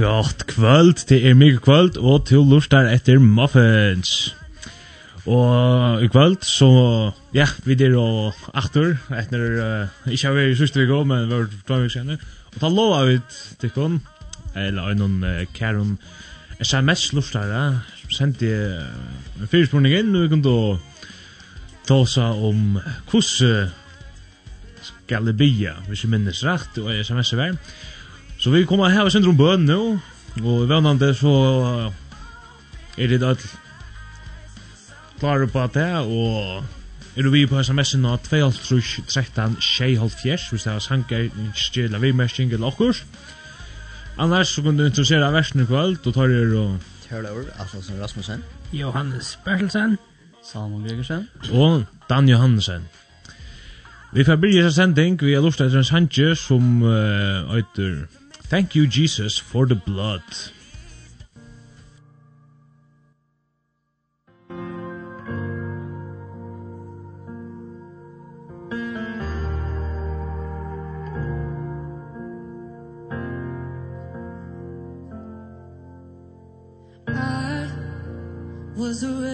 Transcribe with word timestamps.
gott 0.00 0.46
kvöld, 0.48 1.02
det 1.08 1.18
er 1.28 1.34
mykje 1.36 1.60
kvöld, 1.60 1.96
og 2.00 2.26
til 2.28 2.46
lustar 2.48 2.88
etter 2.88 3.18
muffins. 3.20 4.34
Og 5.28 6.00
i 6.00 6.08
kvöld, 6.08 6.40
så, 6.46 6.68
ja, 7.36 7.44
vi 7.66 7.76
er 7.84 7.96
og 8.00 8.32
aktor, 8.56 8.94
etter, 9.12 9.44
uh, 9.60 10.08
ikke 10.08 10.30
har 10.30 10.36
vi 10.38 10.46
i 10.48 10.56
sørste 10.56 10.80
vi 10.80 10.88
går, 10.88 11.04
men 11.04 11.28
vi 11.28 11.36
har 11.36 11.50
tvang 11.68 11.84
vi 11.84 11.92
kjenner. 11.92 12.24
Og 12.54 12.56
da 12.62 12.72
lova 12.72 13.02
vi 13.10 13.18
tikkun, 13.60 14.00
eller 14.56 14.94
en 14.94 15.02
noen 15.04 15.20
uh, 15.26 15.44
kæron 15.52 15.98
sms-lustare, 16.64 17.60
sendte 18.08 18.48
jeg 18.48 18.80
uh, 18.80 19.36
en 19.42 19.52
fyrirspurning 19.52 19.98
inn, 20.00 20.16
og 20.16 20.24
vi 20.24 20.32
kunne 20.32 20.56
ta 21.84 22.00
oss 22.00 22.16
om 22.16 22.80
hvordan 23.10 23.76
skal 24.80 25.28
det 25.28 25.36
bia, 25.36 25.76
hvis 25.90 26.06
jeg 26.06 26.14
minnes 26.14 26.44
rett, 26.46 26.80
og 26.80 26.94
sms-er 27.04 27.44
vær. 27.44 27.56
Så 28.40 28.50
vi 28.50 28.64
kommer 28.64 28.88
her 28.88 29.04
og 29.04 29.12
sender 29.12 29.28
om 29.28 29.36
bøn 29.36 29.66
nå, 29.68 29.98
og 30.40 30.68
vennende 30.68 31.10
så 31.14 31.32
er 32.96 33.10
det 33.10 33.22
alt 33.22 33.42
klare 35.20 35.46
på 35.46 35.66
det, 35.74 35.96
og 36.08 36.64
er 37.16 37.22
du 37.22 37.30
vi 37.30 37.46
på 37.46 37.60
sms'en 37.60 38.06
av 38.08 38.18
6.5 38.24 40.50
hvis 40.50 40.62
det 40.64 40.72
er 40.72 40.78
sanger, 40.78 41.98
vi 41.98 42.06
vimersing 42.06 42.52
eller 42.52 42.66
okkurs. 42.66 43.04
Annars 44.18 44.48
så 44.48 44.62
kan 44.62 44.76
du 44.76 44.84
interessere 44.84 45.32
versen 45.32 45.60
i 45.60 45.66
kveld, 45.66 46.06
og 46.06 46.14
tar 46.14 46.28
er 46.28 46.56
og... 46.56 46.78
Kjørlaur, 47.08 47.44
Aslasen 47.58 48.02
Rasmussen. 48.02 48.44
Johannes 48.72 49.38
Bertelsen. 49.44 49.98
Salomon 50.44 50.88
Gregersen. 50.88 51.28
Og 51.52 51.84
Dan 52.08 52.28
Johansen. 52.28 52.82
Vi 54.12 54.24
får 54.24 54.36
byrja 54.36 54.70
sending, 54.70 55.22
vi 55.22 55.34
har 55.34 55.42
lustet 55.42 55.66
etter 55.66 55.78
en 55.78 55.84
sanger 55.84 56.34
som 56.34 56.82
uh, 56.82 57.54
øyter... 57.54 58.06
Thank 58.50 58.74
you, 58.74 58.88
Jesus, 58.88 59.38
for 59.38 59.64
the 59.64 59.76
blood. 59.76 60.24
was 78.76 79.04
a 79.04 79.29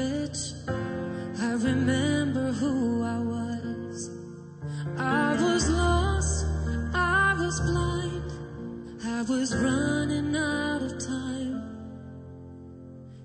I 9.16 9.22
was 9.22 9.56
running 9.56 10.36
out 10.36 10.82
of 10.82 10.98
time. 10.98 11.62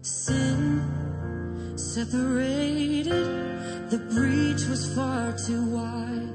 Sin 0.01 0.81
separated. 1.75 3.89
The 3.89 3.97
breach 3.97 4.69
was 4.69 4.95
far 4.95 5.33
too 5.33 5.65
wide. 5.65 6.29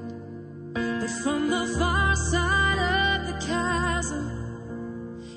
But 0.75 1.09
from 1.23 1.49
the 1.49 1.75
far 1.79 2.15
side 2.17 2.81
of 2.99 3.27
the 3.29 3.47
chasm 3.47 4.27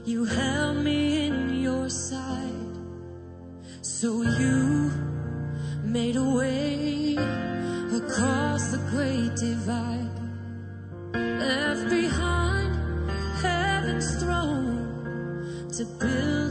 You 0.03 0.25
held 0.25 0.83
me 0.83 1.27
in 1.27 1.61
your 1.61 1.87
side. 1.87 2.75
So 3.81 4.23
you 4.23 4.91
made 5.81 6.17
a 6.17 6.29
way 6.39 7.15
Across 7.95 8.71
the 8.71 8.79
great 8.91 9.33
divide. 9.37 10.18
a 15.79 15.85
good. 15.85 16.48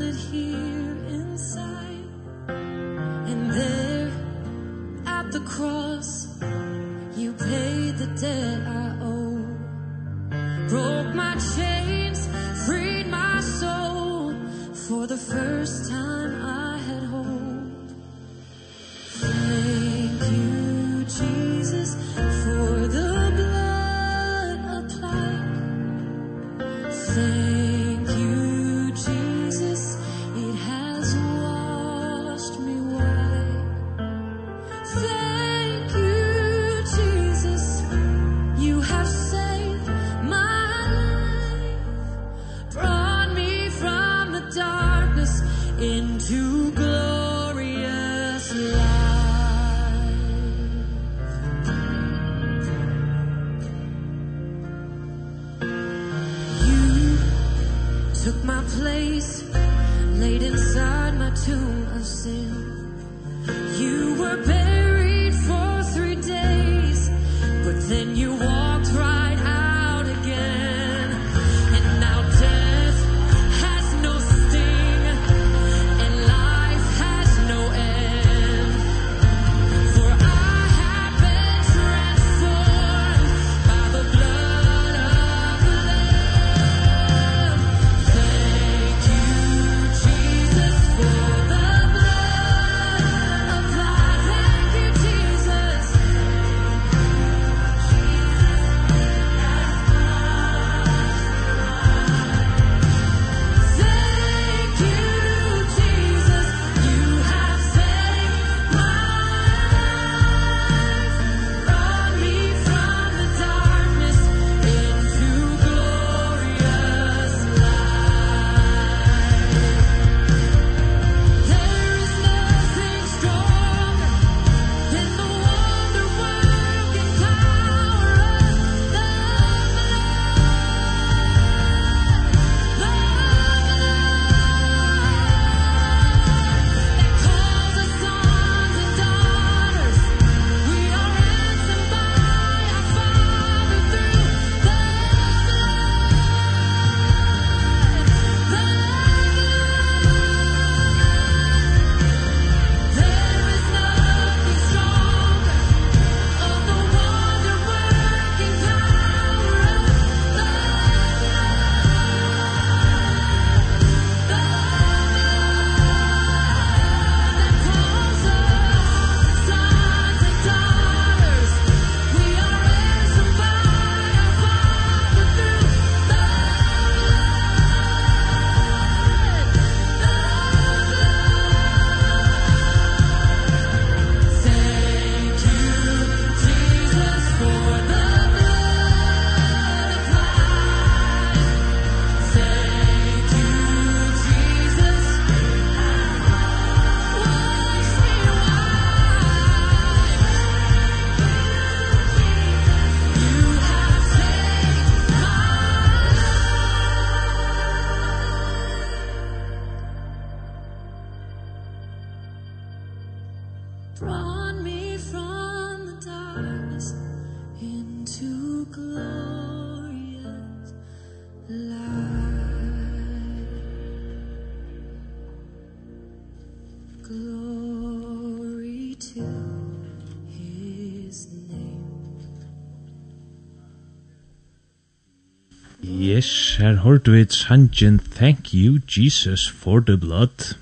her 236.58 236.76
hørte 236.76 237.10
vi 237.10 237.26
sangen 237.30 237.98
Thank 237.98 238.54
you 238.54 238.80
Jesus 238.96 239.48
for 239.48 239.80
the 239.80 239.96
blood. 239.96 240.54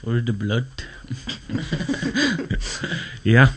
For 0.00 0.20
the 0.20 0.32
blood. 0.32 0.84
ja. 3.34 3.48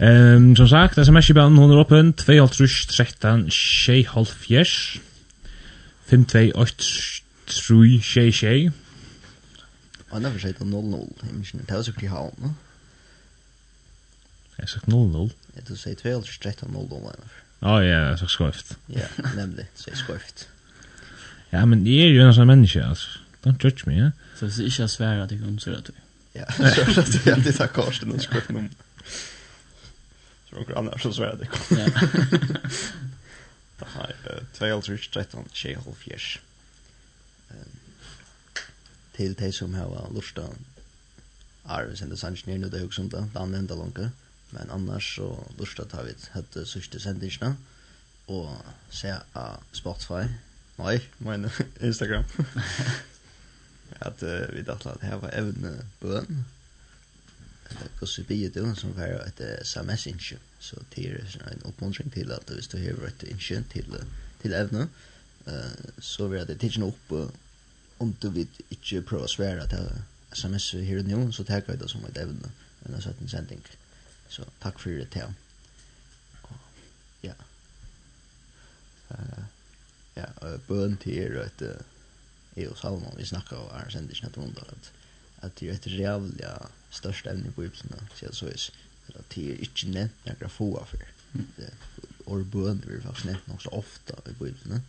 Ehm 0.00 0.36
um, 0.36 0.56
som 0.56 0.68
sagt, 0.68 1.06
SMS 1.06 1.30
i 1.30 1.32
banen 1.32 1.58
hon 1.58 1.70
er 1.70 1.76
åpen 1.76 2.14
2.13 2.20 3.48
6.5 3.48 5.00
5.2.8.3.6 6.10 8.70
Anna 10.10 10.30
för 10.30 10.38
sig 10.38 10.54
0-0 10.54 11.12
Det 11.66 11.74
var 11.74 11.82
sikkert 11.82 12.02
i 12.02 12.06
havn 12.06 12.56
Jag 14.58 14.68
sa 14.68 14.78
0-0 14.78 15.30
Jag 15.56 15.78
sa 15.78 15.90
2.13 15.90 16.64
0-0 16.64 17.43
Ja, 17.64 17.78
ja, 17.80 18.16
så 18.20 18.28
skorft. 18.28 18.74
Ja, 18.92 19.08
nemlig, 19.36 19.66
så 19.74 19.90
er 19.90 19.96
skorft. 19.96 20.48
Ja, 21.52 21.64
men 21.64 21.84
det 21.84 21.96
er 22.04 22.10
jo 22.12 22.26
en 22.26 22.34
sånn 22.36 22.50
menneske, 22.50 22.84
altså. 22.84 23.20
Don't 23.44 23.60
judge 23.64 23.88
me, 23.88 23.96
ja. 23.96 24.10
Så 24.36 24.48
hvis 24.48 24.60
det 24.60 24.70
ikke 24.70 24.86
er 24.86 24.92
svært 24.92 25.22
at 25.24 25.32
jeg 25.32 25.40
kan 25.40 25.58
så 25.64 25.74
rett 25.74 25.88
du. 25.88 26.00
Ja, 26.34 26.48
så 26.52 26.86
rett 26.90 27.12
du, 27.14 27.30
alltid 27.32 27.56
tar 27.56 27.72
karsten 27.72 28.12
og 28.12 28.22
skorft 28.24 28.52
noen. 28.52 28.70
Så 30.48 30.58
noen 30.58 30.74
annen 30.76 30.92
er 30.92 31.04
så 31.04 31.12
svært 31.16 31.40
at 31.40 31.46
jeg 31.46 31.52
kan. 31.56 31.64
Ja. 31.80 31.88
Da 33.74 33.88
har 33.90 34.06
jeg 34.06 34.44
22, 34.54 35.08
13, 35.10 35.48
12, 35.50 35.94
14 35.98 36.44
til 39.16 39.34
de 39.38 39.52
som 39.52 39.74
har 39.74 40.10
lurt 40.14 40.38
av 40.38 40.54
Arves 41.64 42.02
and 42.02 42.10
the 42.10 42.18
Sanjinir, 42.18 42.58
nu 42.58 42.68
det 42.68 42.80
er 42.80 42.84
jo 42.84 42.90
som 42.90 43.10
det, 43.10 43.22
det 43.32 43.40
andre 43.40 43.58
enda 43.58 43.74
langt 43.78 44.00
men 44.54 44.70
annars 44.70 45.16
så 45.16 45.28
lustar 45.58 45.88
tar 45.90 46.06
vi 46.06 46.14
hette 46.34 46.64
sørste 46.68 47.00
sendingsna 47.02 47.54
og 48.32 48.50
se 48.94 49.12
av 49.36 49.62
Spotify. 49.76 50.24
Nei, 50.78 50.96
men 51.18 51.48
Instagram. 51.88 52.24
At 54.06 54.22
uh, 54.22 54.48
vi 54.54 54.64
datt 54.66 54.86
at 54.90 55.04
her 55.06 55.20
var 55.22 55.34
evne 55.36 55.74
bøn. 56.00 56.40
Gås 58.00 58.16
vi 58.28 58.40
det 58.48 58.62
någon 58.62 58.76
som 58.76 58.94
var 58.96 59.12
et 59.22 59.40
sms 59.62 60.06
innsjø. 60.10 60.38
Så 60.60 60.80
det 60.94 61.04
er 61.12 61.52
en 61.52 61.66
oppmuntring 61.68 62.10
til 62.12 62.32
at 62.32 62.50
hvis 62.50 62.68
du 62.72 62.78
har 62.80 63.06
et 63.06 63.22
innsjø 63.28 63.60
til, 63.70 63.94
til 64.42 64.56
evne. 64.56 64.88
Uh, 65.46 65.92
så 66.00 66.28
vil 66.32 66.46
det 66.48 66.58
tidsen 66.60 66.88
opp 66.88 67.14
om 68.02 68.12
du 68.22 68.30
vil 68.34 68.60
ikke 68.74 69.04
prøve 69.06 69.28
å 69.28 69.30
svære 69.30 69.68
til 69.70 69.88
sms 70.34 70.72
her 70.88 71.04
og 71.04 71.08
nå 71.12 71.24
så 71.32 71.46
tar 71.46 71.62
jeg 71.62 71.78
det 71.80 71.90
som 71.92 72.04
et 72.08 72.18
evne. 72.18 72.50
Att 72.84 72.92
en 72.92 73.00
sånn 73.00 73.28
sending. 73.28 73.62
Så 74.34 74.46
takk 74.62 74.80
for 74.82 74.90
det 74.90 75.08
til. 75.14 75.34
Ja. 77.22 77.36
Uh, 79.10 79.44
ja, 80.16 80.26
bøn 80.68 80.98
til 81.02 81.20
er 81.22 81.40
at 81.44 81.62
jeg 82.56 82.70
og 82.70 82.78
Salomon, 82.78 83.16
vi 83.18 83.26
snakket 83.26 83.58
og 83.58 83.70
er 83.78 83.90
sendt 83.90 84.12
ikke 84.14 84.30
noe 84.34 84.48
under 84.48 84.74
at 84.74 84.92
at 85.44 85.60
det 85.60 85.68
er 85.68 85.74
et 85.74 85.86
reavlig 85.98 86.48
største 86.94 87.30
evne 87.30 87.50
i 87.50 87.56
Bibelen, 87.56 88.08
så 88.14 88.26
det 88.26 88.36
så 88.36 88.48
is, 88.48 88.70
at 89.08 89.24
det 89.34 89.50
er 89.50 89.62
ikke 89.66 89.90
nevnt 89.92 90.26
når 90.26 90.40
jeg 90.40 90.50
få 90.50 90.70
av 90.80 90.88
for. 90.92 91.04
Og 92.32 92.46
bøn 92.52 92.80
blir 92.80 93.02
faktisk 93.04 93.28
nevnt 93.28 93.48
nok 93.50 93.62
så 93.62 93.72
ofte 93.76 94.16
i 94.30 94.36
Bibelen. 94.38 94.84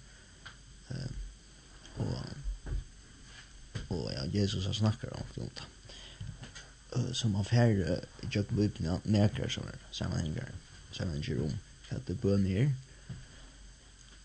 Uh, 0.90 1.12
og, 2.06 2.16
og 3.90 4.12
ja, 4.14 4.24
Jesus 4.42 4.66
har 4.66 4.78
snakket 4.78 5.10
om 5.18 5.50
det 5.58 5.68
som 7.14 7.36
har 7.36 7.44
färre 7.44 8.00
jag 8.32 8.46
bibeln 8.46 9.00
näkar 9.04 9.50
som 9.50 9.64
är 9.64 9.76
sammanhängar 9.92 10.50
sammanhänger 10.92 11.42
om 11.42 11.52
att 11.90 12.08
det 12.08 12.14
bör 12.14 12.38
ner 12.38 12.74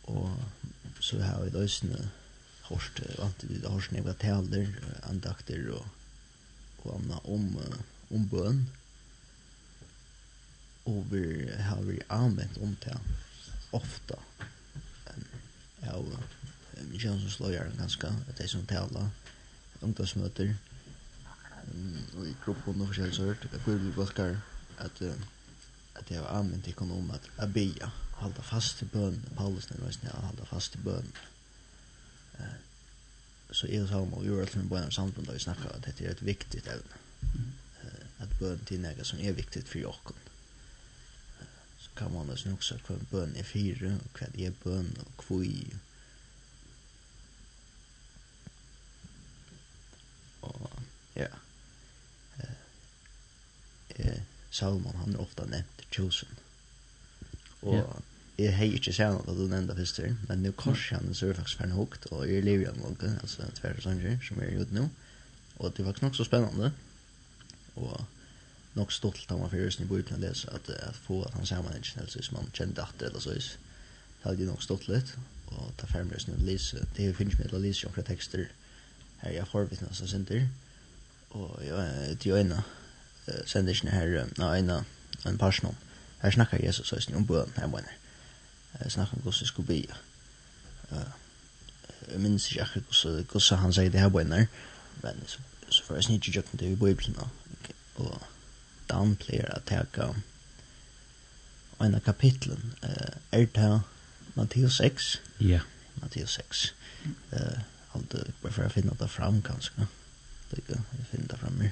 och 0.03 0.29
så 1.01 1.21
har 1.21 1.45
vi 1.45 1.51
då 1.51 1.69
snö 1.69 1.97
hårst 2.63 3.01
vant 3.19 3.45
vi 3.45 3.67
har 3.67 3.81
snäva 3.81 4.13
tänder 4.13 4.75
andakter 5.03 5.71
och 5.71 5.87
och 6.83 6.95
anna 6.95 7.19
om 7.19 7.59
om 8.09 8.27
bön 8.29 8.67
och 10.85 11.13
vi 11.13 11.51
har 11.61 11.83
vi 11.83 12.01
använt 12.09 12.57
om 12.57 12.77
det 12.85 12.99
ofta 13.71 14.15
ja 15.81 15.93
och 15.93 16.13
jag 16.93 17.01
känner 17.01 17.21
som 17.21 17.31
slår 17.31 17.77
ganska 17.79 18.09
att 18.09 18.37
det 18.37 18.45
är 18.45 18.49
som 18.49 18.67
tävla 18.67 19.11
ungdomsmöter 19.81 20.57
i 21.75 22.35
gruppen 22.45 22.81
och 22.81 22.89
försöker 22.89 23.13
så 23.13 23.25
hört 23.25 23.45
att 23.45 23.69
vi 23.69 23.75
vill 23.75 24.03
att 24.79 25.03
att 25.95 26.07
det 26.09 26.15
har 26.15 26.27
om 26.79 27.11
at 27.11 27.31
jeg 27.39 27.53
bia, 27.53 27.91
halda 28.17 28.43
fast 28.43 28.79
til 28.79 28.89
bøn, 28.89 29.25
Paulus 29.37 29.71
när 29.71 29.77
det 29.77 30.13
var 30.13 30.21
hålla 30.21 30.45
fast 30.45 30.75
i 30.75 30.79
bön 30.79 31.13
så 33.51 33.67
är 33.67 33.81
det 33.81 33.95
og 33.95 34.25
vi 34.25 34.31
och 34.31 34.41
alt 34.41 34.57
med 34.57 34.69
bøn 34.69 34.85
og 34.85 34.93
samtidigt 34.93 35.29
da 35.29 35.33
vi 35.33 35.39
snackar 35.39 35.69
at 35.69 35.85
dette 35.87 36.05
er 36.05 36.11
et 36.11 36.27
viktigt 36.27 36.69
ämne 36.69 37.53
at 38.19 38.39
bøn 38.39 38.59
til 38.67 38.81
något 38.81 39.07
som 39.07 39.19
er 39.21 39.33
viktigt 39.33 39.69
för 39.69 39.87
oss 39.87 40.15
så 41.79 41.91
kan 41.97 42.13
man 42.13 42.31
også 42.31 42.53
också 42.53 42.79
hva 42.87 42.97
bøn 43.11 43.37
er 43.37 43.43
fire, 43.43 43.75
fyra 43.75 43.99
och 44.05 44.21
vad 44.21 44.41
är 44.41 44.53
bön 44.65 44.97
och 45.01 45.25
kvui 45.25 45.73
Salomon, 54.61 55.01
han 55.01 55.17
er 55.17 55.25
ofta 55.25 55.47
nevnt 55.49 55.85
Chosen. 55.95 56.39
Og 57.63 57.75
ja. 57.77 57.85
jeg 58.39 58.57
har 58.57 58.77
ikke 58.77 58.93
sett 58.95 59.13
noe 59.15 59.25
at 59.27 59.41
du 59.41 59.49
nevnte 59.49 59.77
først 59.79 60.01
her, 60.03 60.15
men 60.29 60.45
nu 60.45 60.53
kors 60.57 60.87
han 60.95 61.11
så 61.17 61.27
er 61.27 61.33
det 61.33 61.41
faktisk 61.41 61.61
ferdig 61.61 61.79
hukt, 61.79 62.07
og 62.13 62.25
jeg 62.29 62.45
lever 62.47 62.67
igjen 62.67 62.81
noe, 62.81 63.13
altså 63.21 63.49
tverre 63.59 63.85
sanger 63.85 64.21
som 64.27 64.41
er 64.41 64.55
gjort 64.55 64.77
nå. 64.77 64.87
Og 65.61 65.75
det 65.77 65.85
var 65.85 65.99
nok 66.05 66.17
så 66.17 66.25
spennende, 66.29 66.73
og 67.77 67.99
nok 68.77 68.95
stolt 68.95 69.33
av 69.33 69.41
meg 69.41 69.51
for 69.51 69.65
først 69.65 69.83
i 69.83 69.89
boken 69.91 70.17
å 70.17 70.23
lese 70.23 70.53
at, 70.55 70.71
at 70.71 71.03
få 71.07 71.21
at 71.27 71.35
han 71.37 71.45
ser 71.45 71.59
sammen 71.59 71.77
ikke 71.77 72.01
helst, 72.01 72.17
hvis 72.17 72.33
man 72.37 72.53
kjente 72.57 72.85
at 72.85 73.05
eller 73.05 73.23
så 73.23 73.35
is. 73.37 73.53
Det 74.21 74.29
hadde 74.29 74.45
jeg 74.45 74.53
nok 74.53 74.65
stolt 74.65 74.89
litt, 74.89 75.15
og 75.51 75.73
ta 75.81 75.89
ferdig 75.91 76.21
fermer 76.21 76.37
å 76.37 76.47
lese, 76.47 76.85
det 76.97 77.11
finnes 77.19 77.39
med 77.41 77.55
å 77.57 77.63
lese 77.63 77.89
omkring 77.89 78.07
tekster 78.07 78.47
her 79.21 79.35
jeg 79.35 79.49
forvittnet 79.51 79.97
som 79.97 80.09
sender, 80.09 80.47
og 81.37 81.59
jeg, 81.65 82.15
det 82.21 82.29
er 82.29 82.31
jo 82.31 82.39
ene, 82.39 82.63
sender 83.47 83.73
ikke 83.73 83.91
her 83.91 84.27
na 84.39 84.55
ena 84.55 84.83
en 85.27 85.39
person 85.39 85.69
om. 85.69 85.77
her 86.23 86.31
snakker 86.31 86.67
Jesus 86.67 86.89
så 86.89 87.13
om 87.15 87.27
bøn 87.27 87.53
her 87.57 87.67
mener 87.67 87.89
jeg 88.81 88.93
snakker 88.93 89.15
om 89.15 89.23
hvordan 89.23 89.41
jeg 89.41 89.47
skulle 89.47 89.67
be 89.67 89.85
jeg 92.11 92.21
minnes 92.21 92.51
ikke 92.51 92.63
akkurat 92.63 93.31
hvordan 93.33 93.59
han 93.59 93.73
sier 93.73 93.91
det 93.91 94.01
her 94.01 94.09
bønner 94.09 94.47
men 95.03 95.23
så, 95.27 95.39
så 95.69 95.85
får 95.85 95.95
jeg 95.95 96.05
snitt 96.05 96.27
ikke 96.27 96.45
det 96.53 96.73
i 96.73 96.75
Bibelen 96.75 97.17
og 97.97 98.21
dan 98.91 99.17
pleier 99.17 99.55
at 99.55 99.63
teka 99.67 100.13
av 101.81 102.01
kapitlen 102.05 102.75
uh, 102.83 103.17
er 103.33 103.47
det 103.55 103.81
Matteus 104.35 104.77
6 104.77 105.21
ja 105.41 105.61
Matteus 106.03 106.31
6 106.31 106.75
Uh, 107.33 107.61
alt 107.93 108.11
det 108.11 108.33
bara 108.43 108.53
för 108.53 108.63
att 108.63 108.73
finna 108.73 108.95
det 108.95 109.09
fram 109.09 109.43
kanskje. 109.43 109.87
Det 110.51 110.57
er 110.57 110.61
ikke, 110.63 110.83
jeg 110.99 111.07
finner 111.11 111.29
det 111.29 111.39
fram 111.39 111.53
mer. 111.53 111.71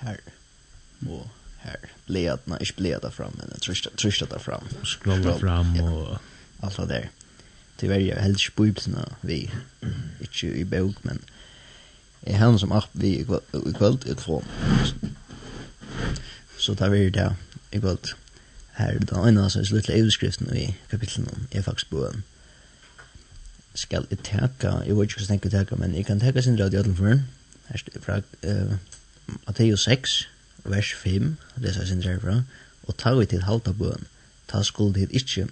Her. 0.00 0.16
Og 1.08 1.30
her. 1.64 1.76
Bleatna, 2.06 2.56
ikke 2.60 2.76
bleata 2.76 3.08
fram, 3.08 3.36
men 3.36 3.60
tryssta 3.96 4.26
ta 4.26 4.38
fram. 4.38 4.68
Skrolla 4.84 5.36
fram 5.38 5.76
og... 5.80 6.18
Allt 6.62 6.76
det 6.76 6.88
der. 6.88 7.06
Tyvärr, 7.78 8.00
jeg 8.00 8.22
helst 8.22 8.44
ikke 8.44 8.56
bøyblina 8.56 9.04
vi. 9.22 9.50
Ikke 10.20 10.54
i 10.54 10.64
bøk, 10.64 11.04
men... 11.04 11.20
Jeg 12.26 12.38
har 12.38 12.56
som 12.56 12.72
app 12.72 12.88
vi 12.92 13.08
i 13.20 13.24
kvöld 13.76 14.06
i 14.06 14.14
två. 14.14 14.44
Så 16.58 16.74
tar 16.74 16.88
vi 16.88 17.10
det 17.10 17.36
i 17.72 17.78
kvöld. 17.78 18.14
Her 18.74 18.98
da 18.98 19.28
ena 19.28 19.48
så 19.48 19.60
er 19.60 19.64
sluttle 19.64 19.94
overskriften 19.94 20.56
i 20.56 20.74
kapitlen 20.90 21.28
om 21.28 21.46
er 21.52 21.62
faktisk 21.62 21.90
boen. 21.90 22.24
Skal 23.74 24.06
jeg 24.10 24.18
teka, 24.24 24.70
jeg 24.86 24.96
vet 24.96 25.02
ikke 25.02 25.20
hva 25.20 25.22
jeg 25.22 25.28
tenker 25.28 25.50
teka, 25.50 25.76
men 25.76 25.94
jeg 25.94 26.06
kan 26.06 26.20
teka 26.20 26.40
sin 26.40 26.58
radio 26.60 26.78
i 26.78 26.82
alle 26.82 26.94
fra 28.04 28.20
uh, 28.20 28.76
Matteus 29.46 29.84
6, 29.84 30.28
vers 30.64 30.94
5, 30.94 31.36
det 31.56 31.76
er 31.76 31.86
sin 31.86 32.02
herfra, 32.02 32.42
og 32.84 32.96
ta 33.00 33.14
vi 33.14 33.26
til 33.26 33.44
halta 33.44 33.72
bøen, 33.72 34.06
ta 34.48 34.62
skulle 34.62 34.94
til 34.94 35.16
ikkje, 35.16 35.48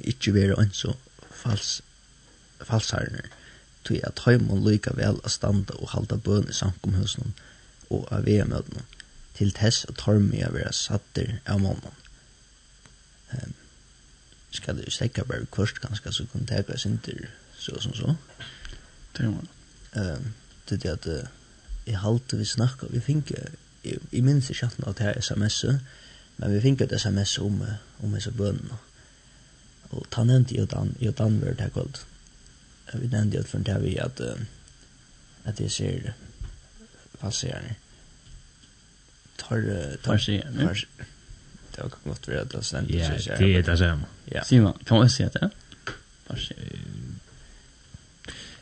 ikkje 0.00 0.34
være 0.34 0.58
ønso 0.60 0.94
fals, 1.32 1.80
falsarner, 2.60 3.28
tog 3.84 4.00
at 4.04 4.24
høymon 4.26 4.64
lyka 4.64 4.92
vel 4.96 5.20
a 5.24 5.32
standa 5.32 5.76
og 5.78 5.92
halda 5.94 6.16
bøen 6.16 6.48
i 6.50 6.56
samkomhusen 6.56 7.34
og 7.90 8.08
av 8.12 8.26
VM-møtene, 8.28 8.84
til 9.38 9.52
tess 9.54 9.86
at 9.88 10.00
tormi 10.02 10.42
a 10.42 10.50
vera 10.52 10.72
satter 10.74 11.38
av 11.46 11.62
månen. 11.62 11.94
Um, 13.32 13.54
skal 14.52 14.80
du 14.80 14.90
stekka 14.90 15.24
bare 15.28 15.46
kvørst 15.52 15.80
ganske 15.84 16.12
så 16.12 16.24
kunne 16.32 16.48
teka 16.48 16.76
sinter 16.80 17.28
så 17.58 17.80
som 17.80 17.94
så. 17.94 18.14
Det 19.16 19.24
er 19.24 19.30
jo. 19.30 19.40
Um, 19.96 20.32
til 20.76 20.88
at 20.88 21.06
jeg 21.86 21.98
halte 21.98 22.36
vi 22.36 22.44
snakka, 22.44 22.86
vi 22.90 23.00
fikk, 23.00 23.32
jeg, 23.84 23.98
jeg 24.12 24.24
minns 24.24 24.50
ikke 24.50 24.68
at 24.86 24.98
det 24.98 25.06
her 25.06 25.20
SMS 25.20 25.64
men 26.38 26.54
vi 26.54 26.60
fikk 26.62 26.84
et 26.84 26.94
sms 27.00 27.38
om, 27.42 27.58
om 28.04 28.14
disse 28.14 28.30
bønene. 28.30 28.78
Og 29.90 30.06
ta 30.12 30.22
nevnte 30.26 30.54
jo 30.54 30.66
Dan, 30.70 30.94
jo 31.02 31.10
Dan 31.18 31.40
var 31.42 31.56
det 31.58 31.72
godt. 31.74 32.04
Vi 32.94 33.08
nevnte 33.10 33.40
jo 33.40 33.44
for 33.48 33.64
det 33.66 33.78
vi 33.82 33.96
at, 33.98 34.20
at 35.44 35.60
jeg 35.60 35.70
ser 35.70 36.12
falserende. 37.18 37.74
Tar, 39.38 39.62
tar, 40.04 40.18
sig 40.18 40.42
tar, 40.42 40.84
det 41.74 41.82
var 41.82 41.98
godt 42.04 42.28
være 42.28 42.40
at 42.40 42.52
det 42.52 42.64
stendt. 42.64 42.90
Ja, 42.90 43.16
det 43.38 43.56
er 43.56 43.62
det 43.62 43.78
samme. 43.78 44.06
Simon, 44.44 44.78
kan 44.86 44.98
man 44.98 45.10
si 45.10 45.22
det? 45.22 45.50
Falserende. 46.26 47.18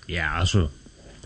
Ja, 0.09 0.41
altså, 0.41 0.69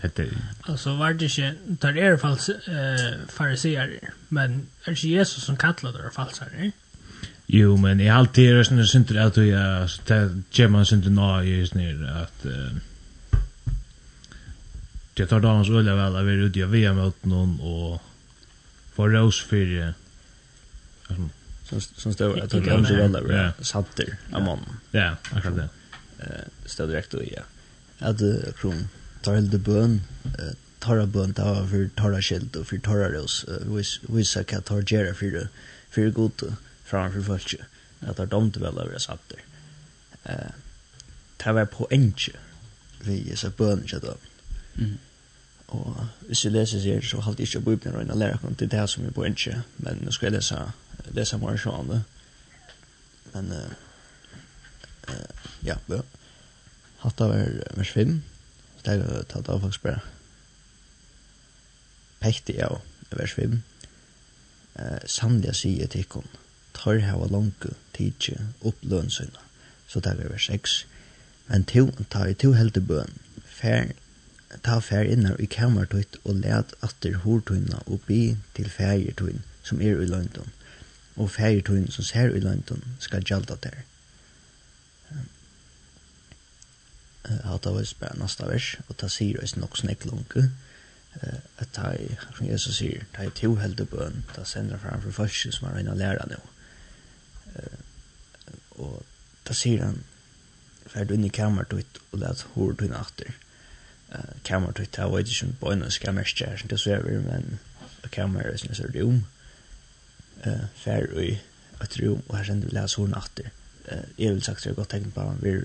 Hette. 0.01 0.27
Alltså 0.61 0.95
var 0.95 1.13
det 1.13 1.37
inte 1.67 1.91
där 1.91 1.97
är 1.97 2.17
falls 2.17 2.49
eh 2.49 3.27
fariseer, 3.27 3.99
men 4.27 4.67
är 4.83 4.91
det 4.91 5.03
Jesus 5.03 5.43
som 5.43 5.57
kallar 5.57 6.03
det 6.03 6.11
falsare? 6.11 6.71
Jo, 7.45 7.77
men 7.77 7.99
i 7.99 8.09
allt 8.09 8.33
det 8.33 8.47
är 8.47 8.63
såna 8.63 8.85
synder 8.85 9.15
att 9.15 9.33
du 9.33 9.47
ja, 9.47 9.87
det 10.07 10.41
ger 10.51 10.67
man 10.67 10.85
synder 10.85 11.09
nå 11.09 11.43
i 11.43 11.67
snir 11.67 12.05
att 12.05 12.45
det 15.13 15.27
tar 15.27 15.39
dagens 15.39 15.69
ulla 15.69 15.95
väl 15.95 16.15
att 16.15 16.25
vi 16.25 16.31
är 16.31 16.37
ute 16.37 16.59
i 16.59 16.63
VM 16.63 16.95
mot 16.95 17.25
någon 17.25 17.59
och 17.59 18.01
får 18.93 19.09
ros 19.09 19.41
för 19.41 19.93
som 21.97 22.13
står 22.13 22.39
att 22.39 22.49
det 22.49 22.61
kan 22.61 22.85
så 22.85 22.95
väl 22.95 23.51
sattir 23.61 24.17
amon. 24.31 24.59
Ja, 24.91 25.15
akkurat 25.31 25.55
det. 25.55 25.69
Eh 26.19 26.45
står 26.65 26.87
direkt 26.87 27.13
och 27.13 27.23
ja. 27.31 27.43
Att 27.99 28.17
kron 28.59 28.87
tar 29.21 29.37
helde 29.37 29.59
bøn, 29.61 29.99
tarra 30.81 31.05
bøn, 31.05 31.35
det 31.37 31.45
var 31.45 31.67
for 31.69 31.91
tarra 31.97 32.21
skilt 32.21 32.57
og 32.57 32.65
for 32.69 32.81
tarra 32.85 33.09
vis, 33.13 33.99
vissa 34.09 34.43
hva 34.43 34.61
tar 34.65 34.81
gjerra 34.81 35.13
for 35.17 35.47
for 35.91 36.11
god 36.15 36.45
framfor 36.87 37.23
folk, 37.27 37.53
at 38.01 38.15
det 38.17 38.23
er 38.23 38.31
domt 38.31 38.57
vel 38.59 38.79
over 38.79 38.91
jeg 38.95 39.01
satt 39.03 39.23
der. 39.29 39.43
Det 41.41 41.53
var 41.55 41.65
på 41.71 41.87
enkje, 41.91 42.33
vi 43.05 43.31
er 43.31 43.35
så 43.39 43.49
bøn 43.51 43.83
ikke 43.83 43.99
da. 44.03 44.13
Og 45.71 46.07
hvis 46.27 46.45
jeg 46.45 46.51
leser 46.55 46.79
sier, 46.83 47.01
så 47.01 47.21
halte 47.23 47.43
jeg 47.43 47.49
ikke 47.51 47.65
bøyden 47.65 47.95
og 48.11 48.17
lærer 48.17 48.39
ikke 48.39 48.55
til 48.59 48.71
det 48.71 48.89
som 48.89 49.05
er 49.05 49.15
på 49.15 49.23
enkje, 49.27 49.61
men 49.77 50.01
nå 50.03 50.11
skal 50.11 50.31
jeg 50.31 50.39
lese, 50.39 50.57
lese 51.15 51.37
mer 51.39 51.59
sånn 51.59 51.91
det. 51.91 52.01
Men, 53.33 53.53
ja, 55.63 55.77
ja. 55.89 56.01
Hatta 57.01 57.27
var 57.31 57.47
vers 57.77 57.93
5. 57.95 58.19
Det 58.85 58.97
er 58.97 59.23
tatt 59.29 59.49
av 59.49 59.61
faktisk 59.61 59.85
bare 59.85 60.01
pekte 62.21 62.53
jeg 62.53 62.69
og 62.69 63.17
vers 63.17 63.33
5. 63.33 63.57
Eh, 64.79 64.99
Sannelig 65.05 65.55
sier 65.61 65.89
til 65.89 66.05
ikon, 66.05 66.27
tar 66.77 67.01
hava 67.05 67.27
langku 67.31 67.73
tidsi 67.97 68.37
opp 68.65 68.77
lønnsøyna, 68.85 69.41
så 69.89 69.99
det 69.99 70.13
er 70.13 70.31
vers 70.31 70.47
6. 70.49 70.77
Men 71.49 71.65
to, 71.67 71.89
ta 72.13 72.27
i 72.29 72.37
to 72.37 72.53
helte 72.55 72.81
bøn, 72.81 73.17
fer, 73.45 73.91
ta 74.63 74.79
fær 74.79 75.09
innar 75.09 75.41
i 75.41 75.49
kamertøyt 75.51 76.19
og 76.23 76.43
let 76.45 76.75
atter 76.85 77.17
hortøyna 77.25 77.81
og 77.87 78.05
bi 78.07 78.37
til 78.55 78.69
fergertøyn 78.69 79.41
som 79.63 79.81
er 79.81 79.99
i 80.01 80.09
løgntøyn, 80.09 80.53
og 81.17 81.33
fergertøyn 81.33 81.89
som 81.91 82.07
ser 82.07 82.33
i 82.35 82.43
løgntøyn 82.43 82.95
skal 83.03 83.25
gjalda 83.27 83.57
der. 83.65 83.83
hatt 87.45 87.67
av 87.67 87.79
oss 87.81 87.93
bare 87.97 88.19
nasta 88.19 88.47
vers, 88.49 88.75
og 88.87 88.97
ta 89.01 89.09
sier 89.11 89.41
oss 89.43 89.55
nok 89.57 89.77
snakk 89.79 90.05
lunke, 90.09 90.49
at 91.59 91.73
ta 91.75 91.91
i, 91.99 92.07
som 92.37 92.47
Jesus 92.47 92.77
sier, 92.79 93.03
ta 93.15 93.25
i 93.27 93.33
to 93.35 93.53
helde 93.59 93.85
bøn, 93.89 94.23
ta 94.35 94.45
sender 94.47 94.79
fram 94.79 95.01
for 95.03 95.15
første 95.15 95.51
som 95.51 95.67
er 95.67 95.81
inne 95.81 95.95
og 95.95 95.99
lærer 95.99 96.29
nå. 96.31 96.39
Og 98.85 99.01
ta 99.47 99.55
sier 99.57 99.83
han, 99.83 99.99
fer 100.91 101.07
du 101.07 101.15
inn 101.15 101.27
i 101.27 101.33
kammeret 101.33 101.73
ditt 101.75 101.99
og 102.11 102.21
let 102.23 102.45
hår 102.53 102.77
du 102.79 102.85
inn 102.87 102.95
atter. 102.97 103.35
Kammeret 104.47 104.79
ditt, 104.79 104.97
jeg 104.97 105.11
vet 105.11 105.35
ikke 105.35 105.49
om 105.49 105.59
bøyne 105.59 105.91
skal 105.91 106.15
merke 106.15 106.47
her, 106.47 106.57
som 106.59 106.71
det 106.71 106.79
svever, 106.79 107.21
men 107.27 107.59
kammeret 108.15 108.55
er 108.55 108.63
sånn 108.63 108.79
så 108.79 108.89
rom, 108.95 109.21
fer 110.81 111.11
du 111.11 111.19
i 111.21 111.33
et 111.81 111.99
rom, 111.99 112.23
og 112.27 112.35
her 112.37 112.47
sender 112.47 112.71
du 112.71 112.77
les 112.79 112.97
hår 112.99 113.15
atter. 113.19 113.51
Jeg 114.17 114.31
vil 114.31 114.43
sagt 114.45 114.63
det 114.63 114.71
er 114.71 114.79
godt 114.79 114.93
tegn 114.95 115.11
på 115.15 115.27
vi 115.43 115.59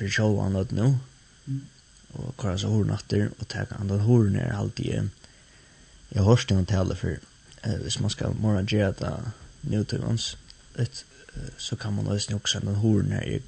vi 0.00 0.08
show 0.08 0.32
sjåvann 0.32 0.56
at 0.56 0.72
nå, 0.72 0.94
og 2.14 2.34
kvar 2.38 2.56
så 2.56 2.68
hor 2.68 2.84
natter 2.84 3.28
og 3.38 3.48
ta 3.48 3.64
kan 3.64 3.88
den 3.88 4.00
hor 4.00 4.28
ner 4.30 4.52
alltid 4.52 4.86
i 4.86 5.08
jag 6.08 6.24
hörs 6.24 6.46
det 6.46 6.54
inte 6.54 6.74
heller 6.74 6.94
för 6.94 7.18
eh 7.64 7.76
hvis 7.82 8.00
man 8.00 8.10
skal 8.10 8.34
mora 8.34 8.62
gjøre 8.62 8.92
det 8.92 9.32
nå 9.62 9.84
til 9.84 10.04
oss 10.04 10.36
ett 10.78 11.04
så 11.58 11.76
kan 11.76 11.92
man 11.92 12.04
nästan 12.04 12.36
också 12.36 12.60
den 12.60 12.74
hor 12.74 13.02
ner 13.02 13.40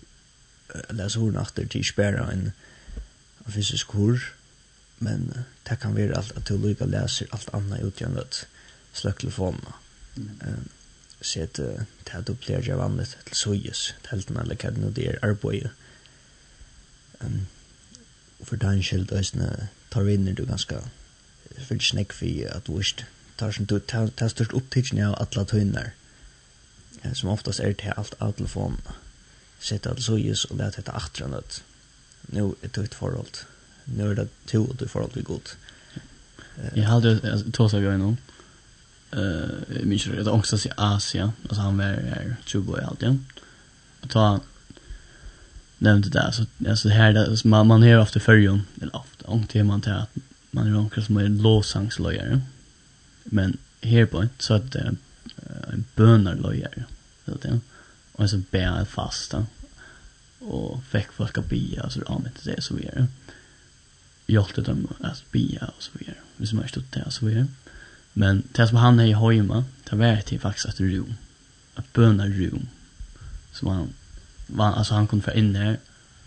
eller 0.88 1.08
så 1.08 1.20
hor 1.20 1.30
natter 1.30 1.66
til 1.66 1.84
spärra 1.84 2.32
en 2.32 2.52
en 3.46 3.52
fysisk 3.52 3.86
hor 3.92 4.18
men 4.98 5.46
det 5.68 5.80
kan 5.80 5.96
være 5.96 6.16
alt 6.16 6.32
at 6.36 6.48
du 6.48 6.56
lika 6.56 6.84
läser 6.84 7.26
allt 7.32 7.50
annat 7.52 7.82
utgående 7.82 8.20
at 8.20 8.46
slöck 8.92 9.20
telefonerna 9.20 9.72
eh 10.42 10.62
så 11.20 11.42
att 11.42 11.54
det 11.54 12.10
här 12.10 12.22
dubblerar 12.22 12.62
jag 12.68 12.76
vanligt 12.76 13.16
till 13.24 13.36
sojes 13.36 13.94
till 14.10 14.36
eller 14.36 14.54
kan 14.54 14.92
det 14.94 15.06
är 15.06 15.24
arbete 15.24 15.70
for 18.42 18.56
den 18.56 18.82
skilt 18.82 19.12
øsne 19.12 19.68
tar 19.90 20.06
vi 20.06 20.14
inn 20.14 20.34
du 20.34 20.44
ganske 20.46 20.80
fyrir 21.58 21.84
snakk 21.84 22.12
for 22.16 22.56
at 22.56 22.66
du 22.66 22.78
ikke 22.78 23.06
tar 23.38 23.52
som 23.52 23.66
du 23.66 23.78
tar 23.78 24.10
størst 24.28 24.54
opptidsen 24.54 25.02
av 25.04 25.18
alle 25.20 25.46
tøyner 25.46 25.92
som 27.14 27.32
oftast 27.32 27.60
er 27.60 27.74
til 27.78 27.94
alt 27.96 28.14
av 28.20 28.36
telefonen 28.38 28.82
sett 29.62 29.86
alt 29.86 30.02
så 30.02 30.18
just 30.18 30.50
og 30.50 30.58
lett 30.58 30.78
etter 30.78 30.96
atre 30.96 31.28
nødt. 31.30 31.62
Nå 32.34 32.48
er 32.52 32.68
det 32.74 32.84
ett 32.84 32.94
forhold. 32.94 33.44
Nu 33.84 34.10
är 34.10 34.14
det 34.14 34.28
två 34.46 34.58
och 34.58 34.76
det 34.76 34.88
forhold 34.88 35.14
vi 35.14 35.22
gott. 35.22 35.56
Jag 36.56 36.64
godt 36.64 36.76
Jeg 36.76 36.86
hadde 36.86 37.52
tås 37.52 37.74
av 37.74 37.82
jeg 37.82 37.98
nå 37.98 38.16
minns 39.84 40.04
det, 40.04 40.16
det 40.16 40.26
er 40.26 40.32
også 40.32 40.56
i 40.68 40.72
Asia. 40.76 41.32
Altså 41.48 41.62
han 41.62 41.78
var 41.78 41.84
her 41.84 42.36
tjubo 42.46 42.76
i 42.76 42.84
alt 42.84 43.02
igjen 43.02 43.26
og 44.02 44.10
ta 44.10 44.40
nämnde 45.82 46.08
det 46.08 46.22
alltså 46.22 46.46
alltså 46.68 46.88
här 46.88 47.12
där 47.12 47.46
man 47.46 47.66
man 47.66 47.82
hör 47.82 47.98
ofta 47.98 48.20
förjon 48.20 48.62
eller 48.82 48.96
ofta 48.96 49.26
om 49.26 49.46
till 49.46 49.64
man 49.64 49.80
till 49.80 49.92
att 49.92 50.14
man 50.50 50.66
är 50.66 50.76
onkel 50.76 51.04
som 51.04 51.16
är 51.16 51.28
låsangslöjare. 51.28 52.40
Men 53.24 53.56
här 53.80 54.06
på 54.06 54.26
så 54.38 54.54
att 54.54 54.72
det 54.72 54.78
är 54.78 54.84
en 54.84 54.98
äh, 55.36 55.78
bönarlöjare 55.94 56.84
så 57.24 57.34
att 57.34 57.46
och 58.12 58.30
så 58.30 58.38
bär 58.50 58.84
fasta 58.84 59.46
och 60.38 60.84
fick 60.84 61.12
folk 61.12 61.38
att 61.38 61.48
bia 61.48 61.82
och 61.82 61.92
så 61.92 62.00
ja 62.06 62.18
men 62.18 62.32
det 62.44 62.62
så 62.62 62.74
vi 62.74 62.86
är. 62.86 63.06
Hjälpte 64.26 64.60
dem 64.60 64.88
att 65.00 65.30
bia 65.32 65.70
och 65.76 65.82
så 65.82 65.90
vidare. 65.94 66.16
Vi 66.36 66.46
som 66.46 66.58
har 66.58 66.66
stått 66.66 66.92
där 66.92 67.10
så 67.10 67.26
vidare. 67.26 67.46
Men 68.12 68.42
det 68.52 68.68
som 68.68 68.76
han 68.76 69.00
är 69.00 69.06
i 69.06 69.12
hojma, 69.12 69.64
det 69.90 69.96
var 69.96 70.20
till 70.20 70.40
faktiskt 70.40 70.68
ett 70.68 70.80
rum. 70.80 71.14
Ett 71.76 71.92
bönarum. 71.92 72.68
Som 73.52 73.68
han 73.68 73.88
man, 74.52 74.74
alltså 74.74 74.94
han 74.94 75.06
kunde 75.06 75.24
få 75.24 75.32
in 75.32 75.52
där 75.52 75.78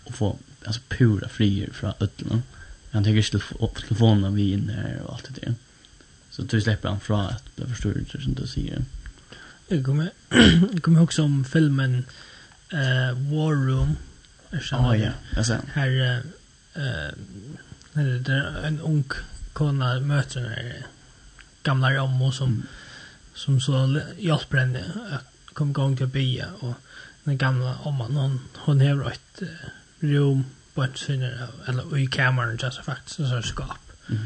och 0.04 0.14
få 0.14 0.38
alltså 0.64 0.80
pura 0.88 1.28
frier 1.28 1.70
från 1.72 1.92
ödlorna. 2.00 2.42
Han 2.90 3.04
tänker 3.04 3.34
inte 3.34 3.64
upp 3.64 3.74
telefonen 3.74 4.34
vi 4.34 4.52
in 4.52 4.66
där 4.66 5.02
och 5.04 5.14
allt 5.14 5.28
det 5.34 5.40
där. 5.40 5.54
Så 6.30 6.42
du 6.42 6.60
släpper 6.60 6.88
han 6.88 7.00
från 7.00 7.20
att 7.20 7.44
det 7.56 7.66
förstår 7.66 7.92
du 8.12 8.22
som 8.22 8.34
du 8.34 8.46
säger. 8.46 8.84
Jag 9.68 9.84
kommer, 9.84 10.10
jag 10.72 10.82
kommer 10.82 11.02
också 11.02 11.22
om 11.22 11.44
filmen 11.44 12.04
uh, 12.72 13.32
War 13.32 13.66
Room. 13.66 13.96
Ja, 14.70 14.90
oh, 14.90 15.00
ja. 15.00 15.10
Alltså. 15.36 15.58
Här, 15.72 15.88
uh, 15.88 16.18
uh, 17.96 18.20
det 18.20 18.32
är 18.32 18.66
en 18.66 18.80
ung 18.80 19.04
kona 19.52 20.00
möter 20.00 20.40
den 20.40 20.50
här 20.50 20.86
gamla 21.62 21.94
rammo 21.94 22.32
som, 22.32 22.48
mm. 22.48 22.66
som 23.34 23.60
så 23.60 24.00
hjälper 24.18 24.58
henne 24.58 24.84
att 25.10 25.54
komma 25.54 25.70
igång 25.70 25.96
till 25.96 26.06
att 26.06 26.12
bya 26.12 26.46
och 26.58 26.74
den 27.26 27.38
gamla 27.38 27.78
omman, 27.82 28.16
hon, 28.16 28.40
hon 28.56 28.80
har 28.80 29.10
ett 29.10 29.42
uh, 29.42 29.48
rum 30.00 30.44
på 30.74 30.84
ett 30.84 30.98
sinne, 30.98 31.48
eller 31.66 31.98
i 31.98 32.06
kameran 32.06 32.58
just 32.62 32.84
faktiskt, 32.84 33.16
så 33.16 33.42
skap. 33.42 33.92
Mm. 34.08 34.22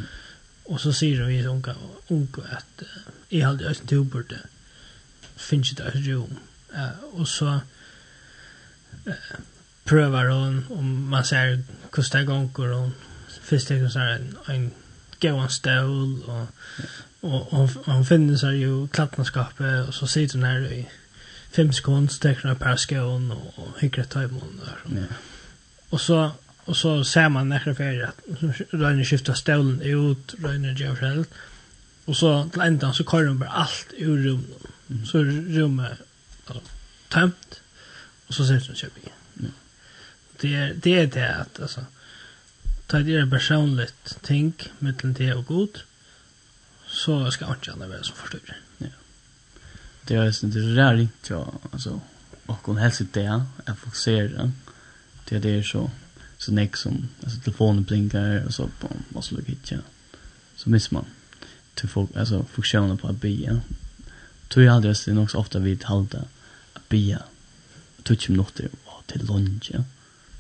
Och 0.64 0.80
så 0.80 0.92
säger 0.92 1.23
vi 1.23 1.47
unga, 1.47 1.75
unga 2.09 2.42
att 2.50 2.83
uh, 2.83 2.88
jag 3.28 3.47
hade 3.47 3.64
öst 3.64 3.88
till 3.88 4.04
borde 4.04 4.38
finns 5.37 5.71
det 5.71 5.85
ett 5.85 5.95
rum. 5.95 6.37
Uh, 6.75 7.04
och 7.12 7.28
så 7.28 7.61
uh, 9.07 9.12
prövar 9.85 10.26
hon 10.26 10.64
om 10.71 11.11
man 11.11 11.25
ser 11.25 11.62
kostar 11.90 12.23
gånger 12.23 12.73
hon 12.73 12.95
först 13.42 13.69
det 13.69 13.90
så 13.90 13.99
en, 13.99 14.37
en 14.47 14.71
gåan 15.21 15.50
stål 15.50 16.23
och, 16.23 16.47
och, 17.21 17.52
och, 17.52 17.62
och 17.76 17.92
hon 17.92 18.07
finner 18.07 18.37
sig 18.37 18.59
ju 18.59 18.88
klattnanskapet 18.88 19.88
och 19.88 19.95
så 19.95 20.07
sitter 20.07 20.35
hon 20.35 20.45
här 20.45 20.73
i 20.73 20.88
fem 21.50 21.73
sekunder 21.73 22.14
tecknar 22.14 22.54
per 22.54 22.76
skån 22.76 23.33
och 23.33 23.80
hyckra 23.80 24.04
tajmon 24.04 24.61
där. 24.64 25.00
Ja. 25.00 25.07
Och 25.90 26.00
så 26.00 26.30
och 26.64 26.76
så 26.76 27.04
ser 27.04 27.28
man 27.28 27.49
nästa 27.49 27.75
färg 27.75 28.02
att 28.02 28.21
Rönne 28.71 29.04
skiftar 29.04 29.35
stolen 29.35 29.83
ut, 29.83 30.35
Rönne 30.38 30.73
gör 30.73 30.97
själv. 30.97 31.25
Och 32.04 32.16
så 32.16 32.49
till 32.52 32.61
ändan 32.61 32.95
så 32.95 33.04
kör 33.04 33.25
de 33.25 33.38
bara 33.38 33.50
allt 33.50 33.87
ur 33.97 34.19
rummet. 34.25 34.62
Mm. 34.90 35.07
Så 35.07 35.19
rummet 35.59 35.92
alltså, 36.47 36.62
tömt 37.09 37.61
och 38.26 38.35
så 38.35 38.47
sätter 38.47 38.66
de 38.66 38.75
köping. 38.75 39.04
Mm. 39.38 39.52
Det 40.40 40.54
är 40.54 40.75
det 40.75 40.99
är 40.99 41.07
det 41.07 41.35
att 41.35 41.61
alltså 41.61 41.85
ta 42.87 42.99
det 42.99 43.14
är 43.14 43.30
personligt 43.30 44.19
tänk 44.23 44.71
mellan 44.78 45.12
det 45.12 45.35
och 45.35 45.47
god 45.47 45.78
så 46.87 47.30
ska 47.30 47.47
inte 47.47 47.71
inte 47.71 47.87
vara 47.87 48.02
som 48.02 48.16
förstår. 48.16 48.40
Mm 48.49 48.69
det 50.04 50.14
är 50.14 50.33
sen 50.33 50.50
det 50.50 50.80
är 50.80 50.95
riktigt 50.95 51.30
ja 51.30 51.52
alltså 51.73 52.00
och 52.47 52.66
hon 52.66 52.76
helst 52.76 52.99
det 53.12 53.21
där 53.21 53.42
att 53.64 53.78
fokusera 53.78 54.52
det. 55.25 55.38
Det 55.38 55.62
så 55.64 55.90
så 56.38 56.52
näck 56.52 56.76
som 56.76 57.09
alltså 57.23 57.40
telefonen 57.40 57.83
blinkar 57.83 58.45
och 58.47 58.54
så 58.54 58.69
på 58.80 58.88
måste 59.09 59.35
lucka 59.35 59.50
hit 59.50 59.71
ja. 59.71 59.78
Så 60.57 60.71
missar 60.71 60.95
man 60.95 61.04
till 61.75 61.88
folk 61.88 62.16
alltså 62.16 62.45
fokusera 62.45 62.97
på 62.97 63.09
att 63.09 63.21
be 63.21 63.28
ja. 63.28 63.57
Tror 64.49 64.64
jag 64.64 64.75
aldrig 64.75 64.97
det 65.04 65.11
är 65.11 65.26
så 65.26 65.38
ofta 65.38 65.59
vid 65.59 65.85
halta 65.85 66.25
att 66.73 66.88
be 66.88 66.97
ja. 66.97 67.19
Touch 68.02 68.30
om 68.30 68.40
och 68.85 69.07
till 69.07 69.26
lunch 69.26 69.71
ja. 69.73 69.85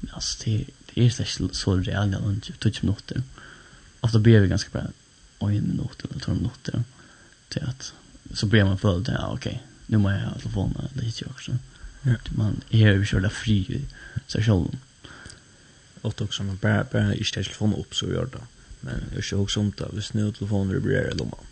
Men 0.00 0.14
alltså 0.14 0.44
det 0.44 0.66
det 0.94 1.06
är 1.06 1.10
så 1.10 1.48
så 1.52 1.76
reella 1.76 2.18
lunch 2.18 2.58
touch 2.58 2.78
om 2.82 2.86
något 2.86 3.12
ofta 4.00 4.18
ber 4.18 4.40
vi 4.40 4.48
ganska 4.48 4.70
bra 4.70 4.82
och 5.38 5.52
en 5.52 5.68
minut 5.68 6.04
eller 6.04 6.20
två 6.20 6.34
minuter 6.34 6.82
till 7.48 7.64
att 7.64 7.92
så 8.34 8.46
börjar 8.46 8.64
man 8.64 8.78
följa 8.78 8.98
det, 8.98 9.12
ja 9.12 9.32
okej, 9.32 9.62
nu 9.86 9.98
må 9.98 10.10
jag 10.10 10.20
ha 10.20 10.38
telefonen, 10.38 10.88
det 10.94 11.04
hittar 11.04 11.26
jag 11.26 11.30
också. 11.30 11.58
Ja. 12.02 12.14
Man 12.36 12.60
är 12.70 12.92
ju 12.92 13.06
körda 13.06 13.30
fri 13.30 13.58
i 13.58 13.86
sig 14.26 14.44
själv. 14.44 14.76
Och 16.00 16.14
då 16.16 16.24
också 16.24 16.42
man 16.42 16.56
bara, 16.56 16.84
bara 16.92 17.14
inte 17.14 17.32
tar 17.32 17.42
telefonen 17.42 17.80
upp 17.80 17.94
så 17.94 18.06
gör 18.06 18.26
det. 18.26 18.38
Men 18.80 19.02
jag 19.14 19.24
kör 19.24 19.40
också 19.40 19.60
om 19.60 19.72
det, 19.76 19.88
hvis 19.92 20.12
nu 20.12 20.32
telefonen 20.32 20.74
vibrerar 20.74 21.10
i 21.10 21.14
lomman. 21.14 21.44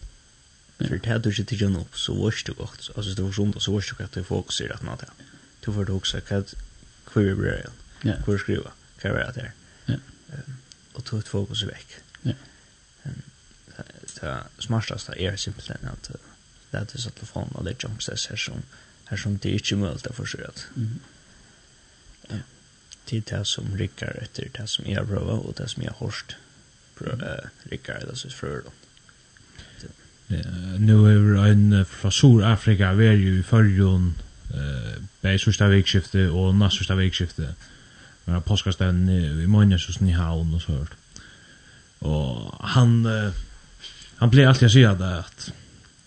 För 0.79 0.99
det 0.99 1.09
här 1.09 1.19
du 1.19 1.35
inte 1.35 1.59
tar 1.59 1.81
upp 1.81 1.99
så 1.99 2.15
vars 2.15 2.45
det 2.45 2.53
gott. 2.53 2.91
Alltså 2.97 3.15
det 3.15 3.23
var 3.23 3.33
så 3.33 3.43
ont 3.43 3.63
så 3.63 3.73
vars 3.73 3.91
det 3.91 4.05
gott 4.05 4.17
att 4.17 4.27
folk 4.27 4.53
ser 4.53 4.73
att 4.73 4.83
något 4.83 5.01
här. 5.01 5.11
Du 5.65 5.73
får 5.73 5.85
det 5.85 5.93
också, 5.93 6.21
vad 7.15 7.25
vibrerar 7.25 7.67
Ja. 8.03 8.15
Vad 8.27 8.41
skriva? 8.41 8.71
Vad 9.03 9.13
är 9.13 9.33
det 9.35 9.41
här? 9.41 9.53
Ja. 9.87 9.95
Och 10.93 11.03
då 11.11 11.17
är 11.17 11.21
fokus 11.21 11.63
veck. 11.63 11.87
Ja. 12.23 12.33
Det 14.21 14.43
smartaste 14.59 15.13
är 15.13 15.37
simpelthen 15.37 15.89
att 15.93 16.11
lät 16.71 16.93
det 16.93 16.99
så 16.99 17.11
telefonen 17.11 17.55
och 17.55 17.65
det 17.65 17.85
jumpsets 17.85 18.27
här 18.29 18.37
som 18.37 18.63
här 19.05 19.17
som 19.17 19.39
det 19.39 19.49
är 19.49 19.53
inte 19.53 19.77
möjligt 19.77 20.07
att 20.07 20.17
förstå 20.17 20.39
att 20.49 20.67
det 23.05 23.27
det 23.27 23.45
som 23.45 23.77
rycker 23.77 24.23
efter 24.23 24.51
det 24.53 24.67
som 24.67 24.85
jag 24.87 25.09
prövar 25.09 25.39
och 25.47 25.55
det 25.57 25.69
som 25.69 25.83
jag 25.83 25.95
hörst 25.99 26.37
prövar 26.99 27.51
rycker 27.63 28.07
det 28.11 28.17
så 28.17 28.31
för 28.31 28.63
då. 28.65 28.71
Nu 30.79 30.95
är 31.07 31.47
en 31.47 31.85
från 31.85 32.13
Sydafrika 32.13 32.93
vi 32.93 33.07
är 33.07 33.13
ju 33.13 33.39
i 33.39 33.43
förrjun 33.43 34.15
eh 34.51 35.03
bei 35.23 35.39
sista 35.39 35.69
vekskifte 35.69 36.31
og 36.31 36.55
nästa 36.55 36.79
sista 36.79 36.95
vekskifte 36.95 37.55
men 38.25 38.43
påskastaden 38.43 39.09
i 39.09 39.47
Moines 39.47 39.89
i 40.01 40.11
Havn 40.11 40.55
og 40.55 40.63
så 40.63 40.73
hørt. 40.73 40.97
Og 42.01 42.57
han 42.61 43.07
han 44.19 44.31
blir 44.31 44.49
alltid 44.49 44.67
å 44.69 44.73
si 44.73 44.85
at 44.85 44.99
det 44.99 45.19
att 45.19 45.53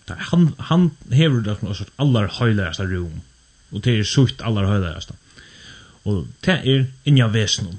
han 0.08 0.54
han 0.58 0.90
hevur 1.10 1.42
det 1.42 1.58
som 1.60 1.74
sort 1.74 1.92
allar 2.02 2.28
høylærast 2.38 2.80
rom. 2.80 3.22
Og 3.72 3.84
det 3.84 3.98
er 3.98 4.08
sutt 4.08 4.42
allar 4.42 4.66
høylærast. 4.68 5.12
Og 6.04 6.26
det 6.44 6.58
er 6.58 6.86
inja 7.04 7.28
vesnum. 7.32 7.78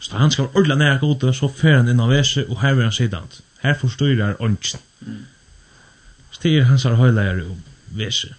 Så 0.00 0.18
han 0.18 0.30
skal 0.30 0.50
ordla 0.58 0.74
nær 0.74 0.98
gode, 0.98 1.32
så 1.34 1.48
fer 1.48 1.76
han 1.76 1.88
innan 1.88 2.10
vese, 2.10 2.46
og 2.48 2.60
her 2.62 2.74
vil 2.74 2.88
han 2.88 2.92
sidant. 2.92 3.40
Her 3.62 3.76
forstyrrar 3.78 4.40
åndsjen. 4.42 4.80
Så 6.32 6.40
det 6.42 6.56
er 6.58 6.64
hans 6.70 6.84
høylæra 6.84 7.36
rom 7.38 7.60
vese. 7.94 8.34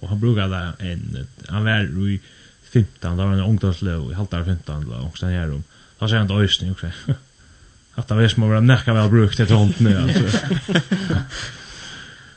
Og 0.00 0.08
han 0.08 0.20
brukar 0.20 0.48
det 0.48 0.92
en, 0.92 1.26
han 1.48 1.64
var 1.64 1.84
i 2.08 2.20
15, 2.72 3.02
da 3.02 3.12
var 3.14 3.34
han 3.34 3.44
ungdomsløv, 3.44 4.10
i 4.10 4.14
halvdar 4.14 4.44
15, 4.44 4.88
da, 4.88 5.02
og 5.04 5.18
sånn 5.18 5.34
her 5.34 5.52
om. 5.52 5.62
Da 6.00 6.08
sier 6.08 6.22
han 6.22 6.30
til 6.30 6.40
Øysten, 6.42 6.72
jo, 6.72 7.16
Hatta 7.92 8.16
vi 8.16 8.28
som 8.32 8.46
har 8.46 8.54
vært 8.54 8.68
nekka 8.70 8.94
vel 8.96 9.10
brukt 9.12 9.40
etter 9.42 9.58
hånden, 9.58 9.90
altså. 10.00 10.46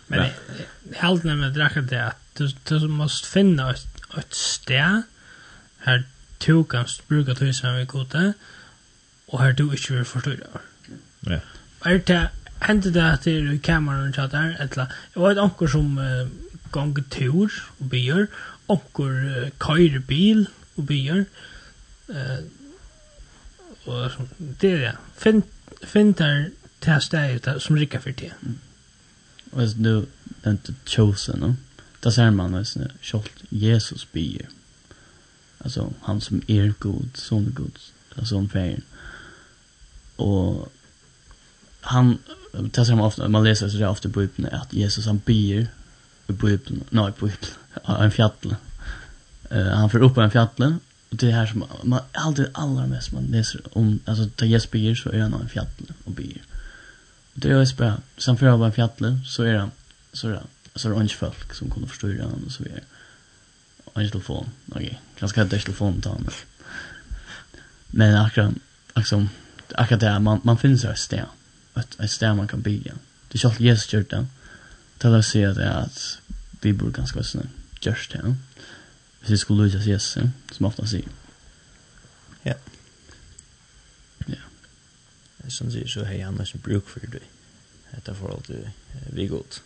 Men 0.08 0.20
jag 0.20 1.02
helt 1.02 1.24
nämligen 1.24 1.54
drack 1.54 1.74
det 1.76 2.06
att 2.06 2.18
du, 2.34 2.48
du 2.64 2.88
måste 2.88 3.28
finna 3.28 3.72
ett, 3.72 3.88
ett 4.18 4.34
sted 4.34 5.02
här 5.78 6.04
du 6.38 6.64
kan 6.64 6.86
bruka 7.08 7.36
tog 7.36 7.56
som 7.56 7.76
vi 7.76 7.86
gode 7.86 8.34
och 9.26 9.42
här 9.42 9.54
du 9.54 9.64
inte 9.64 9.94
vill 9.94 10.06
förstå 10.06 10.30
det. 10.30 10.48
Ja. 11.20 11.40
Är 11.80 12.02
det 12.06 12.30
händer 12.60 12.92
det 12.92 13.12
att 13.12 13.22
det 13.24 13.32
är 13.32 13.58
kameran 13.58 14.10
och 14.10 14.16
chattar 14.16 14.58
eller 14.60 14.88
jag 15.14 15.22
var 15.22 15.32
ett 15.32 15.38
anker 15.38 15.68
som 15.68 15.98
uh, 15.98 16.28
gång 16.72 17.04
tur 17.04 17.64
och 17.78 17.86
byr 17.86 18.28
anker 18.68 19.04
uh, 19.04 19.50
kajr 19.58 20.00
bil 20.00 20.50
och 20.76 20.84
byr 20.84 21.26
uh, 22.10 22.40
och 23.86 24.12
det 24.38 24.72
är 24.72 24.78
det. 24.78 24.98
Finn, 25.18 25.42
finn 25.82 26.14
där 26.14 26.50
det 26.80 26.92
här 26.92 27.00
stedet 27.00 27.62
som 27.62 27.78
rikker 27.78 28.00
för 28.00 28.12
det. 28.12 28.32
Mm. 28.42 28.58
Och 29.56 29.70
så 29.70 29.78
nu 29.78 30.06
inte 30.46 30.74
chosen, 30.86 31.40
no? 31.40 31.56
Där 32.00 32.12
ser 32.12 32.32
man 32.32 32.56
alltså 32.56 32.80
skolt 33.02 33.44
Jesus 33.50 34.12
bier. 34.12 34.50
Alltså 35.58 35.94
han 36.02 36.22
som 36.22 36.42
är 36.48 36.74
god, 36.80 37.10
son 37.14 37.54
god, 37.54 37.80
alltså 38.16 38.36
han 38.36 38.50
färgen. 38.50 38.82
Och 40.16 40.72
han 41.82 42.18
där 42.52 42.84
ser 42.84 42.96
man 42.96 43.06
ofta 43.06 43.30
man 43.30 43.44
läser 43.44 43.70
så 43.70 43.78
där 43.78 43.90
ofta 43.90 44.10
i 44.10 44.12
Bibeln 44.12 44.50
att 44.52 44.74
Jesus 44.74 45.06
han 45.06 45.22
bier 45.26 45.68
i 46.28 46.32
Bibeln, 46.32 46.84
nej 46.90 47.10
i 47.10 47.22
Bibeln, 47.22 47.52
en 48.00 48.12
fjäll. 48.12 48.56
Eh 49.50 49.58
uh, 49.58 49.74
han 49.74 49.90
får 49.90 50.04
upp 50.04 50.14
på 50.14 50.22
en 50.22 50.32
fjäll 50.32 50.78
och 51.10 51.16
det 51.18 51.28
är 51.28 51.32
här 51.32 51.46
som 51.46 51.66
man 51.84 52.00
alltid 52.12 52.48
allra 52.54 52.88
mest 52.88 53.12
man 53.12 53.24
läser 53.24 53.62
om 53.78 54.00
alltså 54.06 54.30
där 54.36 54.46
Jesus 54.46 54.72
bier 54.72 54.96
så 54.96 55.10
är 55.10 55.20
han 55.20 55.34
en 55.34 55.50
fjäll 55.50 55.68
och 56.04 56.12
bier. 56.12 56.42
Det 57.38 57.52
är 57.52 57.66
ju 57.66 57.76
bara 57.76 58.02
sen 58.18 58.38
för 58.38 58.46
över 58.46 58.72
fjällen 58.72 59.26
så 59.26 59.44
är 59.44 59.54
det 59.54 59.70
så 60.14 60.28
där 60.28 60.44
så 60.76 60.90
är 60.90 60.96
det 60.96 61.02
inte 61.02 61.16
folk 61.16 61.54
som 61.54 61.70
kommer 61.70 61.88
förstå 61.88 62.08
han 62.08 62.44
och 62.46 62.52
så 62.52 62.64
vidare. 62.64 62.82
Och 63.86 63.94
telefon. 63.94 64.50
Okej. 64.72 64.86
Okay. 64.86 64.98
Kanske 65.20 65.40
hade 65.40 65.60
telefon 65.60 66.00
då. 66.00 66.18
Men 67.88 68.16
akkurat 68.16 68.54
liksom 68.96 69.30
akkurat 69.76 70.00
där 70.02 70.20
man 70.20 70.42
man 70.44 70.58
finns 70.58 70.84
ju 70.84 70.96
stä. 70.96 71.26
Ett 71.76 72.00
ett 72.00 72.12
stä 72.12 72.34
man 72.34 72.48
kan 72.48 72.62
bygga. 72.62 72.94
Det 73.28 73.44
är 73.44 73.62
ju 73.62 73.68
Jesus 73.68 73.94
gjort 73.94 74.10
det. 74.10 74.26
Till 74.98 75.16
att 75.16 75.26
se 75.26 75.46
att 75.46 75.58
att 75.58 76.20
vi 76.62 76.74
bor 76.74 76.92
ganska 76.92 77.24
snart 77.24 77.46
just 77.82 78.12
det. 78.12 78.36
Vi 79.20 79.38
skulle 79.38 79.68
ju 79.68 79.80
Jesus 79.80 80.18
som 80.52 80.66
ofta 80.66 80.86
säger. 80.86 81.08
som 85.54 85.72
sier 85.72 85.90
så 85.92 86.06
hei 86.08 86.22
han 86.24 86.38
nesten 86.40 86.64
bruk 86.64 86.88
for 86.90 87.06
det 87.12 87.24
etter 87.96 88.18
forhold 88.18 88.48
til 88.48 88.66
vi 89.16 89.28
godt. 89.32 89.62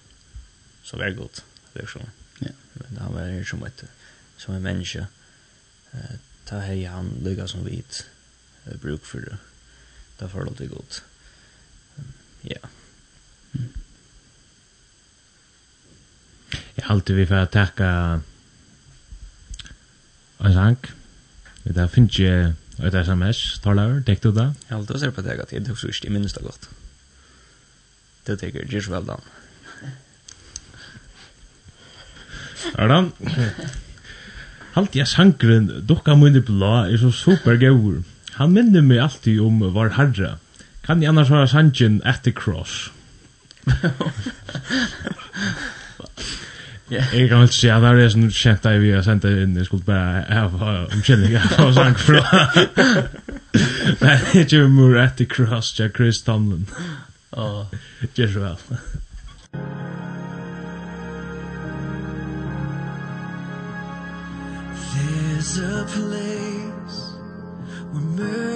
Så 0.84 1.00
vær 1.00 1.16
godt 1.18 1.44
det 1.74 1.84
er 1.84 1.92
sånn 1.92 2.10
ja. 2.44 2.54
men 2.80 2.98
han 3.02 3.14
var 3.16 3.30
her 3.30 3.46
som 3.48 3.64
et 3.68 3.86
som 4.40 4.56
en 4.56 4.64
menneske. 4.64 5.04
Eh, 5.94 6.16
ta 6.48 6.62
hei 6.64 6.82
han 6.88 7.12
lykka 7.26 7.48
som 7.52 7.66
vit 7.68 8.04
eh, 8.66 8.78
bruk 8.80 9.06
for 9.06 9.26
det 9.26 9.38
det 10.20 10.26
er 10.26 10.32
forhold 10.34 10.58
til 10.60 10.70
godt. 10.70 11.04
Ja. 12.44 12.60
Mm. 13.54 13.70
Jeg 16.76 16.86
halte 16.88 17.16
vi 17.16 17.26
for 17.28 17.46
å 17.46 17.52
takke 17.52 17.88
en 20.40 20.56
sang. 20.56 20.90
Det 21.64 21.86
finnes 21.94 22.20
ikke 22.20 22.52
Et 22.80 22.96
sms, 22.96 23.40
tar 23.64 23.76
laur, 23.76 24.00
tek 24.08 24.22
du 24.24 24.30
det? 24.36 24.48
Ja, 24.70 24.80
det 24.80 25.00
ser 25.02 25.12
på 25.16 25.24
deg 25.26 25.42
at 25.44 25.52
jeg 25.52 25.66
tok 25.68 25.80
så 25.82 25.88
ikke 25.92 26.08
i 26.08 26.16
minst 26.16 26.38
det 26.38 26.46
godt. 26.46 26.70
Det 28.28 28.36
tenker 28.40 28.64
jeg, 28.64 28.72
gjør 28.72 28.94
vel 28.96 29.06
da. 29.10 29.18
Er? 32.80 32.92
Halt 34.76 34.96
jeg 34.96 35.08
sangren, 35.10 35.66
dukka 35.90 36.16
munni 36.16 36.42
blå, 36.46 36.74
er 36.86 36.98
så 37.02 37.12
super 37.16 37.56
gaur. 37.60 37.96
Han 38.38 38.54
minner 38.56 38.84
meg 38.86 39.00
alltid 39.04 39.42
om 39.44 39.60
var 39.76 39.90
herre. 39.98 40.32
Kan 40.86 41.02
jeg 41.04 41.12
annars 41.12 41.32
være 41.34 41.52
sangen 41.52 42.00
etter 42.08 42.34
cross? 42.36 42.74
Jeg 46.90 47.30
kan 47.30 47.40
vel 47.40 47.50
si 47.54 47.70
at 47.70 47.84
det 47.84 48.06
er 48.06 48.14
sånn 48.14 48.32
kjent 48.34 48.64
där 48.66 48.80
vi 48.82 48.94
har 48.96 49.04
sendt 49.06 49.26
det 49.28 49.36
inn, 49.44 49.58
jeg 49.58 49.68
skulle 49.68 49.86
bare 49.86 50.24
ha 50.62 50.72
om 50.90 51.04
av 51.06 51.68
jag 51.68 51.74
sank 51.78 52.00
från. 52.00 52.24
Men 54.02 54.20
det 54.34 54.54
är 54.54 54.54
ju 54.54 55.00
at 55.00 55.18
the 55.18 55.26
cross 55.26 55.80
Jack 55.80 55.98
Chris 55.98 56.24
Tomlin. 56.24 56.66
Ja, 57.36 57.68
så 58.34 58.40
väl. 58.40 58.58
There's 64.94 65.58
a 65.58 65.86
place 65.86 67.00
where 67.94 68.49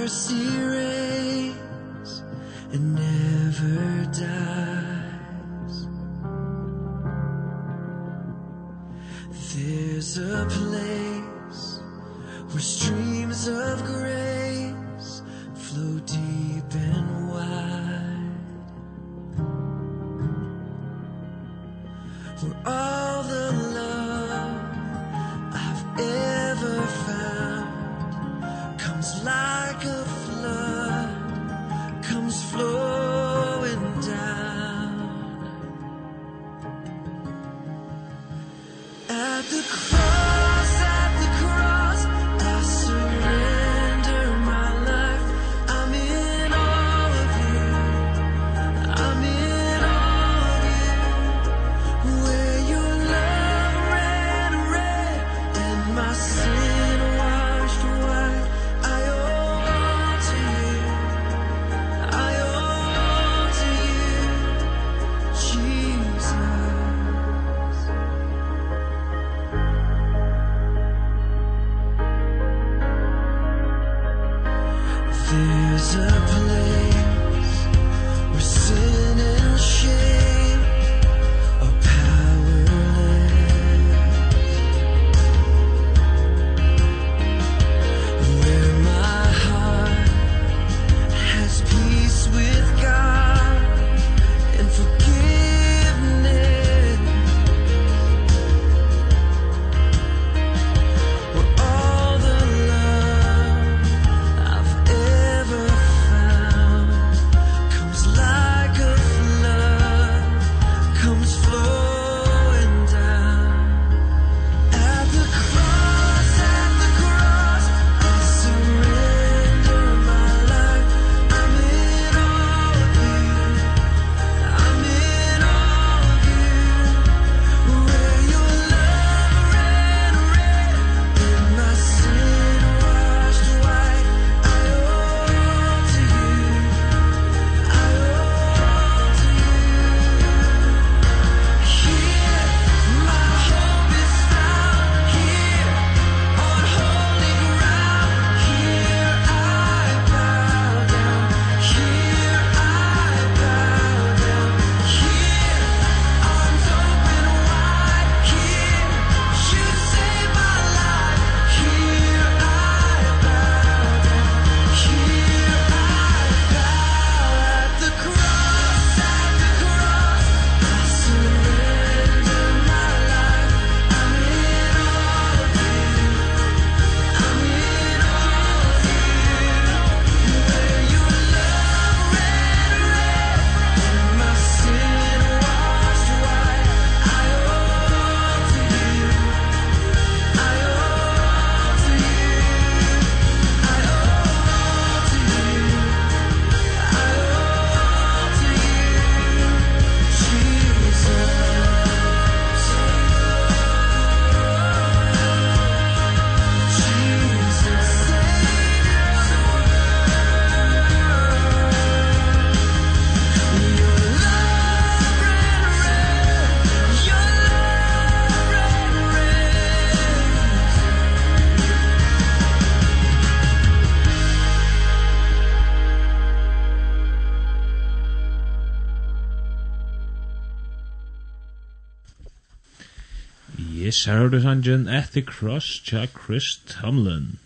Saturday 234.03 234.39
Sanjin 234.39 234.93
at 234.93 235.13
the 235.13 235.21
Cross 235.21 235.79
cha 235.79 236.07
Chris 236.07 236.59
Tomlin. 236.67 237.37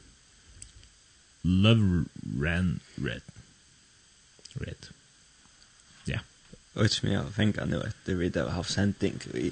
Love 1.43 2.05
ran 2.35 2.79
red. 2.99 3.21
Red. 4.55 4.87
Ja. 6.05 6.19
Och 6.73 6.91
som 6.91 7.11
jag 7.11 7.35
tänker 7.35 7.65
nu 7.65 7.83
att 7.83 7.95
det 8.05 8.13
vill 8.13 8.35
har 8.35 8.49
haft 8.49 8.73
sending 8.73 9.19
i 9.33 9.51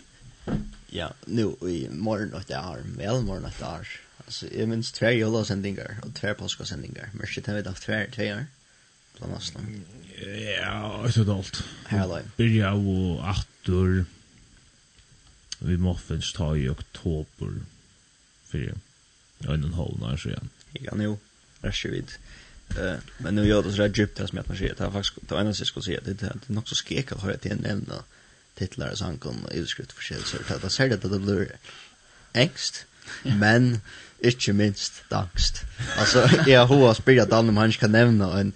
ja, 0.89 1.13
nu 1.25 1.55
i 1.61 1.89
morgon 1.91 2.33
och 2.33 2.43
det 2.47 2.53
är 2.53 2.81
väl 2.97 3.21
morgon 3.21 3.45
och 3.45 3.51
det 3.59 3.65
är 3.65 3.87
alltså 4.25 4.47
jag 4.53 4.69
minns 4.69 4.91
två 4.91 5.09
jolla 5.09 5.45
sändningar 5.45 5.97
och 6.01 6.15
två 6.15 6.33
påska 6.33 6.65
sändningar. 6.65 7.09
Men 7.13 7.27
shit 7.27 7.47
har 7.47 7.55
vi 7.55 7.67
haft 7.67 7.83
två 7.83 8.05
två 8.15 8.23
år. 8.23 8.45
Bland 9.17 9.33
annat. 9.33 9.53
Ja, 10.61 11.07
ett 11.09 11.17
och 11.17 11.35
allt. 11.35 11.63
Hallå. 11.83 12.19
Birja 12.35 12.73
och 12.73 13.23
Arthur 13.23 14.05
vi 15.65 15.77
muffins 15.77 16.33
ta 16.33 16.57
i 16.57 16.69
oktober 16.69 17.53
för 18.45 18.57
en 18.57 19.47
och 19.47 19.53
en 19.53 19.73
halv 19.73 19.99
när 19.99 20.17
så 20.17 20.29
igen. 20.29 20.49
Ja, 20.73 20.95
nu 20.95 21.17
är 21.61 21.75
det 21.83 21.89
vid. 21.89 22.11
Eh, 22.77 22.95
men 23.17 23.35
nu 23.35 23.47
gör 23.47 23.63
det 23.63 23.71
så 23.71 23.77
där 23.77 23.91
djupt 23.95 24.17
som 24.17 24.39
att 24.39 24.47
man 24.47 24.57
ser 24.57 24.73
det 24.77 24.83
här 24.83 24.91
faktiskt 24.91 25.29
det 25.29 25.37
enda 25.37 25.53
jag 25.57 25.67
skulle 25.67 25.83
säga 25.83 25.99
det 26.03 26.23
är 26.23 26.35
nog 26.45 26.67
så 26.67 26.75
skek 26.75 27.11
att 27.11 27.21
höra 27.21 27.37
till 27.37 27.51
en 27.51 27.57
nämna 27.57 28.03
titlar 28.55 28.91
och 28.91 28.97
sånt 28.97 29.25
och 29.25 29.35
utskrift 29.51 29.91
för 29.91 30.03
sig 30.03 30.17
så 30.25 30.53
att 30.53 30.61
det 30.61 30.69
ser 30.69 30.89
det 30.89 30.95
att 30.95 31.11
det 31.11 31.19
blir 31.19 31.51
ängst 32.33 32.85
men 33.23 33.79
inte 34.19 34.53
minst 34.53 34.93
dangst. 35.09 35.61
Alltså 35.97 36.29
jag 36.47 36.65
har 36.65 36.93
spelat 36.93 37.31
an 37.31 37.49
om 37.49 37.57
han 37.57 37.71
kan 37.71 37.91
nämna 37.91 38.39
en 38.39 38.53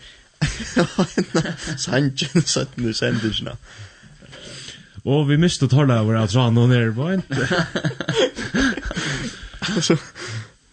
Sanchen 1.78 2.44
satt 2.46 2.78
nu 2.78 2.94
sändingsna. 2.94 3.58
Og 5.10 5.26
vi 5.30 5.38
miste 5.42 5.68
ta 5.68 5.82
over 5.82 6.16
at 6.16 6.24
att 6.24 6.34
dra 6.34 6.50
någon 6.50 6.70
ner 6.70 6.92
på 6.92 7.08
en. 7.08 7.24
Alltså 9.60 9.94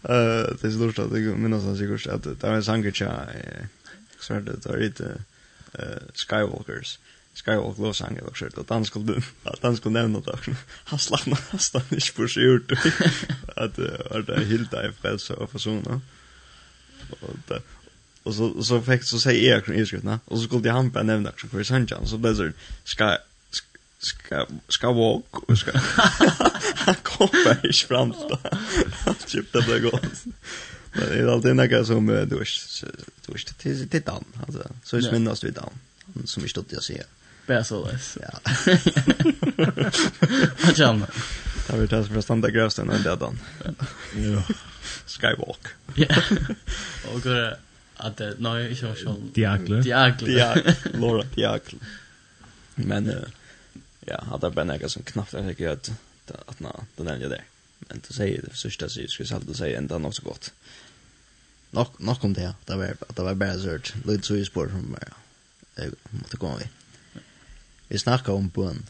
eh 0.08 0.46
det 0.60 0.64
er 0.64 0.70
stort 0.70 0.98
at 0.98 1.12
jeg 1.12 1.38
minnes 1.38 1.64
han 1.64 1.76
sikkert 1.76 2.06
at 2.06 2.24
det 2.24 2.42
var 2.42 2.56
en 2.56 2.62
sanger 2.64 2.90
tja, 2.90 3.10
så 4.20 4.34
här 4.34 4.40
det 4.40 4.62
det 4.62 4.70
var 4.70 4.78
litt 4.78 5.00
eh 5.00 6.02
Skywalkers. 6.14 6.98
Skywalk 7.34 7.78
lov 7.78 7.92
sanger 7.92 8.22
og 8.22 8.28
också 8.28 8.46
at 8.46 8.68
han 8.68 8.84
skulle 8.84 9.22
at 9.46 9.58
han 9.62 9.76
skulle 9.76 10.00
nämna 10.00 10.20
det, 10.20 10.56
Han 10.84 10.98
slappna 10.98 11.36
nesten 11.52 11.82
ikke 11.90 12.14
på 12.16 12.28
seg 12.28 12.42
gjort, 12.42 12.72
at 13.56 13.76
det 13.76 13.90
var 14.10 14.22
det 14.22 14.46
helt 14.46 14.74
frelse 15.00 15.34
og 15.34 15.50
forsona. 15.50 16.00
Og 17.22 17.36
det 17.48 17.62
och 18.26 18.34
så 18.34 18.62
så 18.62 18.82
fick 18.82 19.04
så 19.04 19.18
säger 19.18 19.54
jag 19.54 19.64
kring 19.64 19.86
skriftna 19.86 20.20
och 20.24 20.38
så 20.38 20.44
skulle 20.44 20.70
han 20.70 20.90
bara 20.90 21.04
nämna 21.04 21.30
också 21.30 21.46
för 21.46 21.62
Sanjan 21.62 22.06
så 22.06 22.18
blev 22.18 22.36
det 22.36 22.52
Sky 22.84 23.16
ska 24.06 24.46
ska 24.68 24.92
walk 24.92 25.24
och 25.48 25.58
ska 25.58 25.72
komma 27.02 27.56
i 27.62 27.72
framsta. 27.72 28.38
Typ 29.26 29.52
det 29.52 29.66
blir 29.66 29.80
gott. 29.80 30.24
Men 30.92 31.08
det 31.08 31.14
är 31.14 31.26
alltid 31.26 31.56
något 31.56 31.86
som 31.86 32.06
du 32.06 32.26
du 32.26 32.38
visst 33.32 33.58
till 33.58 33.88
till 33.88 34.02
dan 34.02 34.24
alltså 34.46 34.70
så 34.84 34.96
är 34.96 35.00
sminnast 35.00 35.44
vi 35.44 35.50
dan 35.50 35.70
som 36.24 36.42
vi 36.42 36.48
stod 36.48 36.74
att 36.74 36.84
se. 36.84 37.02
Bara 37.46 37.64
så 37.64 37.86
läs. 37.86 38.18
Ja. 38.22 38.40
Vad 40.64 40.78
jam. 40.78 41.04
Där 41.66 41.76
vi 41.76 41.88
tar 41.88 42.02
för 42.02 42.20
standa 42.20 42.50
grästen 42.50 42.90
och 42.90 43.00
där 43.00 43.16
dan. 43.16 43.38
Ja. 44.14 44.42
Skywalk. 45.06 45.66
Ja. 45.94 46.16
Och 47.14 47.22
går 47.22 47.56
att 47.96 48.16
det 48.16 48.34
nej, 48.38 48.78
jag 48.80 48.98
kör. 48.98 49.16
Diagle. 49.34 49.80
Diagle. 49.80 50.26
Diagle. 50.26 50.76
Laura 50.94 51.24
Diagle. 51.34 51.78
Men 52.74 53.10
uh, 53.10 53.22
ja, 54.06 54.24
hade 54.24 54.50
bara 54.50 54.74
är 54.74 54.88
som 54.88 55.02
knappt 55.02 55.32
jag 55.32 55.48
tycker 55.48 55.68
att 55.68 55.90
att 56.46 56.60
nå, 56.60 56.84
då 56.96 57.04
nämnde 57.04 57.24
jag 57.24 57.30
det. 57.30 57.42
Men 57.78 58.02
du 58.08 58.14
säger 58.14 58.42
det 58.42 58.50
första 58.50 58.88
så 58.88 59.06
skulle 59.08 59.28
jag 59.28 59.36
aldrig 59.36 59.56
säga 59.56 59.78
ända 59.78 59.98
något 59.98 60.14
så 60.14 60.22
gott. 60.22 60.52
Nok 61.70 61.98
nok 61.98 62.24
om 62.24 62.32
det. 62.32 62.54
Det 62.64 62.76
var 62.76 62.96
det 63.08 63.22
var 63.22 63.34
bara 63.34 63.58
så 63.58 63.78
lite 64.04 64.26
så 64.26 64.36
i 64.36 64.44
spår 64.44 64.68
från 64.68 64.82
mig. 64.82 65.08
Jag 65.74 65.92
måste 66.10 66.36
gå. 66.36 66.56
vi. 66.56 66.68
Vi 67.88 67.98
snackar 67.98 68.32
om 68.32 68.48
bön. 68.48 68.86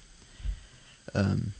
Ehm 1.15 1.53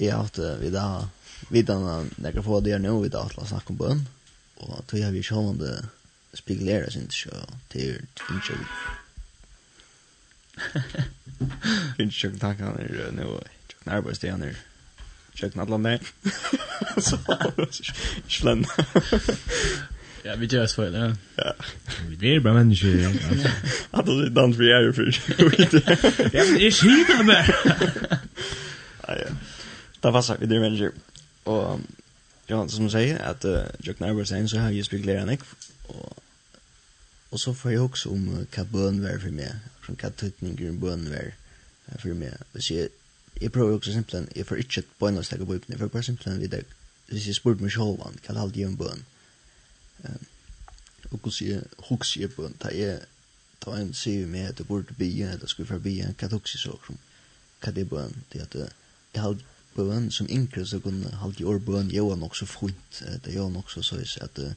jag 0.00 0.14
har 0.14 0.22
haft 0.22 0.38
vi 0.38 0.70
där 0.70 1.08
vi 1.48 1.62
där 1.62 2.06
när 2.16 2.32
jag 2.34 2.44
får 2.44 2.60
det 2.60 2.78
nu 2.78 3.00
vi 3.02 3.08
där 3.08 3.40
att 3.40 3.48
snacka 3.48 3.66
om 3.66 3.76
bön. 3.76 4.08
Och 4.54 4.84
då 4.86 4.98
har 4.98 5.10
vi 5.10 5.22
det 5.58 5.84
spegleras 6.32 6.96
inte 6.96 7.14
så 7.14 7.30
till 7.68 8.06
inte. 8.14 8.66
Finns 11.96 12.24
ju 12.24 12.38
tack 12.38 12.60
han 12.60 12.78
är 12.78 13.10
nu 13.12 13.22
jag 13.22 13.36
när 13.84 14.00
bara 14.02 14.14
stå 14.14 14.36
ner. 14.36 14.56
Jag 15.34 15.52
knallar 15.52 15.78
med. 15.78 16.00
Så 16.98 17.18
slän. 18.28 18.64
Ja, 20.22 20.34
vi 20.36 20.46
gör 20.46 20.66
så 20.66 20.82
väl. 20.82 21.14
Ja. 21.36 21.54
Vi 22.08 22.36
är 22.36 22.40
bara 22.40 22.54
människor. 22.54 23.06
Att 23.90 24.06
det 24.06 24.30
dans 24.30 24.56
vi 24.56 24.70
är 24.72 24.92
för. 24.92 25.22
Ja, 26.32 26.44
men 26.44 26.60
är 26.60 26.70
skit 26.70 27.26
med. 27.26 27.54
Ja. 29.08 29.14
Det 30.00 30.10
var 30.10 30.22
så 30.22 30.36
vi 30.40 30.46
det 30.46 30.60
människor. 30.60 30.92
Och 31.44 31.80
ja, 32.46 32.68
som 32.68 32.84
du 32.84 32.90
säger 32.90 33.18
att 33.18 33.44
jag 33.78 33.96
knallar 33.96 34.24
sen 34.24 34.48
så 34.48 34.58
har 34.58 34.70
jag 34.70 34.86
spekulerat 34.86 35.28
nick 35.28 35.40
och 35.86 36.22
Och 37.30 37.40
så 37.40 37.54
får 37.54 37.72
jag 37.72 37.84
också 37.84 38.08
om 38.08 38.46
vad 38.56 38.66
bön 38.66 39.02
var 39.02 39.18
för 39.18 39.30
mig 39.30 39.54
från 39.88 39.96
kattutningen 39.96 40.80
bön 40.80 41.10
ver 41.10 41.34
för 41.98 42.14
mig. 42.14 42.36
Så 42.58 42.74
jag 42.74 42.88
jag 43.40 43.52
prövar 43.52 43.72
också 43.72 43.92
simpelthen 43.92 44.28
jag 44.34 44.46
får 44.46 44.58
inte 44.58 44.80
ett 44.80 44.98
bön 44.98 45.18
att 45.18 45.26
stäcka 45.26 45.46
på 45.46 45.54
upp 45.54 45.78
får 45.78 45.88
bara 45.88 46.02
simpelthen 46.02 46.40
vid 46.40 46.50
det. 46.50 46.64
Så 47.08 47.28
jag 47.28 47.36
spurte 47.36 47.62
mig 47.62 47.70
själv 47.70 48.00
han 48.02 48.18
kan 48.26 48.36
aldrig 48.36 48.64
en 48.64 48.76
bøn? 48.76 49.04
Ehm 50.04 50.24
och 51.10 51.20
hur 51.24 51.30
ser 51.30 51.62
hooks 51.88 52.16
i 52.16 52.26
bøn, 52.26 52.54
ta 52.58 52.68
jeg 52.70 53.00
ta 53.60 53.76
en 53.76 53.94
se 53.94 54.26
med 54.26 54.58
jeg 54.58 54.66
burde 54.66 54.94
bli 54.94 55.22
eller 55.22 55.46
skulle 55.46 55.68
förbi 55.68 56.00
en 56.00 56.14
kattoxi 56.14 56.58
så 56.58 56.78
som 56.86 56.98
kan 57.62 57.74
det 57.74 57.88
bøn? 57.88 58.24
det 58.32 58.40
att 58.40 58.54
jeg 59.14 59.22
har 59.22 59.36
bøn 59.76 60.10
som 60.10 60.26
inkre 60.30 60.66
så 60.66 60.80
kunde 60.80 61.10
halvt 61.10 61.40
i 61.40 61.44
år 61.44 61.58
bön 61.58 61.90
Johan 61.90 62.22
också 62.22 62.46
fint 62.46 63.02
det 63.24 63.34
Johan 63.34 63.52
nok 63.52 63.70
så 63.70 63.82
så, 63.82 63.96
at 63.96 64.22
att 64.22 64.54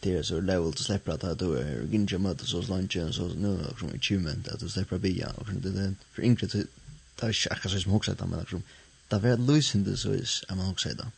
det 0.00 0.12
är 0.12 0.22
så 0.22 0.40
level 0.40 0.68
att 0.68 0.78
släppa 0.78 1.12
att 1.12 1.38
du 1.38 1.58
är 1.58 1.86
ginja 1.92 2.18
mat 2.18 2.40
så 2.40 2.62
lunch 2.62 3.14
så 3.14 3.28
nu 3.28 3.58
som 3.78 3.88
achievement 3.88 4.48
att 4.48 4.60
du 4.60 4.68
släppa 4.68 4.98
bia 4.98 5.30
och 5.30 5.46
det 5.52 5.70
den 5.70 5.96
för 6.12 6.22
enkelt 6.22 6.54
att 6.54 6.66
ta 7.16 7.32
schacka 7.32 7.68
så 7.68 7.80
som 7.80 7.92
också 7.92 8.12
att 8.12 8.28
man 8.28 8.40
liksom 8.40 8.62
där 9.08 9.18
var 9.18 9.36
lösen 9.36 9.84
det 9.84 9.96
så 9.96 10.10
är 10.12 10.22
att 10.48 10.56
man 10.56 10.70
också 10.70 10.88
där 10.88 11.10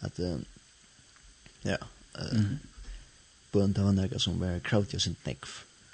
att 0.00 0.18
ja 1.62 1.78
på 3.50 3.60
en 3.60 3.72
dag 3.72 3.94
när 3.94 4.18
som 4.18 4.40
var 4.40 4.58
kraut 4.60 4.92
jag 4.92 5.02
sent 5.02 5.26
neck 5.26 5.44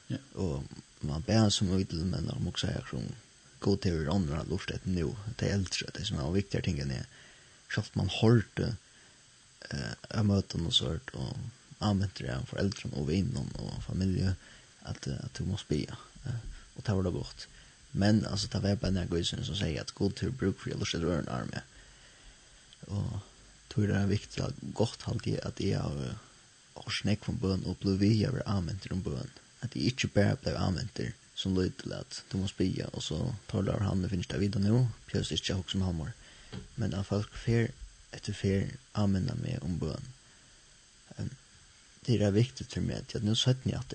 ja. 0.07 0.17
Och 0.35 0.65
man 1.01 1.21
bär 1.21 1.51
som 1.51 1.79
ut 1.79 1.93
men 1.93 2.27
de 2.27 2.49
också 2.49 2.67
är 2.67 2.87
som 2.91 3.03
god 3.59 3.81
till 3.81 4.09
andra 4.09 4.43
lustet 4.43 4.85
nu. 4.85 5.15
Det 5.37 5.47
äldre 5.47 5.91
det 5.95 6.05
som 6.05 6.19
är 6.19 6.31
viktiga 6.31 6.61
tingen 6.61 6.91
är 6.91 7.07
att 7.77 7.95
man 7.95 8.09
hörte 8.09 8.77
eh 10.11 10.23
möten 10.23 10.67
och 10.67 10.75
sånt 10.75 11.11
och 11.11 11.37
använder 11.83 12.27
det 12.27 12.37
av 12.37 12.47
föräldrarna 12.47 12.97
och 12.97 13.09
vänner 13.11 13.47
och 13.55 13.83
familje 13.85 14.35
att, 14.83 15.07
at 15.07 15.35
du 15.35 15.45
må 15.45 15.53
måste 15.53 15.69
be. 15.69 15.87
Og 16.77 16.87
det 16.87 16.95
var 16.95 17.03
det 17.03 17.13
godt. 17.13 17.49
Men 17.93 18.25
altså, 18.27 18.49
det 18.53 18.63
var 18.63 18.75
bare 18.75 18.91
den 18.91 18.97
här 18.97 19.07
gudsen 19.07 19.45
som 19.45 19.57
sier 19.57 19.81
at 19.81 19.95
god 19.95 20.13
til 20.17 20.33
bruk 20.33 20.59
for 20.61 20.71
jag 20.71 20.79
lust 20.79 20.95
att 20.95 21.03
röra 21.03 21.19
en 21.19 21.29
arm. 21.29 21.53
Tror 23.69 23.87
det 23.87 23.97
er 23.97 24.07
viktig 24.07 24.45
at 24.45 24.55
godt 24.75 25.03
halt 25.03 25.25
det 25.25 25.41
att 25.41 25.61
jag 25.61 25.81
har 25.81 26.19
har 26.75 26.91
snäck 26.91 27.29
om 27.29 27.37
bøn 27.39 27.65
og 27.67 27.77
blev 27.77 27.99
vi 28.01 28.25
över 28.25 28.43
använder 28.47 28.93
om 28.93 29.03
bøn. 29.03 29.31
At 29.61 29.77
jeg 29.77 29.85
ikke 29.85 30.09
bare 30.09 30.37
blev 30.37 30.57
använder 30.57 31.13
som 31.35 31.55
löd 31.55 31.71
til 31.83 31.93
at 31.93 32.23
du 32.33 32.37
må 32.39 32.49
be 32.59 32.87
Og 32.93 33.03
så 33.03 33.35
tar 33.49 33.63
det 33.63 33.75
av 33.75 33.81
han 33.81 34.05
og 34.05 34.11
finnes 34.11 34.27
det 34.27 34.41
videre 34.41 34.63
nå. 34.63 34.89
Pjøs 35.07 35.31
ikke 35.33 35.55
hos 35.55 35.71
som 35.71 35.81
med 35.81 35.87
hamar. 35.87 36.13
Men 36.77 36.95
at 36.95 37.07
folk 37.07 37.37
fer 37.37 37.69
etter 38.13 38.33
fer 38.33 38.69
använder 38.95 39.35
mig 39.35 39.59
om 39.63 39.79
bön 39.79 40.13
det 42.07 42.23
är 42.23 42.31
viktigt 42.31 42.73
for 42.73 42.81
meg, 42.81 42.97
att 42.97 43.15
jag 43.15 43.23
nu 43.23 43.35
sett 43.37 43.65
ni 43.65 43.75
att 43.75 43.95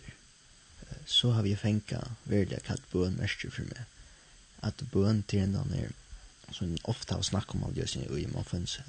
så 1.06 1.32
har 1.32 1.44
vi 1.44 1.56
fänka 1.56 2.08
väldigt 2.24 2.64
kallt 2.64 2.92
bön 2.92 3.14
mest 3.14 3.54
för 3.54 3.64
mig 3.64 3.82
att 4.60 4.82
bön 4.82 5.24
till 5.24 5.40
en 5.40 5.56
annen 5.56 5.80
er, 5.80 5.92
som 6.52 6.78
ofta 6.84 7.16
har 7.16 7.22
snack 7.22 7.56
om 7.56 7.64
all 7.64 7.78
just 7.78 7.96
i 7.96 8.00
i 8.00 8.28
man 8.28 8.46
finns 8.46 8.80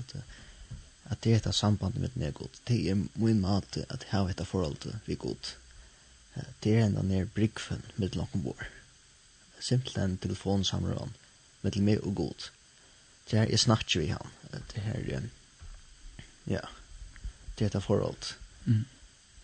att 1.04 1.22
det 1.22 1.32
är 1.32 1.48
ett 1.48 1.54
samband 1.54 1.98
med 1.98 2.16
mig 2.16 2.30
god 2.30 2.48
det 2.64 2.90
är 2.90 3.04
min 3.12 3.40
mat 3.40 3.78
att 3.88 4.02
ha 4.02 4.30
ett 4.30 4.48
förhållande 4.48 4.98
vi 5.04 5.14
god 5.14 5.46
det 6.60 6.74
är 6.74 6.80
ända 6.80 7.02
ner 7.02 7.24
brickfen 7.24 7.82
med 7.94 8.16
noen 8.16 8.42
bor 8.42 8.68
simpelthen 9.60 10.10
en 10.10 10.18
telefonsamråd 10.18 11.10
med 11.60 11.76
mig 11.76 11.98
och 11.98 12.14
god 12.14 12.42
det 13.30 13.36
er 13.36 13.46
är 13.52 13.56
snakker 13.56 14.00
vi 14.00 14.08
han 14.08 14.28
det 14.74 14.80
här 14.80 15.22
ja 16.44 16.68
det 17.54 17.64
är 17.64 17.76
ett 17.76 17.84
förhållande 17.84 18.26
Mm. 18.66 18.84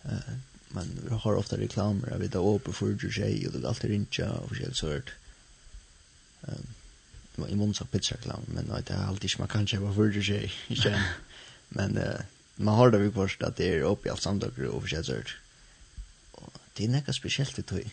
Eh, 0.05 0.33
man 0.67 1.19
har 1.21 1.35
ofta 1.35 1.57
reklamer 1.57 2.13
av 2.13 2.19
det 2.29 2.39
åper 2.39 2.71
för 2.71 2.97
ju 3.03 3.11
sig 3.11 3.47
och 3.47 3.53
det 3.53 3.67
alltid 3.67 3.89
rinja 3.89 4.31
och 4.31 4.55
så 4.55 4.73
sort. 4.73 5.11
Ehm 6.47 6.67
man 7.37 7.69
i 7.69 7.73
sagt 7.73 7.91
pizza 7.91 8.15
reklam 8.15 8.41
men 8.47 8.67
det 8.67 8.93
är 8.93 9.05
alltid 9.05 9.39
man 9.39 9.47
kan 9.47 9.67
köpa 9.67 9.93
för 9.93 10.11
ju 10.11 10.23
sig. 10.23 10.53
Men 11.69 11.97
uh, 11.97 12.19
man 12.55 12.75
har 12.75 12.91
det 12.91 12.97
vi 12.97 13.11
först 13.11 13.41
att 13.41 13.55
det 13.55 13.73
är 13.73 13.81
uppe 13.81 14.07
i 14.07 14.11
allt 14.11 14.21
samtal 14.21 14.67
och 14.67 14.89
så 14.89 15.03
sort. 15.03 15.37
Och 16.31 16.53
det 16.73 16.85
är 16.85 16.87
något 16.87 17.15
speciellt 17.15 17.55
det 17.55 17.63
tror 17.63 17.83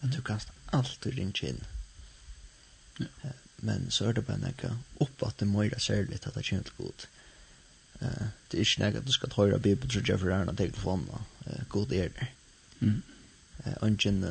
Att 0.00 0.12
du 0.12 0.22
kan 0.22 0.40
alltid 0.66 1.14
rinja 1.14 1.48
in. 1.48 1.64
Ja. 2.96 3.30
Men 3.56 3.90
så 3.90 4.04
är 4.04 4.12
det 4.12 4.20
bara 4.20 4.36
något 4.36 4.78
uppåt 4.98 5.38
det 5.38 5.44
mera 5.44 5.78
särligt 5.78 6.26
att 6.26 6.34
det 6.34 6.42
känns 6.42 6.70
gott. 6.76 7.06
Mm 7.06 7.21
Eh, 8.02 8.26
det 8.50 8.58
er 8.58 8.66
ikke 8.66 8.82
nek 8.82 9.00
at 9.00 9.06
du 9.06 9.12
skal 9.14 9.32
høyre 9.36 9.60
Bibel 9.62 9.90
så 9.90 10.02
gjør 10.02 10.20
for 10.24 10.34
æren 10.34 10.52
og 10.52 10.58
tegn 10.58 10.74
for 10.76 10.96
henne 10.96 11.64
god 11.68 11.92
er 11.92 12.10
det. 12.16 12.28
Mm. 12.80 13.02
Eh, 13.64 13.74
ungen, 13.82 13.92
ønsken 13.92 14.24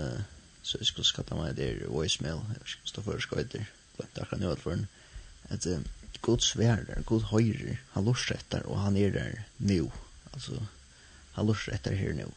så 0.64 0.78
jeg 0.78 0.92
skulle 0.92 1.08
skatta 1.08 1.36
meg 1.36 1.56
der 1.58 1.88
voicemail. 1.90 2.44
Jeg 2.52 2.60
vet 2.60 2.76
ikke 2.76 2.92
stå 2.94 3.02
for 3.02 3.24
skøyter. 3.24 3.66
Det 3.98 4.22
er 4.22 4.38
nu 4.38 4.52
at 4.52 4.60
for 4.60 4.78
at 5.50 5.66
god 6.22 6.40
sverer, 6.46 7.02
god 7.06 7.26
høyre 7.32 7.78
han 7.94 8.06
lorsretter 8.06 8.66
og 8.70 8.82
han 8.84 8.98
er 8.98 9.14
der 9.16 9.44
nu 9.58 9.92
altså 10.34 10.62
han 11.38 11.48
lorsretter 11.50 11.96
her 11.98 12.14
nu 12.14 12.28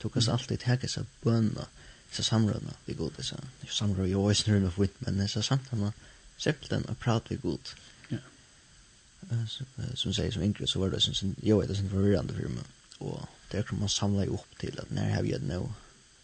tog 0.00 0.16
oss 0.16 0.28
alltid 0.32 0.64
hekka 0.68 0.88
seg 0.90 1.08
bønna 1.24 1.66
så 2.12 2.24
samrådna 2.24 2.76
vi 2.86 2.96
god 2.98 3.20
så 3.20 3.40
samråd 3.68 4.08
jo 4.08 4.28
i 4.30 4.38
snurna 4.38 4.70
for 4.72 4.88
men 5.04 5.28
så 5.28 5.42
samtana 5.42 5.92
simpelthen 6.38 6.88
å 6.88 6.96
prate 7.00 7.34
vi 7.34 7.42
god 7.42 7.74
som 9.94 10.14
säger 10.14 10.30
som 10.30 10.42
yngre 10.42 10.66
så 10.66 10.80
var 10.80 10.90
det 10.90 11.00
som 11.00 11.34
jag 11.42 11.60
vet 11.60 11.68
det 11.68 11.74
som 11.74 11.90
förvirrande 11.90 12.34
för 12.34 12.48
mig 12.48 12.64
och 12.98 13.20
det 13.50 13.62
kommer 13.62 13.80
man 13.80 13.88
samla 13.88 14.24
ihop 14.24 14.58
till 14.58 14.78
att 14.78 14.90
när 14.90 15.14
har 15.14 15.24
jag 15.24 15.42
nu 15.42 15.68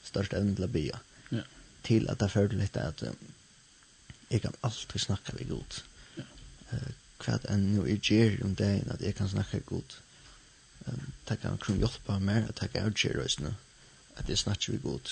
största 0.02 0.36
ämnet 0.36 0.56
till 0.56 0.64
att 0.64 0.70
bya 0.70 0.98
ja. 1.28 1.42
till 1.82 2.08
att 2.08 2.18
det 2.18 2.28
förde 2.28 2.56
lite 2.56 2.82
att 2.82 3.02
jag 4.28 4.42
kan 4.42 4.52
alltid 4.60 5.00
snacka 5.00 5.32
vid 5.36 5.48
god 5.48 5.74
ja. 6.16 6.22
uh, 6.72 6.78
kvart 7.18 7.44
en 7.44 7.74
nu 7.74 7.80
är 7.90 7.98
ger 8.02 8.44
om 8.44 8.54
det 8.54 8.82
att 8.90 9.00
jag 9.00 9.16
kan 9.16 9.28
snacka 9.28 9.58
god 9.58 9.94
um, 10.84 11.12
det 11.24 11.36
kan 11.36 11.58
kunna 11.58 11.78
hjälpa 11.78 12.18
mig 12.18 12.44
att 12.48 12.62
jag 12.62 12.72
kan 12.72 12.94
ger 12.96 13.14
det 13.14 13.40
nu 13.40 13.54
att 14.14 14.28
jag 14.28 14.38
snackar 14.38 14.72
vid 14.72 14.82
god 14.82 15.08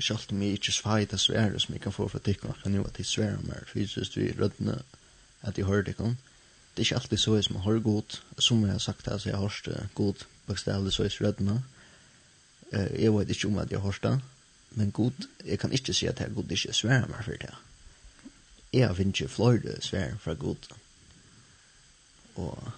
Sjalt 0.00 0.32
mig 0.32 0.52
ikke 0.52 0.72
svajta 0.72 1.16
svære 1.16 1.60
som 1.60 1.74
jeg 1.74 1.80
kan 1.82 1.92
få 1.92 2.08
fra 2.08 2.18
kan 2.18 2.72
nu 2.72 2.84
at 2.84 2.98
jeg 2.98 3.06
svære 3.06 3.40
mer 3.42 3.64
fysisk 3.66 4.16
vi 4.16 4.34
rødne 4.40 4.82
at 5.42 5.58
jeg 5.58 5.66
hører 5.66 5.82
tikkene 5.82 6.16
det 6.78 6.84
er 6.84 6.86
ikke 6.86 7.00
alltid 7.02 7.18
så 7.18 7.32
som 7.42 7.56
jeg 7.56 7.62
har 7.62 7.78
god. 7.82 8.16
Som 8.38 8.60
jeg 8.62 8.72
har 8.72 8.78
sagt, 8.78 9.08
altså, 9.08 9.28
jeg 9.28 9.38
har 9.38 9.42
hørt 9.42 9.88
god 9.94 10.14
bokstavlig 10.46 10.92
så 10.92 11.02
i 11.02 11.08
røddene. 11.08 11.64
Eh, 12.72 13.02
jeg 13.02 13.12
vet 13.12 13.30
ikke 13.30 13.48
om 13.48 13.58
at 13.58 13.70
jeg 13.70 13.80
har 13.80 13.84
hørt 13.84 14.02
det. 14.02 14.20
Men 14.70 14.90
god, 14.90 15.26
jeg 15.44 15.58
kan 15.58 15.72
ikke 15.72 15.94
si 15.94 16.06
at 16.06 16.20
jeg 16.20 16.34
god 16.34 16.50
ikke 16.50 16.72
sværer 16.72 17.08
meg 17.10 17.24
for 17.24 17.32
det. 17.42 17.54
Jeg 18.72 18.86
har 18.86 18.94
finnet 18.94 19.20
ikke 19.20 19.34
flere 19.34 19.80
sværer 19.82 20.14
fra 20.22 20.34
god. 20.34 20.70
Og 22.36 22.70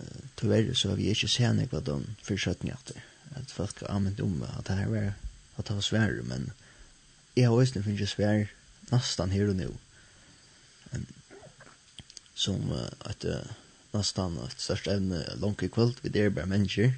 eh, 0.00 0.20
tyvärr 0.36 0.74
så 0.74 0.88
har 0.88 0.96
vi 0.96 1.08
ikke 1.08 1.28
sett 1.28 1.56
noe 1.56 1.80
av 1.80 1.88
de 1.88 2.72
etter. 2.74 3.00
At 3.34 3.50
folk 3.50 3.80
har 3.80 3.96
anvendt 3.96 4.20
om 4.20 4.42
at 4.42 4.66
det 4.68 4.76
her 4.76 4.92
var 4.92 5.14
at 5.56 5.68
det 5.68 5.74
var 5.74 5.80
sværer, 5.80 6.22
men 6.22 6.52
jeg 7.36 7.48
har 7.48 7.56
også 7.56 7.82
finnet 7.82 8.08
sværer 8.08 8.52
nesten 8.92 9.30
her 9.32 9.48
og 9.48 9.56
nå 9.56 9.72
som 12.34 12.72
at 13.00 13.24
nesten 13.92 14.38
et 14.44 14.60
størst 14.60 14.88
evne 14.88 15.24
langt 15.40 15.62
i 15.62 15.68
kveld, 15.68 16.00
vi 16.02 16.08
der 16.08 16.22
där 16.22 16.30
bara 16.30 16.46
människor 16.46 16.92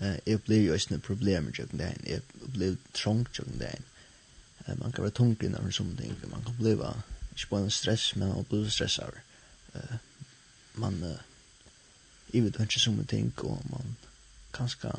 eh 0.00 0.16
jag 0.24 0.40
blev 0.40 0.62
ju 0.62 0.74
ett 0.74 1.02
problem 1.02 1.52
jag 1.58 1.68
jeg 2.06 2.22
jag 2.54 2.76
trångt 2.92 3.34
til 3.34 3.44
det 3.58 3.78
den 4.66 4.78
man 4.78 4.92
kan 4.92 5.04
være 5.04 5.10
tung 5.10 5.36
när 5.40 5.62
man 5.62 5.72
sånne 5.72 5.96
ting. 5.96 6.14
Man 6.30 6.44
kan 6.44 6.56
bli 6.56 6.70
ikke 6.70 7.50
bare 7.50 7.64
en 7.64 7.70
stress 7.70 8.16
men 8.16 8.32
och 8.32 8.44
bli 8.44 8.70
stressad 8.70 9.12
eh 9.74 9.96
man 10.74 11.16
i 12.32 12.40
vet 12.40 12.60
ikke 12.60 12.80
sånne 12.80 13.04
ting 13.04 13.32
og 13.36 13.62
man 13.70 13.96
kanske 14.52 14.90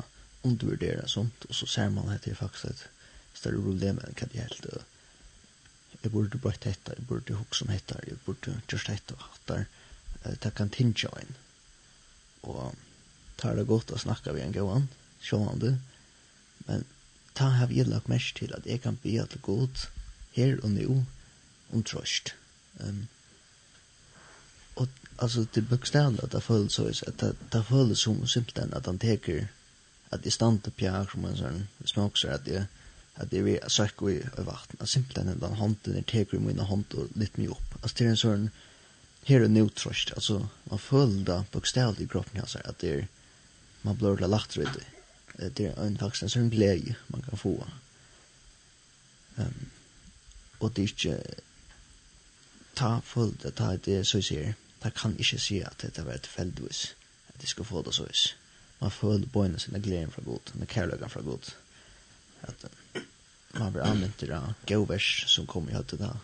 undervärderar 0.42 1.06
sånt 1.06 1.44
og 1.48 1.54
så 1.54 1.66
ser 1.66 1.88
man 1.88 2.08
at 2.08 2.24
det 2.24 2.30
är 2.30 2.34
faktiskt 2.34 2.64
ett 2.64 2.88
större 3.34 3.62
problem 3.62 3.98
enn 3.98 4.14
hva 4.14 4.26
det 4.32 4.40
helt 4.40 4.66
jeg 6.04 6.12
burde 6.12 6.38
bøtt 6.38 6.66
hetta, 6.68 6.92
jeg 6.96 7.06
burde 7.08 7.38
hukse 7.38 7.64
om 7.64 7.72
hetta, 7.72 7.98
jeg 8.06 8.20
burde 8.26 8.58
just 8.70 8.90
hette 8.92 9.16
og 9.16 9.24
hatt 9.24 9.48
der, 9.48 9.64
det 10.42 10.52
kan 10.56 10.72
tinja 10.72 11.10
en. 11.20 11.36
Og 12.42 12.74
tar 13.40 13.56
det 13.56 13.66
godt 13.68 13.92
å 13.92 14.00
snakke 14.00 14.34
vi 14.36 14.44
en 14.44 14.52
gåan, 14.52 14.88
sjående, 15.24 15.78
men 16.68 16.84
ta 17.34 17.48
har 17.56 17.72
vi 17.72 17.82
lagt 17.88 18.08
mest 18.12 18.36
til 18.38 18.52
at 18.56 18.66
jeg 18.68 18.82
kan 18.84 19.00
be 19.02 19.16
at 19.20 19.32
det 19.32 19.42
godt 19.42 19.88
her 20.36 20.60
og 20.62 20.70
nå 20.76 21.00
om 21.72 21.82
trøst. 21.82 22.34
Um, 22.80 23.06
og 24.76 24.88
altså 25.18 25.46
det 25.54 25.68
bokstavlig 25.68 26.22
at 26.22 26.32
det 26.32 26.42
føles 26.42 26.72
så 26.72 26.86
at 27.06 27.20
det, 27.20 27.34
det 27.52 27.64
føles 27.66 27.98
som 27.98 28.26
simpelthen 28.26 28.74
at 28.74 28.86
han 28.86 28.98
teker 28.98 29.46
at 30.10 30.24
jeg 30.24 30.32
stand 30.32 30.60
til 30.62 30.74
pjær 30.78 31.10
som 31.10 31.26
en 31.26 31.38
sånn 31.38 31.60
smakser 31.86 32.34
at 32.34 32.48
jeg 32.50 32.66
at 33.16 33.30
det 33.30 33.44
vi 33.46 33.58
søk 33.68 34.02
i 34.10 34.18
vatten, 34.36 34.80
at 34.80 34.88
simpelthen 34.88 35.40
den 35.40 35.58
hånden 35.60 35.96
er 35.96 36.02
teker 36.02 36.38
i 36.38 36.42
mine 36.42 36.66
hånd 36.66 36.94
og 36.98 37.12
litt 37.14 37.38
mye 37.38 37.54
opp. 37.54 37.76
Altså 37.82 37.98
det 37.98 38.06
er 38.06 38.10
en 38.14 38.22
sånn 38.24 38.48
her 39.24 39.44
og 39.44 39.50
nu 39.50 39.62
altså 39.64 40.46
man 40.70 40.78
føler 40.78 41.24
det 41.24 41.44
bokstavlig 41.52 42.04
i 42.04 42.10
kroppen 42.10 42.40
altså, 42.40 42.60
at 42.64 42.80
det 42.80 42.90
er, 42.90 43.06
man 43.82 43.96
blir 43.96 44.10
ordentlig 44.10 44.28
lagt 44.28 44.58
rydde. 44.58 44.84
Det 45.38 45.66
er 45.70 45.80
en 45.80 45.96
faktisk 45.98 46.22
en 46.22 46.34
sånn 46.34 46.50
glede 46.50 46.94
man 47.08 47.22
kan 47.22 47.38
få. 47.38 47.54
Um, 49.36 49.70
og 50.60 50.76
det 50.76 50.84
er 50.84 50.92
ikke 50.92 51.16
ta 52.78 53.00
føler 53.04 53.34
det, 53.42 53.54
ta 53.54 53.76
det 53.76 54.04
så 54.06 54.20
jeg 54.20 54.28
sier, 54.28 54.54
ta 54.82 54.90
kan 54.90 55.16
ikke 55.18 55.40
si 55.40 55.60
at 55.62 55.80
dette 55.82 56.04
var 56.04 56.18
et 56.18 56.26
feldvis, 56.26 56.86
at 57.32 57.40
de 57.40 57.50
skal 57.50 57.64
få 57.64 57.82
det 57.82 57.94
så 57.94 58.08
Man 58.80 58.90
føler 58.90 59.26
bøyene 59.26 59.58
sine 59.58 59.80
gleden 59.80 60.10
fra 60.10 60.22
god, 60.22 60.54
med 60.54 60.66
kærløkken 60.66 61.10
fra 61.10 61.20
god. 61.20 61.54
At, 62.42 62.64
um, 62.64 62.83
man 63.58 63.72
blir 63.72 63.86
anvendt 63.86 64.18
til 64.18 64.34
gauvers 64.66 65.08
som 65.30 65.46
kom 65.46 65.68
i 65.68 65.76
høttet 65.76 66.02
da. 66.02 66.14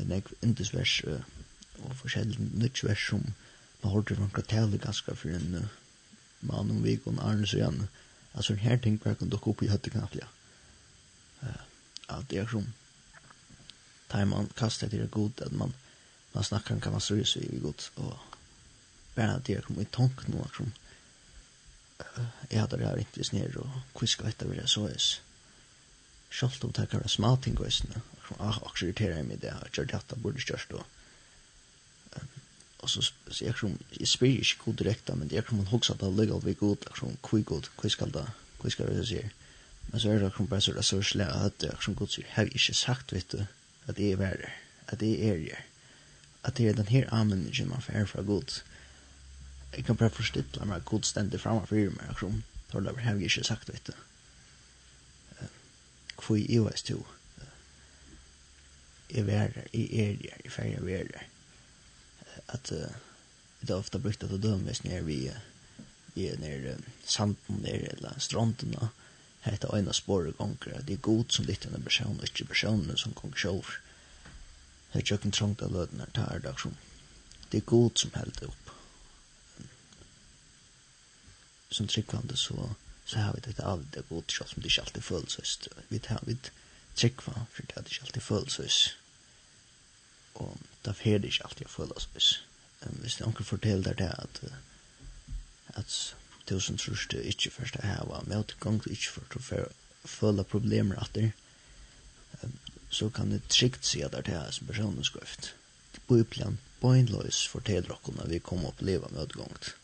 En 0.00 0.12
ek 0.16 0.30
indesvers 0.40 1.00
og 1.82 1.96
forskjellig 2.00 2.38
nytt 2.62 2.82
vers 2.84 3.06
som 3.10 3.24
man 3.82 3.92
hørte 3.92 4.16
fra 4.16 4.28
kvartalet 4.32 4.82
ganske 4.82 5.14
for 5.18 5.34
en 5.34 5.56
uh, 5.62 5.72
mann 6.46 6.70
om 6.70 6.82
vik 6.84 7.06
og 7.06 7.18
arne 7.22 7.46
så 7.46 7.58
igjen. 7.58 7.88
Altså 8.34 8.54
en 8.54 8.62
her 8.62 8.76
ting 8.76 9.00
bare 9.02 9.18
kan 9.18 9.30
dukke 9.30 9.50
opp 9.50 9.62
i 9.62 9.70
høttet 9.70 9.94
knapt, 9.96 10.16
ja. 10.20 10.28
Uh, 11.42 11.64
at 12.08 12.28
det 12.30 12.42
er 12.42 12.50
som 12.50 12.68
tar 14.12 14.28
man 14.28 14.50
kastet 14.56 14.92
til 14.92 15.02
det 15.02 15.10
god, 15.10 15.40
at 15.40 15.52
man, 15.52 15.74
man 16.34 16.44
snakker 16.44 16.78
kan 16.80 16.92
man 16.92 17.00
strøy 17.00 17.24
seg 17.26 17.48
i 17.48 17.60
god, 17.62 17.88
og 17.96 18.16
bare 19.16 19.36
at 19.36 19.46
det 19.46 19.56
er 19.56 19.66
som 19.66 19.80
i 19.80 19.88
tank 19.90 20.24
nå, 20.28 20.46
som 20.56 20.70
uh, 22.00 22.24
jeg 22.50 22.60
hadde 22.60 22.78
det 22.78 22.88
her 22.88 23.04
ikke 23.04 23.24
sned, 23.24 23.56
og 23.56 23.68
hvordan 23.92 24.14
skal 24.14 24.30
dette 24.30 24.50
være 24.50 24.68
så, 24.68 24.86
jeg 24.92 25.00
Sjalt 26.32 26.64
om 26.64 26.72
takkar 26.72 27.04
smalting 27.08 27.58
og 27.60 27.68
isne. 27.68 28.02
Ah, 28.40 28.56
også 28.64 28.86
irriterer 28.86 29.18
jeg 29.18 29.28
meg 29.28 29.42
det. 29.42 29.52
Jeg 29.52 29.72
gjør 29.76 29.90
detta 29.92 30.16
burde 30.16 30.40
ikke 30.40 30.54
gjørst 30.54 30.72
da. 30.72 30.84
Og 32.82 32.90
så 32.90 33.04
jeg 33.44 33.54
som, 33.58 33.74
jeg 34.00 34.08
spyr 34.08 34.40
ikke 34.40 34.64
god 34.64 34.78
direkte, 34.80 35.14
men 35.14 35.30
jeg 35.30 35.44
kan 35.46 35.60
hoksa 35.70 35.94
det 36.00 36.08
ligger 36.16 36.40
vi 36.42 36.54
god, 36.58 36.88
jeg 36.88 36.98
som 36.98 37.18
kvi 37.22 37.42
god, 37.46 37.68
kvi 37.78 37.90
skal 37.94 38.10
det, 38.14 38.24
kvi 38.62 38.72
skal 38.74 38.90
det 38.90 39.04
sier. 39.06 39.28
Men 39.90 40.00
så 40.00 40.10
er 40.10 40.24
det 40.24 40.32
som 40.36 40.48
bare 40.50 40.64
så 40.64 40.72
det 40.72 40.82
er 40.82 40.88
så 40.88 41.02
slæ 41.02 41.28
at 41.44 41.62
jeg 41.62 41.84
som 41.84 41.94
god 41.94 42.10
sier, 42.10 42.26
har 42.32 42.48
jeg 42.48 42.56
ikke 42.58 42.74
sagt, 42.74 43.12
vet 43.12 43.32
du, 43.32 43.44
at 43.86 44.00
jeg 44.00 44.16
er 44.16 44.18
verre, 44.24 44.50
at 44.88 45.02
jeg 45.02 45.20
er 45.28 45.44
jeg 45.44 45.62
at 46.42 46.56
det 46.58 46.68
er 46.68 46.72
den 46.72 46.88
her 46.88 47.14
anmenningen 47.14 47.68
man 47.68 47.82
får 47.82 48.04
fra 48.06 48.22
god. 48.22 48.62
Jeg 49.76 49.84
kan 49.84 49.96
bare 49.96 50.10
forstille 50.10 50.66
meg 50.66 50.84
god 50.84 51.02
stendig 51.02 51.40
fremme 51.40 51.66
for 51.66 51.76
meg, 51.76 52.08
jeg 52.08 52.18
som, 52.20 52.42
tar 52.72 52.80
det 52.80 52.96
har 52.98 53.14
jeg 53.14 53.30
ikke 53.30 53.44
sagt, 53.44 53.72
vet 53.72 53.86
du 53.86 53.92
hvor 56.26 56.36
jeg 56.36 56.64
var 56.64 56.76
stå. 56.76 57.06
Jeg 59.10 59.20
er 59.20 59.48
der, 59.48 59.62
jeg 59.72 59.88
er 59.92 60.16
der, 60.16 60.36
jeg 60.44 60.52
ferdig 60.52 60.82
var 60.82 61.08
der. 61.12 61.26
At 62.48 62.72
det 63.62 63.70
er 63.70 63.78
ofte 63.78 63.98
brukt 63.98 64.24
at 64.24 64.30
det 64.30 64.42
dømes 64.42 64.84
nere 64.84 65.04
vi 65.06 65.26
er 65.28 66.38
nere 66.42 66.76
sanden 67.06 67.62
nere 67.62 67.92
eller 67.94 68.18
stranden 68.18 68.74
og 68.78 68.88
hette 69.46 69.70
øyne 69.74 69.94
spore 69.94 70.32
gonger 70.38 70.82
det 70.86 70.96
er 70.96 71.06
god 71.08 71.30
som 71.34 71.46
litt 71.46 71.66
enn 71.66 71.82
person, 71.82 72.18
og 72.18 72.26
ikke 72.26 72.50
personen 72.50 72.98
som 72.98 73.14
gong 73.18 73.34
sjål 73.38 73.62
det 74.92 75.00
er 75.00 75.04
ikke 75.04 75.30
trångt 75.30 75.62
av 75.62 75.72
løden 75.74 76.02
her 76.02 76.10
tar 76.14 76.42
det 76.44 76.54
som 76.60 76.76
det 77.52 77.62
er 77.62 77.70
god 77.74 78.02
som 78.02 78.14
held 78.18 78.34
det 78.40 78.50
opp 78.50 78.74
som 81.70 81.88
tryggvande 81.88 82.36
så 82.36 82.68
så 83.12 83.20
har 83.20 83.34
vi 83.36 83.42
dette 83.44 83.64
alt 83.68 83.90
det 83.94 84.06
godt, 84.08 84.32
selv 84.32 84.48
som 84.48 84.62
det 84.62 84.70
ikke 84.72 84.82
alltid 84.86 85.04
føles. 85.04 85.58
Vi 85.90 85.98
tar 86.00 86.24
vidt 86.24 86.48
trekva, 86.96 87.44
for 87.52 87.68
det 87.68 87.76
er 87.76 87.90
ikke 87.90 88.06
alltid 88.06 88.24
føles. 88.24 88.78
Og 90.40 90.56
da 90.86 90.94
er 91.04 91.18
det 91.20 91.32
ikke 91.32 91.44
alltid 91.50 91.68
føles 91.68 92.08
hvis 92.12 92.32
Hvis 92.82 93.20
noen 93.20 93.44
forteller 93.46 93.94
det 93.94 94.08
at 94.18 94.40
at 95.78 96.14
tusen 96.46 96.78
trus 96.78 97.06
du 97.10 97.18
ikke 97.18 97.50
først 97.50 97.76
er 97.76 97.86
her, 97.86 98.24
med 98.26 98.38
at 98.38 98.56
gang 98.60 98.80
du 98.84 98.90
ikke 98.90 99.12
for 99.12 99.36
å 99.60 99.68
føle 100.04 100.44
problemer 100.44 100.98
at 100.98 101.14
det, 101.14 101.28
så 102.90 103.08
kan 103.08 103.30
det 103.30 103.44
trygt 103.48 103.86
si 103.86 104.02
at 104.02 104.12
det 104.12 104.34
er 104.34 104.50
som 104.50 104.66
personen 104.66 105.04
skrift. 105.04 105.54
Bøyplan, 106.08 106.58
bøynløys 106.80 107.46
forteller 107.48 107.94
dere 107.94 108.16
når 108.16 108.34
vi 108.34 108.42
kommer 108.42 108.72
opp 108.72 108.82
og 108.82 108.88
lever 108.88 109.06
opplever 109.06 109.20
møtegangt. 109.20 109.74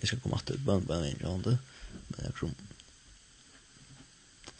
Jeg 0.00 0.08
skal 0.08 0.20
komme 0.20 0.38
til 0.46 0.60
bøn, 0.66 0.86
på 0.86 0.94
en 0.94 1.18
gang 1.20 1.46
men 1.46 2.24
jeg 2.24 2.34
tror 2.38 2.50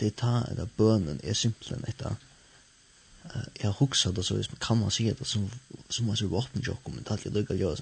det 0.01 0.16
ta 0.16 0.45
eller 0.49 0.68
bønnen 0.76 1.20
er 1.22 1.36
simpelthen 1.36 1.84
etter 1.88 2.16
jeg 3.24 3.66
har 3.66 3.76
hukset 3.78 4.16
det 4.16 4.24
så 4.24 4.34
hvis 4.34 4.51
man 4.51 4.61
kan 4.64 4.78
man 4.78 4.91
si 4.91 5.05
det 5.05 5.26
som, 5.28 5.51
som 5.91 6.07
man 6.07 6.16
sier 6.16 6.28
våpen 6.32 6.64
jo 6.64 6.76
men 6.86 7.03
det 7.03 7.07
er 7.07 7.12
alltid 7.18 7.36
lykke 7.36 7.55
å 7.55 7.61
gjøre 7.61 7.76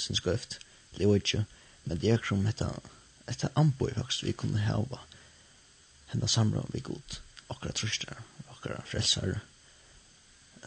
sin 0.00 0.16
skrift. 0.16 0.58
Det 0.96 1.08
var 1.08 1.20
ikke. 1.20 1.44
Men 1.84 2.00
det 2.00 2.10
er 2.10 2.24
som 2.24 2.46
etter 2.46 2.80
etter 3.30 3.52
anboi 3.54 3.92
faktisk 3.94 4.24
vi 4.26 4.32
kunne 4.32 4.64
hava 4.64 4.98
henne 6.12 6.28
samra 6.28 6.64
vi 6.72 6.80
god 6.84 7.18
akkurat 7.52 7.78
trøster 7.78 8.16
akkurat 8.50 8.88
frelsar 8.88 9.36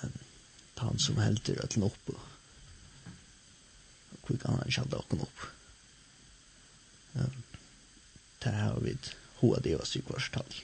um, 0.04 0.16
han 0.80 1.00
som 1.00 1.20
helder 1.20 1.62
at 1.64 1.76
den 1.76 1.88
oppe 1.88 2.16
og 2.16 2.24
kvik 4.28 4.48
annan 4.48 4.72
kjalda 4.72 5.02
okken 5.04 5.26
oppe 5.28 5.55
det 7.16 8.54
har 8.54 8.80
vi 8.80 8.98
hoa 9.40 9.60
det 9.60 9.76
oss 9.76 9.96
i 9.96 10.02
kvarstall. 10.06 10.56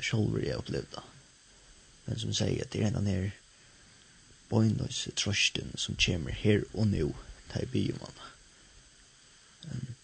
Sjolver 0.00 0.44
jeg 0.44 0.58
opplevde. 0.58 1.02
Men 2.06 2.18
som 2.18 2.34
sier 2.34 2.64
at 2.64 2.72
det 2.72 2.82
er 2.82 2.90
en 2.90 2.98
av 3.00 3.06
nere 3.06 3.30
bøgnløs 4.50 5.06
trøsten 5.18 5.72
som 5.78 5.98
kommer 6.00 6.34
her 6.34 6.64
og 6.74 6.90
nå 6.90 7.12
til 7.52 7.66
bymann. 7.72 8.18
Um, 9.70 9.94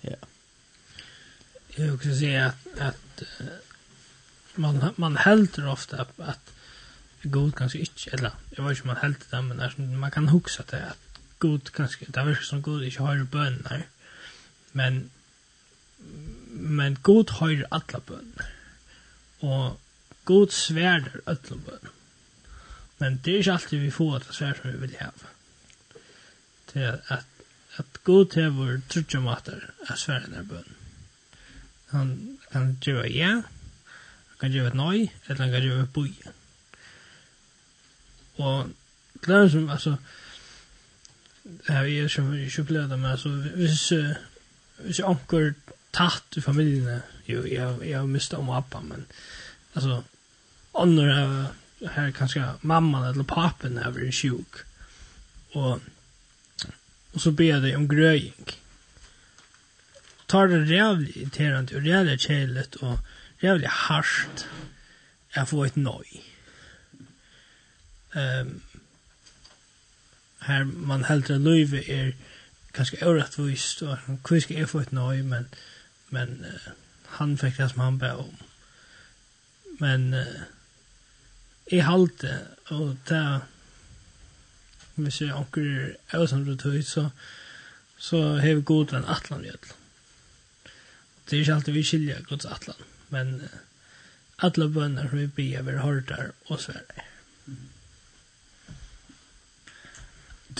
ja. 0.00 0.16
Jag 1.76 1.94
också 1.94 2.14
säga 2.18 2.46
att, 2.46 2.78
att 2.78 3.22
man, 4.54 4.94
man 4.96 5.16
hälter 5.16 5.68
ofta 5.68 6.02
att, 6.02 6.20
att 6.20 6.52
god 7.22 7.54
kanske 7.56 7.78
inte, 7.78 8.10
eller 8.10 8.32
jag 8.50 8.64
vet 8.64 8.70
inte 8.70 8.82
om 8.82 8.86
man 8.86 8.96
hälter 8.96 9.36
det, 9.36 9.42
men 9.76 9.98
man 9.98 10.10
kan 10.10 10.28
huxa 10.28 10.64
det 10.70 10.86
att 10.86 11.09
god 11.40 11.72
kanske 11.74 12.06
det 12.06 12.26
virker 12.26 12.44
som 12.44 12.62
god 12.62 12.84
inte 12.84 13.04
har 13.04 13.24
bønner, 13.32 13.86
men, 14.72 15.10
men 16.48 16.98
god 17.02 17.30
har 17.40 17.64
alla 17.70 18.00
bønner, 18.06 18.52
och 19.40 19.80
god 20.24 20.52
svärder 20.52 21.20
alla 21.26 21.56
bønner. 21.66 21.90
Men 23.00 23.20
det 23.24 23.32
är 23.32 23.38
ikke 23.38 23.52
alltid 23.52 23.80
vi 23.80 23.90
får 23.90 24.18
det 24.18 24.34
svær 24.36 24.54
som 24.54 24.70
vi 24.70 24.76
vill 24.76 24.96
ha 25.00 25.10
Det 26.72 26.82
er 26.82 27.00
att, 27.06 27.26
att 27.76 27.98
god 28.04 28.34
har 28.34 28.50
vår 28.50 28.80
trutja 28.88 29.20
mater 29.20 29.72
er 29.88 29.96
svære 29.96 30.28
nær 30.28 30.42
bønner. 30.42 30.76
Han 31.90 32.38
kan 32.52 32.76
gjøre 32.84 33.08
ja, 33.10 33.30
han 34.28 34.36
kan 34.40 34.52
gjøre 34.52 34.68
et 34.68 34.74
nøy, 34.74 35.08
eller 35.26 35.42
han 35.42 35.52
kan 35.52 35.62
gjøre 35.62 35.82
et 35.82 35.92
bøy. 35.92 36.12
Og 38.38 38.70
det 39.26 39.34
er 39.34 39.48
som, 39.48 39.70
altså, 39.70 39.96
det 41.66 42.44
ikke 42.44 42.62
opplevd 42.62 42.90
det, 42.90 42.98
men 42.98 43.10
altså, 43.10 43.28
hvis, 43.56 43.92
uh, 43.92 44.12
hvis 44.84 44.98
jeg 44.98 45.08
anker 45.08 45.52
tatt 45.92 46.36
i 46.36 46.40
familien, 46.40 47.02
jo 47.28 47.44
jeg, 47.46 47.76
jeg 47.84 47.98
har 47.98 48.06
mistet 48.06 48.38
om 48.38 48.50
appa, 48.50 48.80
men 48.80 49.06
altså, 49.74 50.00
alltså 50.00 50.02
andra 50.74 51.50
her 51.94 52.10
kanskje 52.10 52.44
mamman 52.62 53.08
eller 53.08 53.24
papen 53.24 53.78
är 53.78 53.90
väl 53.90 54.12
sjuk 54.12 54.64
og, 55.52 55.80
og 57.12 57.20
så 57.20 57.30
ber 57.30 57.60
det 57.60 57.76
om 57.76 57.88
grøying. 57.88 58.54
tar 60.26 60.48
det 60.48 60.74
jävligt 60.74 61.16
irriterande 61.16 61.76
och 61.76 61.82
jävligt 61.82 62.20
kälet 62.20 62.74
och 62.74 62.98
jävligt 63.40 63.70
harst 63.70 64.46
att 65.34 65.48
få 65.48 65.64
ett 65.64 65.76
noj. 65.76 66.24
Ehm 68.14 68.46
um, 68.46 68.60
her 70.46 70.64
man 70.64 71.04
heldur 71.04 71.38
løyve 71.38 71.82
er 71.90 72.12
kanskje 72.74 73.06
åretvist, 73.06 73.82
og 73.82 73.98
hva 74.26 74.40
skal 74.40 74.60
jeg 74.60 74.70
få 74.70 74.84
et 74.84 74.92
nøy, 74.94 75.22
men, 75.26 75.48
men 76.14 76.38
uh, 76.46 76.70
han 77.18 77.36
fikk 77.38 77.58
det 77.58 77.70
som 77.72 77.82
han 77.84 77.98
ba 78.00 78.14
om. 78.22 78.30
Men 79.80 80.14
uh, 80.14 80.42
jeg 81.70 81.86
halte, 81.86 82.36
og 82.70 82.96
det 83.08 83.24
hvis 85.00 85.20
jeg 85.22 85.32
anker 85.32 85.94
er 86.12 86.26
som 86.28 86.44
du 86.44 86.56
tøy, 86.56 86.80
så, 86.84 87.08
så 87.98 88.22
har 88.42 88.58
vi 88.58 88.66
god 88.66 88.92
en 88.94 89.08
atlan 89.08 89.44
gjødl. 89.46 89.76
Det 91.24 91.36
er 91.36 91.40
ikke 91.44 91.54
alltid 91.54 91.76
vi 91.76 91.84
skiljer 91.86 92.24
gods 92.28 92.48
atlan, 92.50 92.88
men 93.14 93.36
uh, 93.44 93.60
alle 94.46 94.68
bønner 94.72 95.08
som 95.08 95.20
vi 95.20 95.26
ber 95.26 95.62
vi 95.68 95.78
har 95.78 96.02
og 96.48 96.60
sverre. 96.60 97.09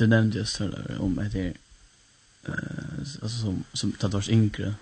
du 0.00 0.06
nevnte 0.06 0.38
just 0.38 0.56
för 0.56 1.00
om 1.00 1.18
att 1.18 1.32
det 1.32 1.54
eh 2.46 2.54
alltså 3.22 3.38
som 3.38 3.64
som 3.72 3.92
tatt 3.92 4.12
vars 4.12 4.28
yngre. 4.28 4.74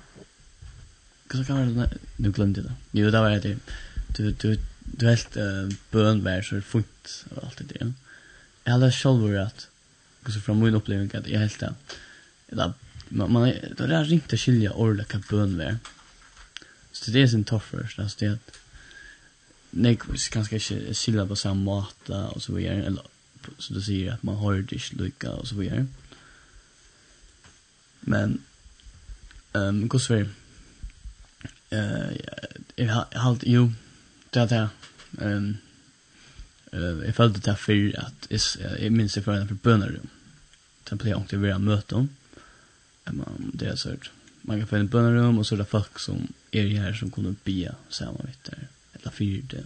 Kanske 1.28 1.52
kan 1.52 1.74
det 1.74 1.90
nu 2.16 2.30
glömde 2.32 2.62
det. 2.62 2.72
Jo, 2.92 3.10
det 3.10 3.20
var 3.20 3.30
det. 3.30 3.58
Du 4.16 4.30
du 4.30 4.58
du 4.98 5.06
helt 5.06 5.36
uh, 5.36 5.68
bönvär 5.90 6.42
så 6.42 6.60
fint 6.60 7.24
och 7.34 7.44
allt 7.44 7.58
det 7.58 7.64
där. 7.64 7.92
Eller 8.64 8.90
själva 8.90 9.42
att 9.42 9.68
kanske 10.22 10.40
från 10.40 10.60
min 10.60 10.74
upplevelse 10.74 11.18
att 11.18 11.28
jag 11.28 11.40
helt 11.40 11.60
det. 11.60 11.74
där 12.46 12.72
man 13.08 13.32
man 13.32 13.52
då 13.76 13.86
där 13.86 14.04
ringt 14.04 14.32
att 14.32 14.40
skilja 14.40 14.72
ordet 14.72 15.08
kan 15.08 15.24
bönvär. 15.30 15.78
Så 16.92 17.10
det 17.10 17.22
är 17.22 17.26
sin 17.26 17.44
tough 17.44 17.64
first 17.70 17.98
alltså 17.98 18.18
det 18.18 18.38
Nej, 19.70 19.98
kanske 20.30 20.54
inte 20.54 20.94
skilja 20.94 21.26
på 21.26 21.36
samma 21.36 21.54
måta 21.54 22.28
och 22.28 22.42
så 22.42 22.52
vidare. 22.54 22.84
Eller 22.84 23.02
så 23.58 23.74
du 23.74 23.82
säger 23.82 24.12
att 24.12 24.22
man 24.22 24.36
har 24.36 24.54
det 24.54 24.72
inte 24.72 24.96
lycka 24.96 25.30
och 25.30 25.48
så 25.48 25.54
vidare. 25.54 25.86
Men 28.00 28.42
ehm 29.52 29.62
um, 29.62 29.88
går 29.88 29.98
svär. 29.98 30.28
Eh 31.70 32.16
jag 32.76 32.94
har 32.94 33.06
halt 33.12 33.42
ju 33.42 33.72
där 34.30 34.46
där 34.46 34.68
ehm 35.20 35.56
eh 36.72 37.06
jag 37.06 37.14
följde 37.14 37.40
det 37.40 37.56
för 37.56 37.98
att 37.98 38.26
is 38.30 38.58
jag 38.80 38.92
minns 38.92 39.14
det 39.14 39.22
för 39.22 39.32
en 39.32 39.48
för 39.48 39.54
bönerum. 39.54 40.08
Sen 40.88 40.98
blev 40.98 41.10
jag 41.10 41.20
inte 41.20 41.36
vid 41.36 41.60
möten. 41.60 42.08
Men 43.04 43.50
det 43.54 43.66
är 43.66 43.76
så 43.76 43.92
att 43.92 44.10
man 44.42 44.58
kan 44.58 44.66
få 44.66 44.76
en 44.76 44.88
bönerum 44.88 45.38
och 45.38 45.46
så 45.46 45.54
är 45.54 45.58
det 45.58 45.64
folk 45.64 45.98
som 45.98 46.32
är 46.50 46.66
här 46.66 46.92
som 46.92 47.10
kunde 47.10 47.34
be 47.44 47.74
samma 47.88 48.18
vitt 48.22 48.44
där. 48.44 48.68
Eller 48.92 49.10
fyrt 49.10 49.50
det. 49.50 49.64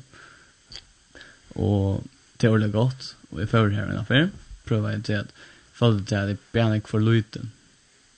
Och 1.61 2.05
det 2.37 2.47
är 2.47 2.51
ordentligt 2.51 2.73
gott. 2.73 3.17
Og 3.33 3.41
jeg 3.41 3.49
får 3.49 3.73
her 3.75 3.89
en 3.91 3.99
affær, 3.99 4.29
prøver 4.69 4.91
jeg 4.91 5.05
til 5.05 5.13
at 5.13 5.27
fallet 5.73 6.07
til 6.09 6.15
at 6.15 6.29
jeg 6.29 6.39
bærer 6.53 6.75
ikke 6.75 6.89
for 6.89 7.03
lyte. 7.03 7.43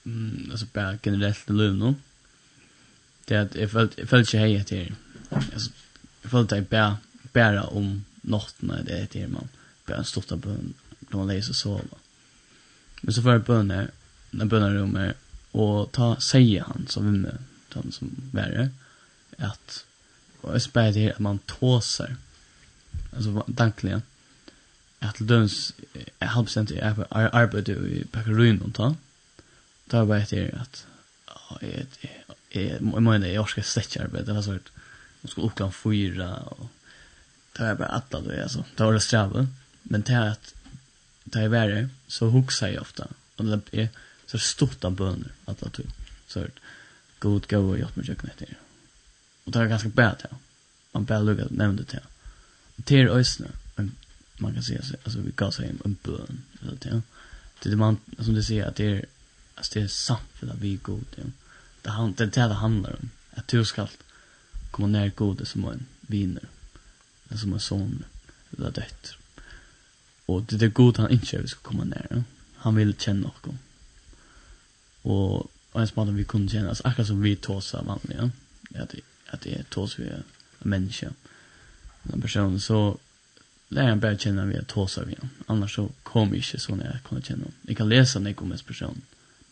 Mm, 0.03 0.51
altså 0.51 0.65
bærer 0.73 0.97
generelt 1.03 1.45
til 1.45 1.55
lyte 1.55 1.77
nå. 1.79 1.93
Det 3.29 3.35
at 3.35 3.55
jeg 3.55 3.69
følte, 3.71 3.95
jeg 3.97 4.09
følte 4.09 4.37
ikke 4.37 4.43
hei 4.45 4.55
etter 4.59 4.83
her. 4.83 4.95
Altså, 5.31 5.69
jeg 6.23 6.31
følte 6.31 6.55
at 6.55 6.61
jeg 6.61 6.67
bærer, 6.67 6.95
bærer 7.33 7.61
om 7.61 8.03
natten 8.23 8.67
når 8.69 8.83
det 8.85 8.97
er 8.97 9.07
etter 9.07 9.27
man 9.27 9.49
bærer 9.85 10.01
en 10.01 10.09
stort 10.09 10.33
av 10.33 10.41
bøn, 10.41 10.73
når 11.11 11.19
man 11.19 11.31
leser 11.33 11.57
og. 11.69 11.97
Men 13.01 13.13
så 13.13 13.21
får 13.21 13.37
jeg 13.37 13.45
bøn 13.45 13.71
her, 13.71 13.91
når 14.31 14.49
bøn 14.51 14.65
her 14.65 14.79
rommet, 14.79 15.21
og 15.53 15.91
ta, 15.95 16.15
sier 16.19 16.65
han 16.67 16.87
som 16.91 17.05
vinner, 17.07 17.37
han 17.75 17.91
som 17.91 18.11
værer, 18.31 18.69
at, 19.37 19.79
og 20.41 20.53
jeg 20.55 20.63
spør 20.63 20.91
det 20.95 21.01
her, 21.03 21.17
at 21.17 21.23
man 21.23 21.41
tåser, 21.47 22.15
altså 23.11 23.43
dankligen, 23.51 24.03
at 25.01 25.17
til 25.17 25.29
døms 25.29 25.73
halvsent 26.21 26.71
i 26.71 26.79
arbeidet 26.79 27.75
i 27.91 28.03
Pekkerøyen 28.11 28.61
og 28.65 28.73
ta, 28.77 28.91
da 29.91 30.03
vet 30.09 30.33
jeg 30.33 30.53
at 30.59 30.85
jeg 32.55 32.81
mener 32.81 33.27
jeg 33.27 33.41
orsker 33.41 33.65
slett 33.65 33.97
arbeid, 34.01 34.25
det 34.27 34.35
var 34.35 34.45
sånn, 34.45 34.63
Man 35.25 35.31
skulle 35.31 35.47
oppgå 35.49 35.65
fyra, 35.73 36.27
og 36.53 36.67
da 37.57 37.63
var 37.63 37.69
jeg 37.71 37.77
bare 37.79 37.95
atla 37.97 38.19
det, 38.21 38.35
altså, 38.43 38.61
da 38.77 38.85
var 38.85 38.93
det 38.93 39.01
strave, 39.01 39.47
men 39.89 40.03
til 40.05 40.19
at 40.21 40.51
da 41.33 41.41
jeg 41.41 41.49
var 41.49 41.71
her, 41.73 41.87
så 42.07 42.29
huksa 42.29 42.69
jeg 42.69 42.83
ofta, 42.83 43.07
og 43.39 43.49
det 43.49 43.57
er 43.73 43.87
så 44.29 44.37
stort 44.37 44.85
av 44.85 44.99
bønner, 44.99 45.33
atla 45.49 45.71
tog, 45.73 45.89
så 46.29 46.45
god 47.25 47.49
gå 47.49 47.61
og 47.63 47.79
hjelp 47.79 47.97
med 47.97 48.05
kjøkken 48.11 48.33
etter, 48.35 48.53
og 49.45 49.53
det 49.53 49.63
var 49.63 49.71
ganske 49.73 49.93
bra 49.97 50.11
ja, 50.21 50.31
man 50.93 51.09
bæt 51.09 51.25
lukket 51.25 51.57
nevnte 51.57 51.87
til, 51.89 52.05
til 52.85 53.09
øysene, 53.09 53.51
men 53.79 53.95
man 54.37 54.53
kan 54.53 54.63
säga 54.63 54.81
alltså 55.03 55.19
vi 55.19 55.31
kan 55.31 55.51
säga 55.51 55.69
en 55.85 55.97
bön 56.03 56.43
eller 56.61 56.77
det. 56.79 57.01
Det 57.63 57.69
det 57.69 57.75
man 57.75 57.97
som 58.19 58.33
det 58.33 58.43
säger 58.43 58.65
att 58.65 58.75
det 58.75 58.85
är 58.85 59.05
alltså 59.55 59.73
det 59.73 59.81
är 59.81 59.87
sant 59.87 60.29
för 60.33 60.47
att 60.47 60.59
vi 60.59 60.73
är 60.73 60.77
god. 60.77 61.05
Ja. 61.15 61.23
Det 61.81 61.89
han 61.89 62.13
det 62.13 62.25
det 62.25 62.39
handlar 62.39 62.91
om 62.91 63.09
att 63.31 63.47
du 63.47 63.65
ska 63.65 63.87
komma 64.71 64.87
ner 64.87 65.11
god 65.15 65.47
som 65.47 65.65
en 65.65 65.85
vinner. 66.01 66.43
Eller 67.27 67.39
som 67.39 67.53
en 67.53 67.59
son 67.59 68.03
eller 68.57 68.71
dött. 68.71 69.13
Och 70.25 70.43
det 70.43 70.65
är 70.65 70.69
god 70.69 70.97
han 70.97 71.11
inte 71.11 71.41
vi 71.41 71.47
ska 71.47 71.59
komma 71.59 71.83
ner. 71.83 72.07
Ja. 72.09 72.23
Han 72.55 72.75
vill 72.75 72.93
känna 72.97 73.27
oss. 73.27 73.55
Och 75.01 75.51
och 75.75 75.81
en 75.81 75.87
smal 75.87 76.11
vi 76.11 76.23
kunde 76.23 76.51
känna 76.51 76.69
alltså 76.69 76.87
akkurat 76.87 77.07
som 77.07 77.21
vi 77.21 77.35
tåsar 77.35 77.83
vanliga. 77.83 78.31
Ja. 78.69 78.81
Att 78.83 78.89
det 78.89 79.01
att 79.27 79.41
det 79.41 79.69
tås 79.69 79.99
vi 79.99 80.07
är 80.07 80.23
människa. 80.59 81.11
En 82.13 82.21
person 82.21 82.59
så 82.59 82.97
lär 83.67 83.89
han 83.89 83.99
bara 83.99 84.17
känna 84.17 84.45
via 84.45 84.63
tåsa 84.63 85.01
av 85.01 85.07
honom. 85.07 85.29
Annars 85.45 85.75
så 85.75 85.89
kommer 86.03 86.35
jag 86.35 86.35
inte 86.35 86.59
så 86.59 86.75
när 86.75 86.85
jag 86.85 87.03
kunde 87.03 87.25
känna 87.25 87.39
honom. 87.39 87.53
Jag 87.61 87.77
kan 87.77 87.89
läsa 87.89 88.19
när 88.19 88.29
jag 88.29 88.37
kommer 88.37 88.57
till 88.57 88.65
person. 88.65 89.01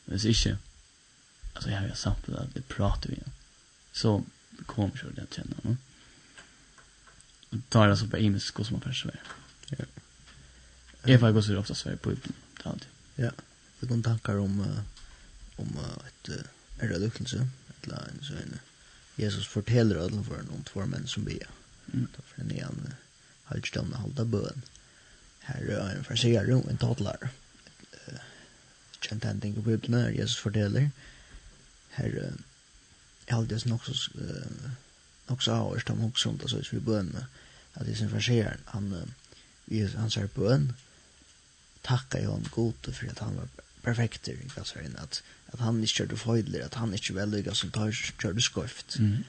Men 0.05 0.17
hvis 0.17 0.25
ikke, 0.25 0.57
alltså 1.53 1.69
jag 1.69 1.79
har 1.79 1.87
ju 1.87 1.95
sagt 1.95 2.29
att 2.29 2.53
det 2.53 2.61
pratar 2.61 3.09
vi 3.09 3.15
honom. 3.15 3.31
Så 3.91 4.23
kom 4.65 4.91
jag 5.01 5.09
inte 5.09 5.21
att 5.21 5.33
känna 5.33 5.55
honom. 5.63 5.77
Och 7.49 7.57
tar 7.69 7.87
det 7.87 7.95
bara 7.95 8.09
på 8.09 8.17
i 8.17 8.39
skor 8.39 8.63
som 8.63 8.73
man 8.73 8.81
först 8.81 9.01
svär. 9.01 9.21
Ja. 9.67 9.85
Jag 11.05 11.19
får 11.19 11.31
gå 11.31 11.41
så 11.41 11.57
ofta 11.57 11.75
svär 11.75 11.95
på 11.95 12.11
uppen. 12.11 12.33
Det 12.57 12.69
alltid. 12.69 12.87
Ja. 13.15 13.31
Det 13.79 13.87
kom 13.87 14.03
tankar 14.03 14.37
om 14.37 14.65
om 15.55 15.77
ett 16.07 16.29
en 16.79 16.89
rödökelse. 16.89 17.47
Ett 17.69 17.87
eller 17.87 17.97
en 17.97 18.25
så 18.25 18.33
en 18.33 18.59
Jesus 19.15 19.47
forteller 19.47 19.95
ödlan 19.95 20.23
för 20.23 20.39
en 20.39 20.49
om 20.49 20.63
två 20.63 20.85
män 20.85 21.07
som 21.07 21.23
ber. 21.23 21.47
Mm. 21.93 22.07
Då 22.15 22.21
för 22.21 22.41
en 22.41 22.51
igen 22.51 22.93
hållt 23.43 23.67
stånd 23.67 23.93
hålla 23.93 24.25
bön 24.25 24.61
här 25.39 25.61
är 25.61 25.95
en 25.95 26.03
försäljare 26.03 26.55
och 26.55 26.69
en 26.69 26.77
toddler 26.77 27.29
Kjent 29.01 29.23
han 29.23 29.41
tänker 29.41 29.61
på 29.61 29.69
bibeln 29.69 29.91
när 29.91 30.09
Jesus 30.09 30.37
fördelar 30.37 30.89
här 31.89 32.33
är 33.25 33.33
alldeles 33.35 33.65
nog 33.65 33.85
så 33.85 34.11
nog 35.27 35.43
så 35.43 35.51
avst 35.51 35.89
om 35.89 36.05
också 36.05 36.29
om 36.29 36.37
det 36.37 36.49
så 36.49 36.61
vi 36.71 36.79
bön 36.79 37.25
att 37.73 37.85
det 37.85 37.95
som 37.95 38.09
försäljaren 38.09 38.59
han 38.65 38.93
uh, 39.71 39.89
han 39.95 40.11
säger 40.11 40.29
bön 40.35 40.73
takka 41.81 42.19
ju 42.19 42.27
han 42.27 42.47
god 42.51 42.95
for 42.95 43.09
at 43.09 43.19
han 43.19 43.35
var 43.35 43.47
perfekt 43.81 44.27
i 44.27 44.49
kassan 44.55 44.95
at, 44.97 45.23
at 45.51 45.59
han 45.59 45.81
ikke 45.83 45.99
kjørte 45.99 46.17
fejdler 46.17 46.65
at 46.65 46.77
han 46.79 46.93
ikke 46.95 47.15
väl 47.15 47.33
lyckas 47.35 47.57
som 47.63 47.71
tar 47.71 47.91
kjørte 47.91 48.41
skoft. 48.41 48.95
Mm. 48.99 49.23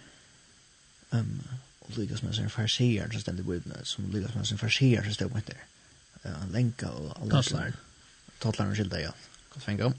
Um, 1.11 1.43
og 1.85 1.97
lykkes 1.99 2.22
med 2.22 2.35
sin 2.35 2.51
farsier 2.51 3.11
som 3.12 3.20
stendte 3.20 3.45
bøyden, 3.45 3.72
som 3.85 4.11
lykkes 4.11 4.35
med 4.35 4.45
sin 4.49 4.59
farsier 4.59 5.05
som 5.05 5.12
stendte 5.12 5.57
Uh, 6.24 6.30
Han 6.41 6.53
lenka 6.53 6.89
og 6.89 7.11
alle... 7.20 7.30
Tatlaren. 7.30 7.74
Tatlaren 8.41 8.74
skilda, 8.74 9.01
ja. 9.03 9.11
Godt 9.51 9.64
fengt 9.64 9.82
om. 9.82 9.95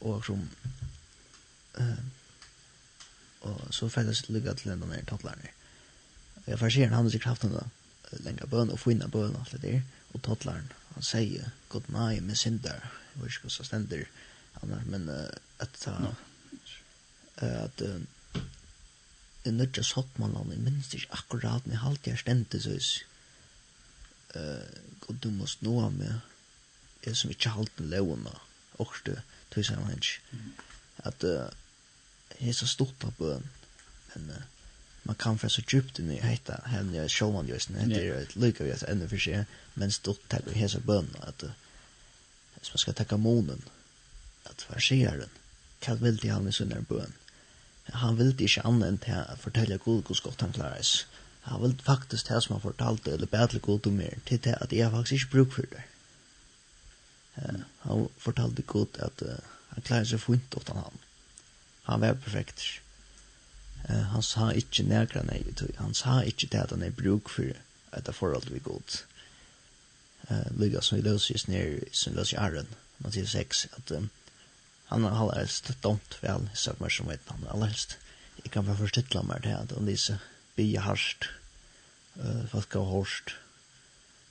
Og 0.00 0.24
som... 0.24 0.48
Uh, 1.78 1.98
Og 3.42 3.74
så 3.74 3.88
fælles 3.88 4.28
lykka 4.28 4.52
til 4.54 4.70
den 4.70 4.82
der 4.82 5.04
tatlaren. 5.04 5.40
Jeg 6.46 6.58
farsier 6.58 6.86
han 6.86 6.94
hans 6.94 7.14
i 7.14 7.18
kraften 7.18 7.50
da, 7.50 7.64
lenka 8.22 8.46
bøyden 8.46 8.70
og 8.70 8.78
finna 8.78 9.06
bøyden 9.06 9.34
og 9.36 9.40
alt 9.40 9.52
det 9.52 9.62
der. 9.62 9.80
Og 10.14 10.22
tatlaren, 10.22 10.72
han 10.94 11.02
sier, 11.02 11.48
god 11.68 11.88
nei, 11.88 12.20
min 12.20 12.36
synder, 12.36 12.78
jeg 13.14 13.22
vet 13.22 13.32
ikke 13.32 13.48
hva 13.48 13.50
som 13.50 13.66
stender, 13.66 14.04
annars, 14.62 14.86
men 14.86 15.08
uh, 15.08 15.26
at 15.58 15.74
ta... 15.80 16.14
At... 17.36 17.82
Uh, 17.82 18.00
i 19.44 19.50
nødja 19.50 19.82
sottmannan, 19.82 20.52
jeg 20.52 20.62
minns 20.62 20.92
ikke 20.94 21.18
akkurat, 21.18 21.64
men 21.66 21.74
jeg 21.76 21.82
halte 21.82 22.10
jeg 22.10 22.18
stendte 22.22 22.60
så 22.62 22.76
is. 22.78 22.90
Uh, 24.36 24.68
og 25.08 25.16
du 25.22 25.30
måst 25.34 25.64
nå 25.66 25.74
av 25.82 25.92
meg, 25.96 26.20
jeg 27.04 27.18
som 27.18 27.32
ikke 27.32 27.52
halte 27.56 27.88
lovene, 27.90 28.32
og 28.80 28.94
du, 29.06 29.16
du 29.52 29.58
sier 29.60 29.80
man 29.82 29.98
at 31.02 31.26
uh, 31.26 31.50
jeg 32.38 32.52
er 32.52 32.56
så 32.56 32.68
stort 32.70 33.04
av 33.04 33.16
bøen, 33.18 33.44
men 34.14 34.30
uh, 34.30 34.46
man 35.02 35.18
kan 35.18 35.38
fra 35.38 35.50
så 35.50 35.64
djupt 35.66 35.98
inn 35.98 36.12
i 36.14 36.20
heita, 36.22 36.60
hevn 36.70 36.94
jeg 36.94 37.10
sjåman 37.10 37.50
just, 37.50 37.74
det 37.74 37.98
er 37.98 38.20
et 38.22 38.36
lykke 38.38 38.64
vi 38.64 38.74
at 38.74 38.86
enda 38.88 39.10
for 39.10 39.20
seg, 39.20 39.50
men 39.74 39.94
stort 39.94 40.22
takk 40.30 40.46
vi 40.46 40.60
hese 40.62 40.80
bøen, 40.86 41.10
at 41.26 41.42
uh, 41.48 41.56
hvis 42.60 42.70
man 42.76 42.84
skal 42.84 42.96
takka 42.96 43.18
månen, 43.18 43.66
at 44.46 44.62
hva 44.68 44.78
skjer 44.78 45.24
den, 45.24 45.40
hva 45.82 45.98
vil 45.98 46.22
de 46.22 46.30
han 46.30 46.46
i 46.46 46.54
sunnere 46.54 46.86
bøen, 46.86 47.18
han 47.92 48.18
ville 48.18 48.36
ikke 48.38 48.64
annet 48.68 48.88
enn 48.88 49.00
til 49.04 49.18
å 49.18 49.38
fortelle 49.40 49.80
god 49.82 50.02
hvordan 50.06 50.24
godt 50.26 50.44
han 50.46 50.54
klarer 50.56 50.86
seg. 50.86 51.08
Han 51.42 51.62
ville 51.62 51.82
faktisk 51.82 52.28
til 52.28 52.42
som 52.42 52.54
han 52.54 52.62
fortalte, 52.62 53.12
eller 53.12 53.26
bedre 53.26 53.58
god 53.58 53.86
om 53.90 53.96
mer, 53.98 54.20
til 54.26 54.38
til 54.38 54.54
at 54.60 54.72
jeg 54.72 54.90
faktisk 54.90 55.12
ikke 55.12 55.32
bruk 55.32 55.56
for 55.56 55.72
det. 55.72 55.82
Uh, 57.36 57.60
han 57.82 58.08
fortalte 58.18 58.62
god 58.62 59.00
at 59.02 59.24
uh, 59.26 59.38
han 59.74 59.82
klarer 59.82 60.06
seg 60.06 60.22
fint 60.22 60.54
utan 60.56 60.76
han. 60.84 61.02
Han 61.88 62.00
var 62.00 62.14
perfekt. 62.14 62.62
Uh, 63.88 64.04
han 64.14 64.22
sa 64.22 64.52
ikke 64.54 64.86
nærkere 64.86 65.26
nei, 65.26 65.42
han 65.78 65.94
sa 65.94 66.20
ikke 66.22 66.46
til 66.46 66.62
at 66.62 66.70
han 66.70 66.86
er 66.86 66.94
bruk 66.94 67.32
for 67.32 67.50
et 67.98 68.14
forhold 68.14 68.46
vi 68.52 68.62
god. 68.62 69.02
Uh, 70.30 70.46
Lyga 70.60 70.80
som 70.80 70.98
vi 70.98 71.08
løser 71.08 71.34
i 71.34 71.38
snir, 71.38 71.78
som 71.92 72.12
vi 72.12 72.20
løser 72.20 72.38
i 72.38 72.42
æren, 72.44 72.74
Mathias 72.98 73.34
6, 73.34 73.66
at 73.76 73.96
um, 73.96 74.10
han 74.92 75.04
har 75.04 75.34
helst 75.36 75.72
dömt 75.82 76.18
vel, 76.22 76.48
i 76.52 76.56
sökmar 76.56 76.92
som 76.92 77.08
vet 77.08 77.28
han. 77.32 77.46
Allra 77.50 77.72
helst 77.72 77.98
jeg 78.42 78.50
kan 78.52 78.66
bara 78.66 78.76
förstilla 78.76 79.22
meg 79.26 79.44
til 79.44 79.54
at 79.56 79.72
han 79.76 79.86
disse 79.86 80.18
det 80.56 80.62
är 80.62 80.66
bia 80.66 80.80
harst 80.80 81.28
uh, 82.16 82.46
folk 82.50 82.72
har 82.72 82.84
hårst 82.84 83.34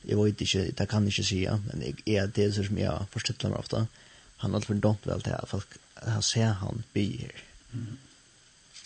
jeg 0.04 0.18
vet 0.18 0.42
ikke, 0.42 0.72
det 0.72 0.90
kan 0.90 1.04
jeg 1.04 1.14
ikke 1.14 1.24
si, 1.24 1.46
men 1.46 1.82
jeg, 1.82 1.96
jag, 2.08 2.30
det 2.30 2.44
är 2.44 2.48
det 2.48 2.66
som 2.66 2.78
jag 2.78 3.06
förstilla 3.12 3.50
mig 3.50 3.60
ofta 3.60 3.88
han 4.38 4.52
har 4.52 4.60
alltid 4.60 4.82
dömt 4.82 5.08
vel 5.08 5.22
til 5.22 5.36
at 5.38 5.50
folk 5.50 5.78
har 5.96 6.22
ser 6.22 6.54
han 6.54 6.84
bier 6.94 7.32
mm. 7.72 7.98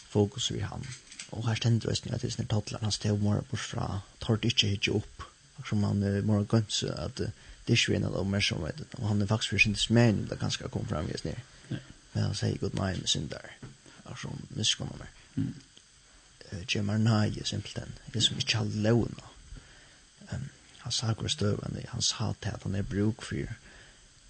fokus 0.09 0.51
vi 0.51 0.59
han. 0.59 0.83
Og 1.31 1.47
her 1.47 1.55
stender 1.55 1.79
det 1.79 2.11
at 2.13 2.21
det 2.21 2.27
er 2.27 2.45
sådana 2.45 2.79
han 2.81 2.91
stod 2.91 3.19
mer 3.19 3.41
bort 3.41 3.59
fra, 3.59 4.01
tar 4.19 4.35
det 4.35 4.51
inte 4.51 4.67
hit 4.67 4.87
upp 4.87 5.23
som 5.67 5.83
han 5.83 6.03
uh, 6.03 6.23
mora 6.23 6.43
gønt 6.43 6.73
sig 6.73 6.89
at 6.89 7.19
uh, 7.19 7.27
det 7.65 7.73
er 7.73 7.77
ikke 7.77 7.95
en 7.95 8.05
av 8.05 8.13
dem 8.13 8.41
som 8.41 8.63
vet 8.63 8.93
och 8.93 9.07
han 9.07 9.21
er 9.21 9.25
faktisk 9.25 9.49
for 9.49 9.57
sin 9.57 9.75
smän 9.75 10.27
det 10.29 10.39
ganska 10.39 10.67
kom 10.67 10.85
fram 10.87 11.07
just 11.07 11.25
ner 11.25 11.43
Men 12.15 12.23
han 12.23 12.35
sier 12.39 12.57
god 12.57 12.77
nei 12.79 12.93
med 12.95 13.09
syndar. 13.11 13.49
Altså, 14.05 14.29
miskunnar 14.55 15.01
meg. 15.01 15.15
Mm. 15.35 15.55
Uh, 16.45 16.61
Gjemar 16.63 17.01
nei, 17.03 17.43
simpelthen. 17.43 17.91
Det 18.13 18.23
som 18.23 18.37
ikke 18.39 18.61
har 18.61 18.77
lovna. 18.85 19.31
Um, 20.31 20.45
han 20.85 20.95
sa 20.95 21.11
hvor 21.11 21.27
støvende, 21.27 21.83
han 21.91 22.01
sa 22.01 22.31
til 22.39 22.55
at 22.55 22.63
han 22.63 22.75
er 22.79 22.87
bruk 22.87 23.25
for 23.27 23.51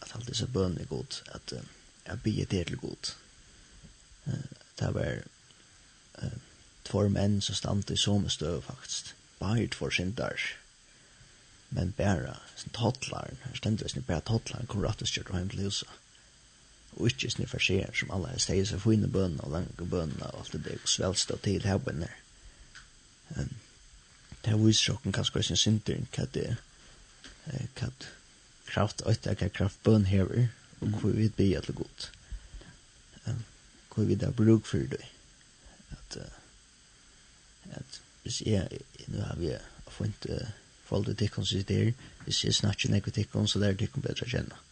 at 0.02 0.16
alt 0.16 0.28
disse 0.28 0.48
bønene 0.48 0.82
er 0.82 0.90
god, 0.90 1.20
at 1.38 1.54
uh, 1.54 1.68
jeg 2.08 2.22
blir 2.24 2.46
det 2.46 2.68
til 2.72 2.82
god. 2.82 3.12
Uh, 4.26 4.50
det 4.80 4.90
var 4.98 5.22
uh, 6.24 6.40
två 6.90 7.08
menn 7.14 7.38
som 7.42 7.56
stod 7.56 7.92
i 7.94 8.00
som 8.02 8.26
støv 8.30 8.64
faktisk. 8.66 9.14
Bare 9.40 9.68
två 9.68 9.92
syndar. 9.92 10.42
Men 11.70 11.94
bare, 11.98 12.40
som 12.56 12.74
tottlar, 12.74 13.30
her 13.44 13.56
stendt 13.56 13.86
det, 13.94 14.06
bare 14.08 14.26
tottlar, 14.26 14.66
kom 14.66 14.82
rett 14.82 15.02
og 15.02 15.08
styrt 15.08 15.30
og 15.30 15.38
hjem 15.38 15.54
til 15.54 15.70
huset 15.70 15.94
og 16.96 17.08
ikke 17.10 17.30
snu 17.32 17.46
for 17.52 17.64
seg, 17.64 17.90
som 17.98 18.12
alle 18.16 18.32
har 18.32 18.42
steget 18.42 18.70
seg 18.70 18.82
fine 18.84 19.08
bønene 19.12 19.44
og 19.44 19.52
lange 19.52 19.88
bønene 19.92 20.30
og 20.32 20.44
alt 20.44 20.54
det 20.56 20.64
der, 20.68 20.82
og 20.82 20.90
svelst 20.90 21.32
og 21.32 21.42
til 21.44 21.66
her 21.68 21.78
bønner. 21.78 22.14
Um, 23.36 23.52
det 24.44 24.54
her 24.54 24.62
viser 24.62 25.00
dere 25.02 25.16
kanskje 25.18 25.36
hva 25.36 25.44
sin 25.44 25.60
synder, 25.60 26.06
hva 26.16 26.28
det 26.34 26.46
er, 26.52 26.62
hva 27.76 27.90
det 27.90 28.12
kraft 28.70 29.02
og 29.02 29.12
øyne, 29.12 29.36
hva 29.42 29.50
kraft 29.50 29.84
bøn 29.84 30.06
hever, 30.06 30.48
og 30.82 31.00
hva 31.02 31.12
vi 31.16 31.30
blir 31.30 31.60
alle 31.60 31.76
godt. 31.76 32.12
Um, 33.26 33.44
hva 33.94 34.08
vi 34.08 34.20
da 34.22 34.32
bruk 34.32 34.66
for 34.70 34.92
det. 34.96 35.04
At, 35.92 36.20
uh, 36.22 37.76
at 37.80 38.02
hvis 38.24 38.42
jeg, 38.46 38.84
nå 39.08 39.22
har 39.22 39.36
vi 39.42 39.52
funnet 39.92 40.30
uh, 40.30 40.54
folk 40.86 41.06
til 41.12 41.18
tikkene 41.24 41.48
sitt 41.50 41.68
der, 41.70 41.92
hvis 42.24 42.44
jeg 42.46 42.56
snakker 42.56 42.90
nekker 42.90 43.12
tikkene, 43.12 43.48
så 43.48 43.60
lærer 43.60 43.78
tikkene 43.82 44.08
bedre 44.08 44.28
å 44.28 44.32
kjenne. 44.32 44.65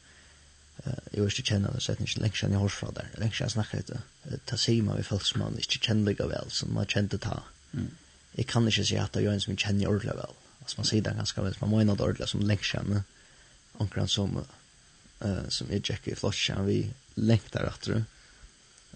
Jeg 0.84 1.22
vil 1.22 1.30
ikke 1.30 1.46
kjenne 1.54 1.72
det, 1.72 1.82
så 1.84 1.94
jeg 1.94 2.08
ikke 2.08 2.22
lenge 2.24 2.38
siden 2.38 2.56
jeg 2.56 2.64
hørt 2.64 2.76
fra 2.76 2.90
der. 2.98 3.12
Lenge 3.22 3.36
siden 3.38 3.46
jeg 3.46 3.56
snakker 3.56 3.82
litt. 3.82 4.40
Ta 4.50 4.58
sier 4.60 4.84
man 4.84 4.98
vi 5.00 5.06
folk 5.08 5.26
som 5.28 5.44
man 5.44 5.60
ikke 5.62 5.80
kjenner 5.86 6.10
like 6.10 6.28
vel, 6.28 6.50
som 6.52 6.74
man 6.76 6.90
kjente 6.90 7.20
ta. 7.22 7.44
Jeg 8.34 8.48
kan 8.50 8.68
ikke 8.68 8.86
si 8.90 8.98
at 8.98 9.14
det 9.14 9.24
er 9.24 9.32
en 9.32 9.44
som 9.44 9.54
jeg 9.54 9.62
kjenner 9.64 9.92
ordentlig 9.92 10.18
vel. 10.18 10.36
Altså 10.64 10.80
man 10.80 10.90
sier 10.90 11.06
det 11.06 11.16
ganske 11.20 11.46
vel, 11.46 11.58
man 11.62 11.72
må 11.72 11.82
inn 11.82 11.94
av 11.94 12.00
det 12.00 12.08
ordentlig 12.08 12.30
som 12.32 12.44
lenge 12.44 12.68
siden. 12.68 13.04
Omkring 13.84 14.10
som, 14.10 14.36
uh, 15.24 15.46
som 15.50 15.72
jeg 15.74 15.86
tjekker 15.86 16.14
i 16.14 16.18
flott 16.20 16.38
kjenne 16.38 16.68
vi 16.68 16.80
lenger 17.16 17.56
der 17.56 17.70
etter. 17.70 18.04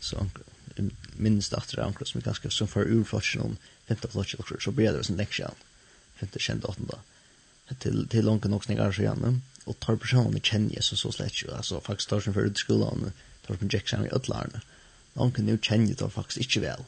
Så 0.01 0.27
minst 1.17 1.53
etter 1.53 1.79
det 1.79 1.87
omkring 1.87 2.09
som 2.09 2.19
er 2.21 2.29
ganske 2.29 2.51
som 2.53 2.69
for 2.71 2.89
urflott 2.89 3.29
kjenne 3.29 3.53
om 3.53 3.59
15 3.87 4.11
flott 4.13 4.33
kjenne, 4.33 4.61
så 4.65 4.73
blir 4.73 4.97
det 4.97 5.05
som 5.07 5.19
lenger 5.19 5.43
kjenne. 5.43 5.69
15 6.17 6.47
kjenne 6.49 6.73
åttende. 6.73 6.97
da 6.97 7.16
til 7.79 8.07
til 8.07 8.23
långt 8.23 8.45
nog 8.49 8.63
snickar 8.63 8.91
så 8.91 9.01
igjen. 9.01 9.43
Og 9.65 9.79
tar 9.79 9.95
personer 9.95 10.39
kjenner 10.39 10.75
Jesus 10.75 10.99
så 10.99 11.11
slett 11.11 11.43
jo. 11.43 11.51
Altså 11.55 11.79
faktisk 11.79 12.09
tar 12.09 12.19
som 12.19 12.33
för 12.33 12.45
ut 12.45 12.57
skolan 12.57 13.11
tar 13.47 13.55
på 13.55 13.67
Jackson 13.73 14.05
i 14.05 14.09
ødlarne. 14.13 14.61
onkel 15.15 15.43
nu 15.43 15.57
kjenner 15.57 15.95
det 15.95 16.11
faktisk 16.11 16.37
ikke 16.37 16.61
vel. 16.61 16.85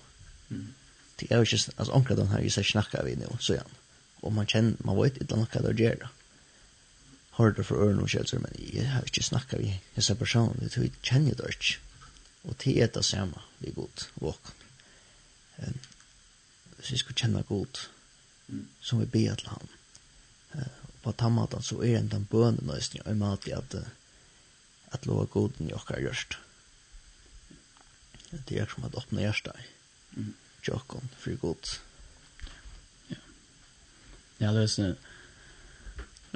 mm 0.49 0.73
det 1.19 1.27
er 1.31 1.35
jo 1.35 1.41
ikke, 1.41 1.73
altså 1.77 1.93
onkel 1.93 2.17
den 2.17 2.27
her, 2.27 2.39
jeg 2.39 2.51
ser 2.51 2.63
snakka 2.63 3.03
vi 3.03 3.15
nu 3.15 3.27
så 3.39 3.53
igjen. 3.53 3.73
Og 4.21 4.33
man 4.33 4.47
kjenner, 4.47 4.75
man 4.85 4.97
vet 4.97 5.17
inte 5.17 5.35
något 5.35 5.55
vad 5.55 5.75
det 5.75 5.83
gör 5.83 7.51
det 7.55 7.65
for 7.65 7.75
ørene 7.75 8.01
og 8.01 8.09
kjelser, 8.09 8.39
men 8.39 8.51
jeg 8.73 8.89
har 8.91 9.03
ikke 9.07 9.23
snakka 9.23 9.57
vi 9.57 9.79
dessa 9.95 10.15
personer 10.15 10.53
det 10.59 10.77
vi 10.77 10.91
kjenner 11.03 11.35
det 11.35 11.49
ikke. 11.49 11.79
Og 12.43 12.57
til 12.57 12.77
är 12.77 12.87
det 12.87 13.05
samma 13.05 13.41
det 13.59 13.67
är 13.69 13.73
gott 13.73 14.09
och 14.15 14.37
Hvis 16.77 16.91
vi 16.91 16.97
skulle 16.97 17.15
kjenne 17.15 17.43
godt, 17.43 17.89
gott 18.47 18.67
som 18.81 18.99
vi 18.99 19.05
ber 19.05 19.35
till 19.35 19.47
honom 19.47 19.78
på 21.09 21.17
tammatan 21.17 21.65
så 21.65 21.81
er 21.81 22.05
den 22.05 22.27
bønnen 22.29 22.69
nøysen 22.69 23.01
og 23.05 23.17
mat 23.17 23.47
i 23.49 23.55
at 23.57 23.81
at 24.91 25.05
lova 25.05 25.25
goden 25.29 25.69
i 25.69 25.73
okkar 25.73 26.01
gjørst. 26.01 26.37
Det 28.49 28.57
er 28.57 28.69
som 28.69 28.85
at 28.85 28.97
åpne 28.97 29.21
hjertet 29.21 29.53
i 30.17 30.25
tjokken 30.65 31.09
for 31.17 31.37
god. 31.41 31.69
Ja. 33.09 33.21
Ja, 34.39 34.53
det 34.53 34.63
er 34.63 34.73
sånn 34.73 34.97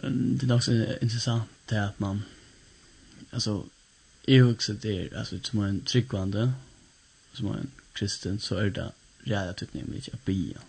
det 0.02 0.50
er 0.50 0.56
også 0.56 0.74
interessant 1.02 1.50
det 1.70 1.78
at 1.78 2.00
man 2.02 2.24
altså 3.32 3.64
jeg 4.28 4.42
husker 4.42 4.74
det 4.74 5.14
altså 5.14 5.38
som 5.44 5.62
en 5.64 5.84
tryggvande 5.86 6.48
som 7.34 7.52
en 7.54 7.72
kristen 7.94 8.40
så 8.40 8.58
er 8.58 8.70
det 8.74 8.88
reelt 9.30 9.62
utnemlig 9.62 10.10
at 10.14 10.26
bia 10.26 10.66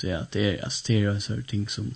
det 0.00 0.10
er 0.10 0.22
at 0.22 0.32
det 0.32 0.46
er 0.46 0.64
altså 0.64 0.86
det 0.86 1.02
er 1.04 1.42
ting 1.48 1.68
som 1.70 1.92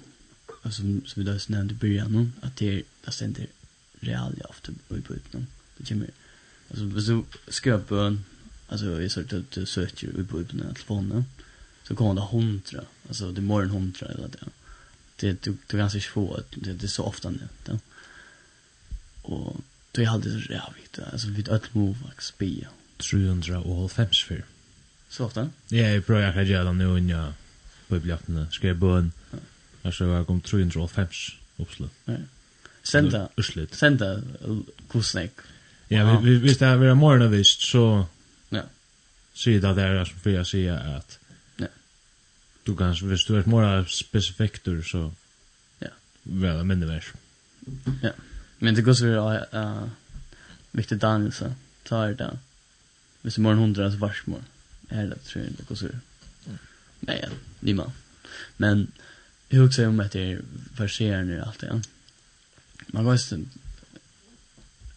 som, 0.72 1.02
som 1.06 1.24
vi 1.24 1.30
då 1.30 1.38
nämnde 1.46 1.74
i 1.74 1.76
början, 1.76 2.32
att 2.40 2.56
det 2.56 2.68
är, 2.68 2.82
det 3.04 3.24
inte 3.24 3.46
realia 4.00 4.46
ofta 4.48 4.72
i 4.72 5.00
böjden. 5.08 5.46
Det 5.76 5.88
kommer, 5.88 6.10
alltså 6.70 7.00
så 7.00 7.24
ska 7.48 7.70
jag 7.70 7.82
bön, 7.82 8.24
alltså 8.68 8.86
vi 8.94 9.08
sa 9.08 9.20
att 9.20 9.50
du 9.50 9.66
söker 9.66 10.08
i 10.08 10.22
böjden 10.22 10.60
i 10.60 10.74
telefonen, 10.74 11.24
så 11.88 11.96
kommer 11.96 12.14
det 12.14 12.20
hundra, 12.20 12.80
alltså 13.08 13.32
det 13.32 13.40
är 13.40 13.42
morgon 13.42 13.70
hundra 13.70 14.06
eller 14.06 14.28
det. 14.28 14.46
Det 15.16 15.42
du, 15.42 15.56
du 15.66 15.78
kan 15.78 15.84
inte 15.84 16.00
få, 16.00 16.40
det, 16.54 16.72
det 16.72 16.86
är 16.86 16.88
så 16.88 17.04
ofta 17.04 17.30
nu. 17.30 17.48
Det. 17.64 17.78
Och 19.22 19.56
det 19.92 20.04
är 20.04 20.08
alltid 20.08 20.32
så 20.32 20.38
rävigt, 20.38 20.98
alltså 21.12 21.28
vid 21.28 21.48
ett 21.48 21.74
move, 21.74 21.98
faktiskt, 21.98 22.38
bia. 22.38 22.68
300 22.96 23.60
och 23.60 23.76
halvfems. 23.76 24.26
Så 25.08 25.24
ofta? 25.24 25.50
Ja, 25.68 25.76
jeg 25.78 26.04
prøver 26.04 26.32
prövar 26.32 26.42
att 26.42 26.48
gjøre 26.48 26.64
det 26.64 26.72
nå 26.72 26.98
när 26.98 27.14
jag 27.14 27.32
på 27.88 27.98
böjden, 28.74 29.12
Her 29.85 29.91
så 29.91 30.07
var 30.07 30.24
kom 30.24 30.41
305 30.41 31.09
uppslag. 31.57 31.91
Ja. 32.05 32.16
Senda. 32.82 33.28
Uslit. 33.37 33.74
Senda 33.74 34.22
kusnek. 34.89 35.32
Ja, 35.89 36.20
vi 36.20 36.30
vi 36.30 36.39
visste 36.39 36.70
att 36.70 36.80
vi 36.80 36.87
var 36.87 36.95
mer 36.95 37.24
än 37.24 37.30
visst 37.30 37.61
så 37.61 38.07
ja. 38.49 38.62
Se 39.35 39.59
det 39.59 39.74
där 39.74 40.05
som 40.05 40.18
för 40.18 40.30
jag 40.30 40.47
säger 40.47 40.97
att 40.97 41.18
ja. 41.57 41.66
Du 42.64 42.76
kan 42.76 42.95
hvis 42.95 43.24
du 43.24 43.37
är 43.37 43.45
mer 43.45 43.85
specifikt 43.85 44.68
så 44.85 45.12
ja. 45.78 45.89
Väl 46.22 46.64
mindre 46.64 46.89
väl. 46.89 47.03
Ja. 48.03 48.11
Men 48.59 48.74
det 48.74 48.82
går 48.82 48.95
så 48.95 49.05
vi 49.05 49.59
eh 49.59 49.89
Victor 50.70 50.97
Danielsen 50.97 51.55
tar 51.82 52.14
det. 52.14 52.39
Hvis 53.22 53.39
mer 53.39 53.51
än 53.51 53.59
100 53.59 53.91
så 53.91 53.97
varsmål. 53.99 54.43
Er 54.91 55.07
det 55.07 55.20
tror 55.24 55.45
jeg 55.45 55.59
det 55.59 55.66
går 55.66 55.74
så. 55.74 55.89
Nej, 57.01 57.28
niemand. 57.61 57.91
Men 58.57 58.93
Jag 59.55 59.64
också 59.66 59.86
om 59.86 60.00
att 60.00 60.12
det 60.12 60.32
är 60.32 60.42
förser 60.74 61.22
nu 61.22 61.40
allt 61.40 61.62
igen. 61.62 61.82
Man 62.86 63.05
går 63.05 63.14
inte 63.14 63.50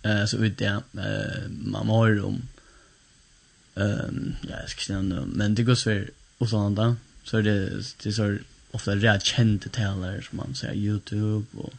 eh 0.03 0.25
så 0.25 0.37
ut 0.37 0.57
det 0.57 0.81
eh 0.97 1.49
man 1.49 1.87
har 1.87 2.23
om 2.23 2.41
ehm 3.75 4.35
ja, 4.41 4.59
jag 4.59 4.69
ska 4.69 4.81
säga 4.81 5.01
nu, 5.01 5.25
men 5.25 5.55
det 5.55 5.63
går 5.63 5.75
så 5.75 6.03
och 6.37 6.49
sånt 6.49 6.75
där. 6.75 6.95
Så 7.23 7.37
är 7.37 7.43
det 7.43 7.83
det 8.03 8.13
så 8.13 8.37
ofta 8.71 8.95
rätt 8.95 9.25
kända 9.25 9.69
talare 9.69 10.21
som 10.21 10.37
man 10.37 10.55
säger 10.55 10.75
Youtube 10.75 11.45
och 11.57 11.73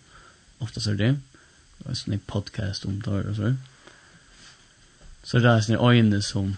ofta 0.59 0.81
så 0.81 0.93
det. 0.93 1.17
Och 1.79 1.97
sån 1.97 2.19
podcast 2.19 2.85
om 2.85 3.01
det 3.01 3.29
och 3.31 3.37
så. 3.37 3.55
Så 5.23 5.39
det 5.39 5.49
är 5.49 5.61
sån 5.61 5.89
öjne 5.91 6.23
som 6.23 6.57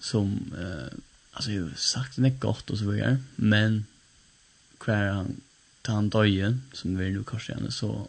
som 0.00 0.54
eh 0.58 0.98
alltså 1.32 1.50
jag 1.52 1.62
har 1.62 1.70
sagt 1.76 2.16
det 2.16 2.28
är 2.28 2.38
gott 2.38 2.70
och 2.70 2.78
så 2.78 2.90
vidare, 2.90 3.18
men 3.36 3.84
hver 4.84 5.12
han 5.12 5.36
ta 5.86 5.94
han 6.00 6.10
døye, 6.10 6.50
som 6.74 6.96
vi 6.98 7.12
nu 7.14 7.22
kanskje 7.24 7.54
gjerne, 7.54 7.72
så 7.72 8.08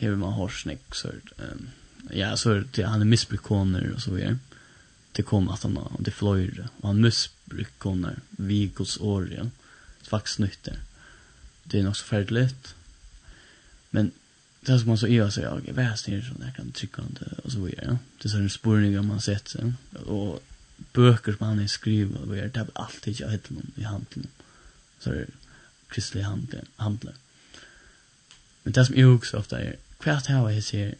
hever 0.00 0.16
man 0.18 0.34
hårsnik, 0.34 0.82
så 0.94 1.12
um, 1.38 1.68
ja, 2.10 2.32
så 2.36 2.60
det, 2.74 2.86
han 2.90 3.02
er 3.04 3.10
missbrukkoner 3.10 3.86
og 3.94 4.02
så 4.02 4.14
videre. 4.16 4.38
Det 5.14 5.22
kom 5.28 5.46
at 5.54 5.62
han, 5.62 5.76
og 5.78 6.02
det 6.04 6.16
fløyre, 6.16 6.66
og 6.82 6.88
han 6.90 7.04
missbrukkoner, 7.04 8.18
vigos 8.30 8.96
året, 9.00 9.52
svaksnytter. 10.02 10.82
Det 11.70 11.78
er 11.78 11.86
nok 11.86 11.96
så 11.96 12.04
ferdelig. 12.04 12.48
Men 13.94 14.10
det 14.66 14.78
som 14.80 14.88
man 14.88 14.98
så 14.98 15.06
är 15.06 15.30
så 15.30 15.40
jag 15.40 15.68
är 15.68 15.72
väst 15.72 16.08
ner 16.08 16.22
så 16.22 16.42
där 16.42 16.50
kan 16.56 16.72
trycka 16.72 17.02
det, 17.08 17.38
och 17.44 17.52
så 17.52 17.60
vidare. 17.60 17.86
Ja. 17.86 17.96
Det 18.18 18.28
är 18.28 18.30
sån 18.30 18.50
spårning 18.50 19.06
man 19.06 19.20
sett 19.20 19.48
så 19.48 19.72
och 20.06 20.42
böcker 20.92 21.32
som 21.32 21.46
han 21.46 21.58
har 21.58 21.66
skrivit 21.66 22.16
och 22.16 22.26
det 22.26 22.56
är 22.56 22.66
alltid 22.72 23.20
jag 23.20 23.30
heter 23.30 23.52
någon 23.52 23.72
i 23.76 23.82
handen. 23.82 24.26
Så 25.00 25.24
kristelig 25.94 26.26
handle. 26.26 26.64
handle. 26.82 27.14
Men 28.64 28.74
det 28.74 28.86
som 28.86 28.96
jeg 28.96 29.06
også 29.06 29.38
ofte 29.38 29.56
er, 29.56 29.80
hva 30.02 30.16
er 30.16 30.22
det 30.24 30.34
her 30.34 30.48
jeg 30.52 30.64
ser 30.64 30.94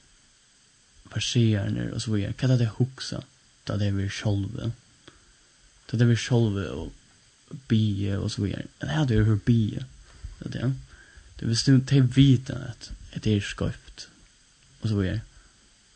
partierne 1.10 1.90
og 1.92 2.00
så 2.00 2.12
videre, 2.12 2.32
hva 2.32 2.48
er 2.48 2.56
det 2.56 2.68
jeg 2.68 2.78
husker 2.78 3.24
da 3.68 3.78
det 3.80 3.88
er 3.88 3.96
vi 3.96 4.08
sjolve? 4.12 4.72
Da 5.90 5.96
det 5.96 6.04
er 6.04 6.12
vi 6.12 6.20
sjolve 6.20 6.68
og 6.70 6.92
bie 7.68 8.18
og 8.18 8.30
så 8.30 8.42
videre. 8.42 8.66
Det 8.80 8.90
her 8.90 9.04
er 9.08 9.20
jo 9.20 9.28
hur 9.30 9.40
bie, 9.46 9.84
det 10.40 10.50
er 10.50 10.56
det. 10.58 10.72
Det 11.40 11.48
vil 11.48 11.58
stund 11.58 11.86
til 11.86 12.16
vita 12.16 12.58
at 12.70 12.90
det 13.24 13.36
er 13.36 13.40
skøypt 13.40 14.08
og 14.82 14.88
så 14.88 14.96
videre. 14.96 15.20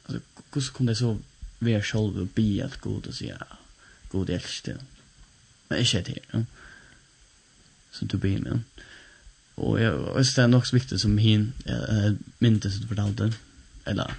Altså, 0.08 0.20
hvordan 0.52 0.72
kunne 0.74 0.88
det 0.88 0.98
så 0.98 1.18
være 1.60 1.82
sjolve 1.82 2.20
og 2.20 2.30
bie 2.30 2.64
at 2.64 2.80
god 2.80 3.06
og 3.06 3.14
sier, 3.14 3.36
ja, 3.36 3.58
god 4.08 4.30
elskte. 4.30 4.78
Men 5.68 5.78
ikke 5.78 6.02
det 6.06 6.18
ja. 6.32 6.42
Som 7.92 8.08
du 8.08 8.18
blir 8.18 8.38
med. 8.40 8.60
Och 9.58 9.80
jag 9.80 10.14
vet 10.14 10.36
det 10.36 10.42
är 10.42 10.48
nog 10.48 10.66
så 10.66 10.76
viktigt 10.76 11.00
som 11.00 11.18
hin 11.18 11.52
eh 11.64 12.12
myntet 12.38 12.72
som 12.72 12.88
fortalte 12.88 13.32
eller 13.84 14.14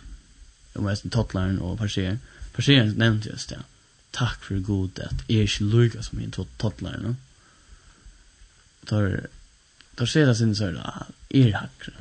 om 0.73 0.87
jag 0.87 0.97
sen 0.97 1.09
totlaren 1.09 1.59
och 1.59 1.77
passer 1.77 2.17
passer 2.55 2.85
nämnde 2.85 3.29
just 3.29 3.49
det. 3.49 3.59
Tack 4.11 4.43
för 4.43 4.59
god 4.59 4.99
att 4.99 5.29
är 5.29 5.41
inte 5.41 5.63
lugga 5.63 6.03
som 6.03 6.19
hin 6.19 6.31
totlaren. 6.57 7.01
No? 7.03 7.15
Tar 8.85 9.27
då 9.95 10.07
ser 10.07 10.25
det 10.25 10.35
sin 10.35 10.55
så 10.55 10.63
där 10.63 11.05
är 11.29 11.51
hackre. 11.53 11.93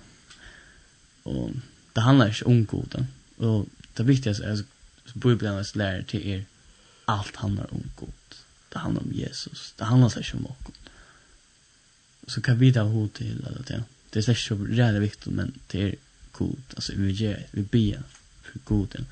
Och 1.23 1.51
det 1.93 2.01
handlar 2.01 2.29
inte 2.29 2.45
om 2.45 2.65
goda. 2.65 3.07
Och 3.37 3.67
det 3.95 4.03
viktigaste 4.03 4.45
är 4.45 4.57
så 4.57 5.19
bibelns 5.19 5.75
lär 5.75 6.03
till 6.03 6.29
er 6.29 6.45
allt 7.05 7.37
handlar 7.37 7.75
om 7.75 7.83
god. 7.97 8.13
Det 8.69 8.79
handlar 8.79 9.03
om 9.03 9.13
Jesus. 9.13 9.75
Det 9.77 9.85
handlar 9.85 10.09
sig 10.09 10.25
om 10.33 10.43
god 10.43 10.75
så 12.29 12.41
kan 12.41 12.59
vi 12.59 12.73
ta 12.73 12.83
hod 12.83 13.13
till 13.13 13.45
alla 13.47 13.59
det. 13.59 13.83
Det 14.11 14.19
är 14.19 14.23
säkert 14.23 14.49
så 14.49 14.67
jävla 14.71 15.01
viktigt 15.01 15.33
men 15.33 15.53
det 15.67 15.83
är 15.83 15.95
god 16.33 16.63
alltså 16.75 16.93
vi 16.97 17.13
ger 17.13 17.47
vi 17.51 17.63
ber 17.63 18.03
för 18.43 18.59
goden. 18.65 19.07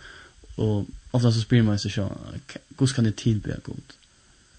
Och 0.54 0.86
ofta 1.10 1.32
så 1.32 1.40
spyr 1.40 1.62
man 1.62 1.78
sig 1.78 1.90
så 1.90 2.18
hur 2.78 2.86
kan 2.86 3.04
det 3.04 3.16
tillbe 3.16 3.60
god? 3.64 3.92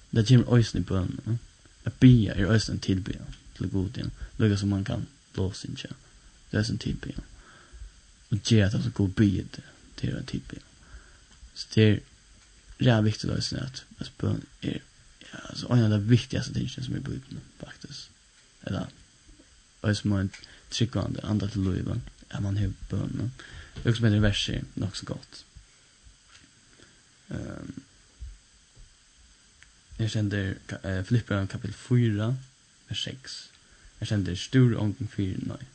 Det 0.09 0.29
ger 0.29 0.49
oss 0.49 0.73
ni 0.73 0.81
bön. 0.81 1.39
Att 1.83 1.99
be 1.99 2.33
är 2.35 2.51
oss 2.51 2.71
tillbe 2.81 3.13
till 3.57 3.67
goden. 3.67 4.11
Lugga 4.37 4.57
som 4.57 4.69
man 4.69 4.85
kan 4.85 5.05
blåsa 5.33 5.67
in. 5.67 5.77
Det 6.49 6.57
är 6.57 6.71
en 6.71 6.77
tillbe. 6.77 7.07
Och 8.29 8.51
ge 8.51 8.61
att 8.61 8.73
alltså 8.73 8.89
god 8.89 9.09
be 9.09 9.43
det 9.95 10.07
är 10.07 10.15
en 10.15 10.25
tillbe. 10.25 10.55
Så 11.53 11.67
det 11.73 11.83
är 11.83 11.99
jävla 12.77 13.01
viktigt 13.01 13.29
att 13.29 13.85
att 13.97 14.17
bön 14.17 14.41
är 14.61 14.81
alltså 15.31 15.69
en 15.69 15.83
av 15.83 15.89
de 15.89 16.07
viktigaste 16.07 16.53
tingen 16.53 16.69
som 16.69 16.95
är 16.95 16.99
på 16.99 17.11
utan 17.11 17.39
faktiskt 17.59 18.09
eller 18.67 18.93
og 19.81 19.95
som 19.95 20.13
en 20.13 20.31
andra 21.23 21.47
til 21.47 21.61
loiva 21.61 21.99
är 22.29 22.39
man 22.39 22.57
hev 22.57 22.73
bønna 22.89 23.29
också 23.85 24.01
med 24.01 24.11
det 24.11 24.21
versi 24.21 24.61
nog 24.73 24.97
så 24.97 25.05
gott. 25.05 25.45
um, 27.27 27.83
Jag 29.97 30.09
kände 30.09 30.55
uh, 30.85 31.03
Filipperen 31.03 31.47
kapitel 31.47 31.73
4 31.73 32.37
vers 32.87 33.03
6 33.03 33.49
Jag 33.99 34.07
kände 34.07 34.35
stor 34.35 34.77
ången 34.77 35.07
4 35.15 35.37
nej. 35.37 35.67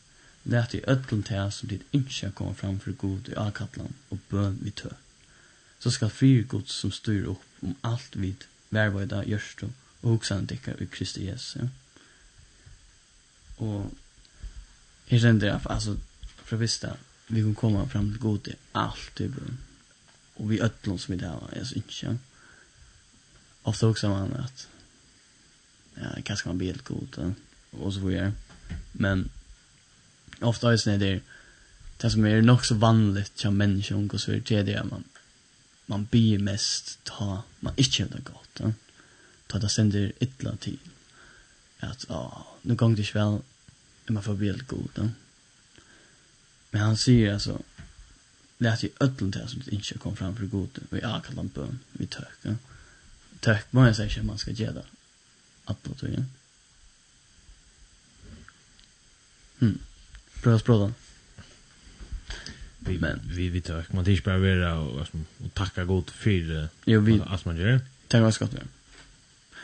Lät 0.45 0.75
i 0.75 0.81
ötlun 0.87 1.23
teg 1.23 1.53
som 1.53 1.69
ditt 1.69 1.83
ikke 1.93 2.31
kommer 2.31 2.55
fram 2.55 2.81
för 2.81 2.93
god 2.93 3.29
i 3.29 3.37
Akatlan 3.37 3.95
och 4.09 4.19
bön 4.29 4.59
vi 4.63 4.71
tö. 4.71 4.89
Så 5.79 5.91
skal 5.91 6.11
fyr 6.11 6.43
god 6.43 6.69
som 6.69 6.91
styr 6.93 7.25
upp 7.27 7.43
om 7.61 7.75
allt 7.81 8.17
vid 8.17 8.45
vervøyda, 8.71 9.25
gjørst 9.25 9.63
och 9.63 10.11
hoksan 10.11 10.47
dikkar 10.47 10.83
i 10.83 10.87
Kristi 10.87 11.27
Jesu. 11.27 11.59
Ja? 11.59 11.69
Och 13.57 13.85
jag 15.07 15.21
kände 15.21 15.47
jag, 15.47 15.61
alltså, 15.65 15.97
för 16.45 16.57
visst 16.57 16.85
vi 17.27 17.43
kan 17.43 17.55
komma 17.55 17.89
fram 17.89 18.13
till 18.13 18.21
god 18.21 18.49
i 18.49 18.55
allt 18.73 19.21
i 19.21 19.29
bra. 19.29 19.45
Och 20.35 20.53
vi 20.53 20.61
ötlån 20.61 20.99
som 20.99 21.15
vi 21.15 21.21
det 21.21 21.29
här, 21.29 21.41
jag 21.57 21.67
syns 21.67 22.03
inte. 22.03 22.19
Ofta 23.63 23.89
också 23.89 24.09
man 24.09 24.35
att, 24.35 24.69
ja, 25.95 26.23
kanske 26.25 26.49
man 26.49 26.59
blir 26.59 26.69
helt 26.69 26.85
god, 26.85 27.35
och 27.71 27.95
så 27.95 28.01
får 28.01 28.13
jag. 28.13 28.33
Men, 28.93 29.31
ofta 30.41 30.73
är 30.73 30.99
det 30.99 31.21
det 32.03 32.11
som 32.11 32.25
är 32.25 32.43
nog 32.43 32.67
så 32.67 32.75
vanligt 32.75 33.39
som 33.39 33.57
människan 33.57 34.09
går 34.09 34.19
så 34.19 34.33
är 34.33 34.41
det 34.41 34.63
det 34.63 34.85
man 34.85 35.05
man 35.87 36.05
blir 36.11 36.39
mest 36.39 36.99
ta 37.05 37.43
man 37.61 37.75
inte 37.77 38.05
det 38.05 38.25
gott 38.25 38.49
ja? 38.61 38.73
ta 39.47 39.59
det 39.59 39.69
sänder 39.69 40.13
illa 40.19 40.57
till 40.57 40.79
att 41.87 42.07
ja, 42.09 42.47
nu 42.63 42.75
gång 42.75 42.95
det 42.95 43.15
väl 43.15 43.39
är 44.07 44.13
man 44.13 44.23
får 44.23 44.35
bli 44.35 44.47
helt 44.47 44.67
god. 44.67 44.89
Då. 44.95 45.09
Men 46.71 46.83
han 46.83 46.97
säger 46.97 47.35
alltså 47.35 47.63
lät 48.59 48.83
ju 48.83 48.91
ödlen 49.01 49.33
till 49.33 49.49
som 49.49 49.63
inte 49.67 49.99
kom 49.99 50.17
fram 50.17 50.37
för 50.37 50.47
god. 50.47 50.79
Vi 50.91 51.01
är 51.01 51.21
kallan 51.21 51.51
bön, 51.55 51.79
vi 51.93 52.07
tök. 52.07 52.39
Ja. 52.43 52.55
Tök, 53.41 53.67
vad 53.71 53.89
jag 53.89 53.97
säger 53.97 54.23
man 54.23 54.39
ska 54.39 54.51
ge 54.51 54.71
det. 54.71 54.85
Att 55.65 55.85
då 55.85 55.95
tog. 55.95 56.25
Mm. 59.61 59.79
Pröva 60.43 60.59
språdan. 60.59 60.95
Vi, 62.79 62.99
men 62.99 63.21
vi 63.25 63.49
vi 63.49 63.61
tök 63.61 63.93
man 63.93 64.05
tills 64.05 64.25
bara 64.25 64.39
vara 64.39 64.79
och, 64.79 65.07
och 65.45 65.55
tacka 65.55 65.85
god 65.85 66.11
för 66.11 66.31
det. 66.31 66.69
Jo 66.85 67.01
vi. 67.01 67.21
Att 67.27 67.45
man 67.45 67.57
gör. 67.57 67.81
Tack 68.09 68.23
vad 68.23 68.35
ska 68.35 68.49
Men 68.53 68.69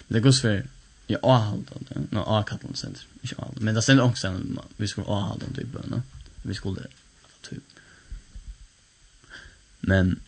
Det 0.09 0.21
går 0.21 0.33
svär 0.33 0.67
Ja, 1.11 1.19
avhaldande. 1.23 2.07
Nå, 2.11 2.21
avkallande 2.21 2.77
sender, 2.77 3.01
ikke 3.23 3.37
avhaldande. 3.39 3.65
Men 3.65 3.75
det 3.75 3.83
sender 3.83 4.05
också 4.05 4.29
en, 4.29 4.59
vi 4.77 4.89
skulle 4.89 5.07
avhaldande 5.07 5.63
i 5.63 5.65
böna. 5.65 6.03
Vi 6.43 6.55
skulle, 6.55 6.87
typ. 7.43 7.63
Men, 9.81 10.21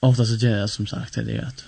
ofta 0.00 0.26
så 0.26 0.34
gör 0.34 0.58
jag 0.58 0.70
som 0.70 0.86
sagt 0.86 1.14
det 1.14 1.36
är 1.36 1.44
att 1.44 1.64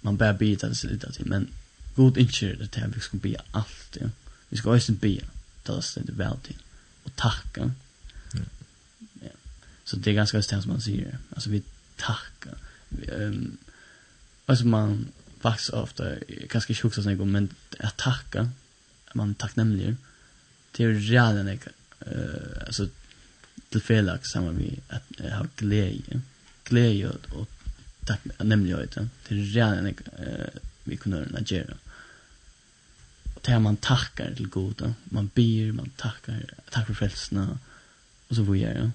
man 0.00 0.16
bär 0.16 0.32
bita 0.32 0.68
det 0.68 0.74
sig 0.74 0.90
lite 0.90 1.12
till. 1.12 1.26
Men, 1.26 1.48
god 1.94 2.18
inte 2.18 2.54
det 2.54 2.76
här 2.76 2.88
vi 2.94 3.00
ska 3.00 3.16
be 3.16 3.36
allt. 3.50 3.96
Ja. 4.00 4.08
Vi 4.48 4.56
ska 4.56 4.76
också 4.76 4.92
be 4.92 5.20
till 5.62 5.74
oss 5.74 5.94
det 5.94 6.12
väl 6.12 6.36
till. 6.38 6.58
Och 7.02 7.16
tacka. 7.16 7.62
Mm. 7.62 8.46
Ja. 9.20 9.28
Så 9.84 9.96
det 9.96 10.10
är 10.10 10.14
ganska 10.14 10.38
det 10.38 10.42
som 10.42 10.62
man 10.66 10.80
säger. 10.80 11.18
Alltså 11.34 11.50
vi 11.50 11.62
tackar. 11.96 12.58
Vi, 12.88 13.10
um, 13.10 13.56
alltså 14.46 14.66
man 14.66 15.08
faktiskt 15.40 15.70
ofta. 15.70 16.14
Kanske 16.50 16.74
sjukt 16.74 16.94
sån 16.94 17.18
gång 17.18 17.32
men 17.32 17.48
att 17.78 17.96
tacka 17.96 18.50
man 19.16 19.34
tacknämlig 19.34 19.96
det 20.72 20.84
är 20.84 20.92
redan 20.92 21.48
eh 21.48 21.58
uh, 22.06 22.66
alltså 22.66 22.88
till 23.68 23.80
felak 23.80 24.26
samma 24.26 24.50
vi 24.50 24.80
att 24.88 25.32
ha 25.32 25.46
glädje. 25.56 26.20
Glädje 26.64 27.08
och 27.08 27.50
tack 28.04 28.20
nämligen 28.38 28.78
det 28.78 29.08
det 29.28 29.60
är 29.60 29.82
nek 29.82 30.00
eh 30.00 30.60
vi 30.84 30.96
kunde 30.96 31.38
agera 31.38 31.74
och 33.34 33.40
det 33.42 33.58
man 33.58 33.76
tackar 33.76 34.34
till 34.34 34.48
goda 34.48 34.94
man 35.04 35.30
ber 35.34 35.72
man 35.72 35.90
tackar 35.96 36.44
tack 36.70 36.86
för 36.86 36.94
frälsna 36.94 37.58
och 38.28 38.36
så 38.36 38.42
vidare. 38.42 38.90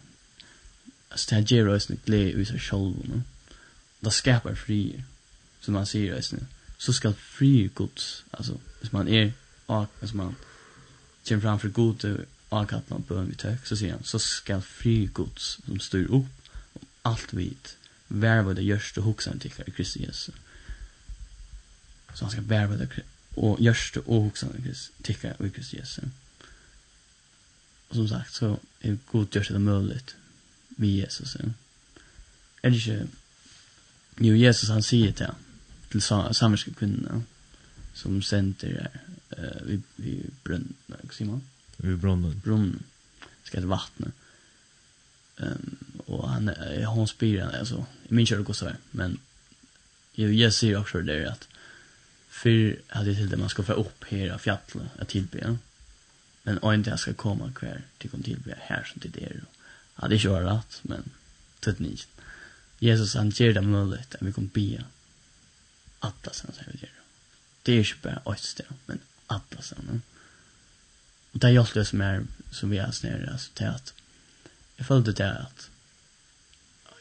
Alltså 1.10 1.30
det 1.30 1.36
här 1.36 1.48
ger 1.48 1.68
oss 1.68 1.89
en 1.89 2.00
glädje 2.06 2.42
i 2.42 2.46
sig 2.46 2.60
själv 2.60 3.22
det 4.00 4.12
skapar 4.12 4.56
frier 4.56 5.04
som 5.62 5.74
man 5.74 5.86
säger 5.86 6.20
i 6.20 6.24
så 6.78 6.93
ska 6.93 7.14
fri 7.14 7.70
Guds, 7.76 8.24
alltså, 8.32 8.57
hvis 8.80 8.91
man 8.91 9.07
är, 9.07 9.32
hvis 9.99 10.14
man 10.14 10.36
kommer 11.28 11.41
framför 11.41 11.70
Gud 11.70 12.05
och 12.05 12.26
avkattlar 12.49 12.99
på 12.99 13.14
vi 13.14 13.30
vitög, 13.30 13.57
så 13.64 13.78
säger 13.78 13.93
han, 13.93 14.03
så 14.03 14.20
ska 14.20 14.62
fri 14.62 15.09
Guds 15.14 15.59
som 15.66 15.80
styr 15.80 16.07
upp 16.12 16.26
allt 17.01 17.34
vid, 17.34 17.68
värva 18.07 18.53
det 18.53 18.62
görst 18.62 18.97
och 18.97 19.03
huxan 19.03 19.39
tycker 19.39 19.70
i 19.70 19.72
Kristi 19.72 19.99
Jesus. 19.99 20.36
Så 22.14 22.26
han 22.26 22.32
ska 22.32 22.41
värva 22.41 22.76
det 22.76 22.88
och 23.36 23.62
görst 23.62 23.97
och 23.97 24.24
huxan 24.24 24.76
tycker 25.01 25.45
i 25.45 25.49
Kristi 25.49 25.78
Jesus. 25.78 26.03
Och 27.88 27.95
som 27.95 28.07
sagt, 28.07 28.34
så 28.34 28.59
är 28.80 28.97
Gud 29.12 29.36
görst 29.36 29.51
det 29.51 29.59
möjligt 29.59 30.16
vid 30.68 30.95
Jesus. 30.95 31.36
Är 32.62 32.70
det 32.70 32.76
inte, 32.76 33.07
jo 34.18 34.36
Jesus 34.36 34.70
han 34.70 34.84
säger 34.84 35.12
till 35.12 35.26
honom, 35.26 35.41
till 35.92 36.02
samiska 36.02 36.72
kvinner 36.74 37.22
som 37.94 38.22
center 38.22 38.89
eh 39.30 39.62
vi 39.66 39.82
vi 39.96 40.26
brunn 40.44 40.74
man? 41.20 41.42
vi 41.78 41.96
brunnen. 41.96 42.42
Brunnen. 42.44 42.84
Ska 43.44 43.60
det 43.60 43.68
vattna 43.68 44.12
ehm 45.38 45.48
um, 45.48 45.78
och 46.06 46.30
han 46.30 46.48
hon 46.86 47.08
spyr 47.08 47.42
alltså 47.42 47.86
i 48.10 48.14
min 48.14 48.26
hva 48.26 48.54
så 48.54 48.66
här 48.66 48.78
men 48.92 49.20
jag 50.14 50.34
jag 50.34 50.54
ser 50.54 50.78
också 50.78 51.02
där 51.02 51.26
att 51.26 51.48
för 52.30 52.82
hade 52.88 53.10
det 53.10 53.16
till 53.16 53.30
det 53.30 53.38
man 53.38 53.50
ska 53.50 53.64
få 53.64 53.74
upp 53.74 54.04
här 54.04 54.38
fjällen 54.38 54.89
att 55.00 55.10
tillbe 55.10 55.58
men 56.44 56.58
och 56.58 56.74
inte 56.74 56.89
jag 56.89 57.00
ska 57.00 57.14
komma 57.14 57.52
kvar 57.52 57.82
till 57.98 58.10
kom 58.10 58.24
tillbe 58.24 58.58
här 58.60 58.84
som 58.84 59.02
till 59.02 59.12
det 59.12 59.42
ja 59.96 60.08
det 60.08 60.20
kör 60.20 60.44
rätt 60.44 60.80
men 60.82 61.04
tut 61.60 61.80
ni 61.80 61.98
Jesus 62.80 63.16
han 63.16 63.30
ger 63.30 63.54
dem 63.54 63.72
möjlighet 63.72 64.16
att 64.16 64.22
vi 64.22 64.34
kommer 64.34 64.50
be 64.54 64.84
alla 66.02 66.34
sådana 66.34 66.54
som 66.54 66.64
vi 66.68 66.80
gör. 66.82 66.91
Det 67.64 67.72
är 67.72 67.76
ju 67.76 67.95
bara 68.02 68.36
ett 68.36 68.43
ställe, 68.43 68.70
men 68.86 68.99
alla 69.28 69.62
sådana. 69.62 70.02
Och 71.32 71.39
det 71.39 71.47
är 71.47 71.52
ju 71.52 71.58
alltid 71.58 71.82
det 71.82 71.86
som 71.86 72.02
är 72.02 72.26
som 72.52 72.70
vi 72.70 72.78
har 72.78 72.91
snöre, 72.91 73.30
alltså 73.32 73.49
det 73.54 73.64
är 73.64 73.70
att 73.70 73.93
jag 74.76 74.88
följde 74.88 75.12
det 75.12 75.32
att 75.38 75.70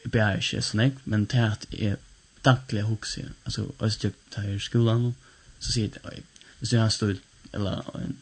jag 0.03 0.11
ber 0.11 0.35
inte 0.35 0.61
så 0.61 0.77
nej, 0.77 0.91
men 1.03 1.25
det 1.25 1.37
är 1.37 1.47
att 1.47 1.65
jag 1.69 1.97
dagliga 2.41 2.83
huxar, 2.83 3.23
alltså 3.43 3.71
jag 3.79 4.13
tar 4.29 4.43
i 4.43 4.59
skolan 4.59 5.15
så 5.59 5.71
säger 5.71 5.87
det, 5.87 5.99
oj, 6.03 6.23
hvis 6.59 6.73
jag 6.73 6.81
har 6.81 6.89
stått 6.89 7.17
eller 7.51 7.97
en 7.97 8.17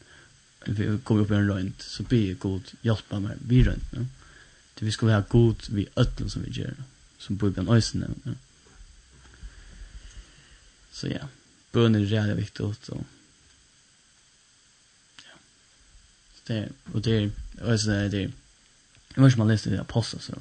vi 0.65 0.99
kommer 1.03 1.21
upp 1.21 1.31
i 1.31 1.33
en 1.33 1.47
rönt 1.47 1.81
så 1.81 2.03
be 2.03 2.33
god 2.33 2.71
hjälpa 2.81 3.19
mig 3.19 3.37
vid 3.47 3.65
rönt 3.65 3.83
Ja? 3.91 4.05
Det 4.73 4.85
vi 4.85 4.91
skulle 4.91 5.13
ha 5.13 5.23
god 5.27 5.69
vid 5.69 5.87
ötlen 5.95 6.29
som 6.29 6.43
vi 6.43 6.51
gör 6.51 6.73
som 7.17 7.37
på 7.37 7.47
ibland 7.47 7.69
ösen 7.69 8.15
nu. 8.23 8.35
Så 10.99 11.07
ja, 11.07 11.27
bön 11.71 11.95
är 11.95 11.99
jävligt 11.99 12.37
viktigt 12.37 12.59
och 12.59 12.75
ja. 15.23 15.37
Så 16.35 16.41
det 16.53 16.69
och 16.93 17.01
det 17.01 17.11
är, 17.11 17.31
och 17.61 17.73
är 17.73 18.09
det 18.09 18.17
är, 18.17 18.31
jag 19.15 19.23
vet 19.23 19.31
inte 19.31 19.37
man 19.37 19.47
läser 19.47 19.71
det 19.71 19.81
apostel 19.81 20.19
så 20.19 20.33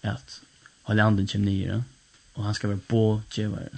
att 0.00 0.40
hålla 0.82 1.02
anden 1.02 1.26
kommer 1.26 1.44
ner 1.44 1.84
och 2.32 2.44
han 2.44 2.54
ska 2.54 2.68
vara 2.68 2.78
bådgivare 2.86 3.68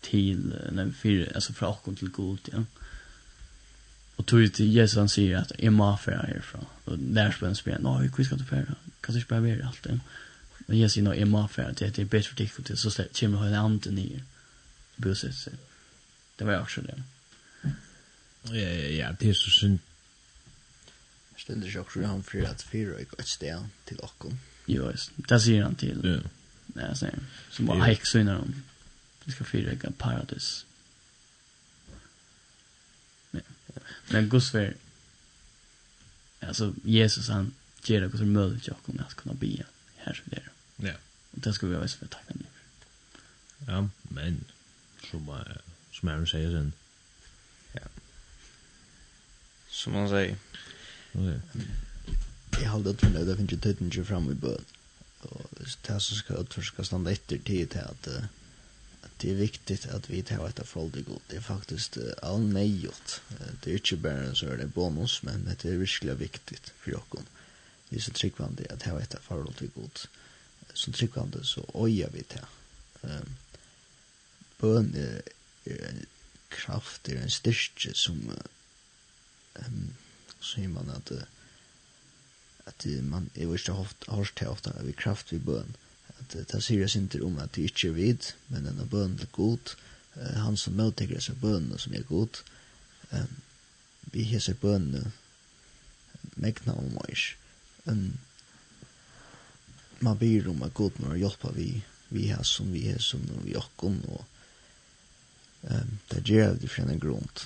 till 0.00 0.54
när 0.72 0.84
vi 0.84 0.92
fyra, 0.92 1.32
alltså 1.34 1.52
från 1.52 1.68
och 1.68 1.98
till 1.98 2.10
god, 2.10 2.38
ja. 2.52 2.64
Och 4.16 4.26
tog 4.26 4.52
till 4.52 4.72
Jesus 4.72 4.96
han 4.96 5.08
säger 5.08 5.36
att 5.36 5.52
jag 5.58 5.72
må 5.72 5.96
färra 5.96 6.22
härifrån. 6.22 6.66
Och 6.84 6.98
där 6.98 7.30
spelar 7.30 7.48
han 7.48 7.56
spelar, 7.56 7.78
nej, 7.78 8.10
hur 8.16 8.24
ska 8.24 8.36
du 8.36 8.44
färra? 8.44 8.74
Kan 9.00 9.14
du 9.14 9.20
inte 9.20 9.28
bara 9.28 9.40
vara 9.40 9.66
allt 9.66 9.82
det? 9.82 10.00
Men 10.70 10.78
jag 10.78 10.90
säger 10.90 11.04
nog 11.04 11.16
är 11.16 11.24
må 11.24 11.48
för 11.48 11.62
att 11.62 11.76
det 11.76 11.98
är 11.98 12.04
bättre 12.04 12.46
för 12.46 12.62
dig 12.62 12.76
så 12.76 12.90
släpper 12.90 13.20
kommer 13.20 13.38
mig 13.38 13.48
hela 13.48 13.60
anden 13.60 13.98
i 13.98 14.22
buset. 14.96 15.34
Så. 15.34 15.50
Det 16.36 16.44
var 16.44 16.60
också 16.60 16.80
det. 16.80 17.02
Ja, 18.42 18.54
ja, 18.54 18.88
ja, 18.88 19.16
det 19.20 19.28
är 19.28 19.34
så 19.34 19.50
synd. 19.50 19.78
Jag 21.32 21.40
ställde 21.40 21.70
sig 21.70 21.80
också 21.80 22.02
han 22.02 22.22
för 22.22 22.42
at 22.42 22.62
fyra 22.62 23.00
ikke 23.00 23.16
et 23.18 23.28
sted 23.28 23.64
til 23.86 23.98
Akon. 24.02 24.40
Jo, 24.66 24.92
det 25.16 25.40
säger 25.40 25.62
han 25.62 25.74
till. 25.74 26.00
Ja. 26.04 26.30
Nej, 26.66 26.96
så 26.96 27.06
som 27.50 27.66
var 27.66 27.80
häxor 27.80 28.20
innan 28.20 28.40
de. 28.40 28.62
Vi 29.24 29.32
ska 29.32 29.44
fyra 29.44 29.72
gick 29.72 29.98
paradis. 29.98 30.66
Men 34.08 34.28
Guds 34.28 34.50
för 34.50 34.74
alltså 36.40 36.74
Jesus 36.84 37.28
han 37.28 37.54
ger 37.84 38.00
det 38.00 38.18
som 38.18 38.32
möjligt 38.32 38.68
att 38.68 39.14
kunna 39.14 39.34
be 39.34 39.64
här 39.96 40.14
så 40.14 40.30
där. 40.30 40.50
Ja. 40.82 40.92
Och 41.30 41.40
det 41.40 41.52
ska 41.52 41.66
vi 41.66 41.74
vara 41.74 41.88
så 41.88 41.98
för. 41.98 42.08
nu. 42.28 42.44
Ja, 43.66 43.88
men 44.02 44.44
som 45.10 45.24
som 45.92 46.08
Aaron 46.08 46.26
säger 46.26 46.50
sen. 46.50 46.72
Ja. 47.72 47.80
Som 49.68 49.92
man 49.92 50.08
säger. 50.08 50.36
Okay. 51.12 51.38
Jag 52.62 52.70
håller 52.70 52.90
att 52.90 53.26
det 53.26 53.36
finns 53.36 53.52
ju 53.52 53.56
tiden 53.56 53.90
ju 53.90 54.04
fram 54.04 54.30
i 54.30 54.34
början. 54.34 54.64
Och 55.22 55.50
det 55.82 55.92
här 55.92 55.98
som 55.98 56.16
ska 56.16 56.34
utforska 56.34 56.84
stanna 56.84 57.10
efter 57.10 57.38
tid 57.38 57.70
till 57.70 57.80
att 57.80 58.08
det 59.16 59.30
är 59.30 59.34
viktigt 59.34 59.86
att 59.86 60.10
vi 60.10 60.22
tar 60.22 60.48
ett 60.48 60.68
förhållande 60.68 61.02
god. 61.02 61.20
Det 61.28 61.36
är 61.36 61.40
faktiskt 61.40 61.96
uh, 61.96 62.12
all 62.22 62.40
nejot. 62.40 63.20
Det 63.62 63.70
är 63.70 63.74
inte 63.74 63.96
bara 63.96 64.34
så 64.34 64.46
är 64.46 64.56
det 64.56 64.66
bonus, 64.66 65.22
men 65.22 65.44
det 65.44 65.64
är 65.68 65.76
verkligen 65.76 66.16
viktigt 66.16 66.72
för 66.78 66.96
oss. 66.96 67.24
Vi 67.88 67.96
är 67.96 68.00
så 68.00 68.10
tryggvande 68.10 68.66
att 68.70 68.82
ha 68.82 69.00
ett 69.00 69.14
förhållande 69.22 69.66
god 69.74 69.98
så 70.74 70.92
tryggvande 70.92 71.44
så 71.44 71.64
øya 71.74 72.08
vi 72.12 72.22
til. 72.30 72.46
Um, 73.02 73.36
bøn 74.60 74.94
er, 74.94 75.20
er 75.66 75.88
en 75.88 76.04
kraft, 76.50 77.08
er 77.08 77.22
en 77.22 77.30
styrke 77.30 77.94
som 77.94 78.18
um, 78.30 79.84
sier 80.40 80.68
man 80.68 80.90
at 80.94 81.12
at 82.70 82.86
man 83.02 83.30
er 83.34 83.42
jo 83.42 83.54
ikke 83.54 83.72
hørt 84.08 84.32
til 84.36 84.48
ofte 84.48 84.72
vi 84.84 84.92
kraft 84.92 85.32
vid 85.32 85.40
bøn. 85.40 85.76
At 86.20 86.52
det 86.52 86.62
sier 86.62 86.84
jeg 86.84 87.02
ikke 87.02 87.24
om 87.24 87.38
at 87.38 87.54
det 87.54 87.70
ikke 87.70 87.88
er 87.88 87.96
vid 87.96 88.32
men 88.48 88.66
denne 88.68 88.86
bøn 88.86 89.18
er 89.20 89.32
god 89.32 89.74
uh, 90.16 90.36
han 90.44 90.56
som 90.56 90.76
møttekker 90.78 91.18
disse 91.18 91.34
bønene 91.34 91.78
som 91.78 91.94
er 91.94 92.06
god 92.08 92.42
um, 93.12 93.36
vi 94.12 94.22
heser 94.22 94.54
bønene 94.54 95.12
megna 96.36 96.74
om 96.76 96.98
oss 97.04 97.34
um, 97.86 98.18
man 100.00 100.18
ber 100.18 100.48
om 100.48 100.62
att 100.62 100.74
god 100.74 100.92
må 100.96 101.16
hjälpa 101.16 101.50
vi 101.50 101.82
vi 102.08 102.26
här 102.26 102.42
som 102.42 102.72
vi 102.72 102.88
är 102.88 102.98
som 102.98 103.20
vi 103.44 103.56
och 103.56 103.64
kom 103.76 104.00
och 104.00 104.24
ehm 105.70 105.98
det 106.08 106.28
ger 106.28 106.56
det 106.60 106.68
från 106.68 106.90
en 106.90 106.98
grund. 106.98 107.40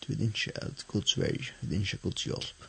Du 0.00 0.14
vet 0.14 0.20
inte 0.20 0.66
att 0.66 0.86
Guds 0.92 1.18
väg, 1.18 1.52
det 1.60 1.76
är 1.76 1.80
inte 1.80 1.96
Guds 2.02 2.26
hjälp. 2.26 2.62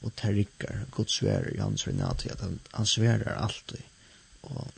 Och 0.00 0.12
det 0.22 0.32
rycker, 0.32 0.86
Guds 0.96 1.12
svär 1.12 1.54
i 1.54 1.58
hans 1.58 1.86
renat 1.86 2.26
att 2.26 2.40
han, 2.40 2.58
han 2.70 2.86
svärar 2.86 3.34
alltid. 3.34 3.82
Och 4.40 4.72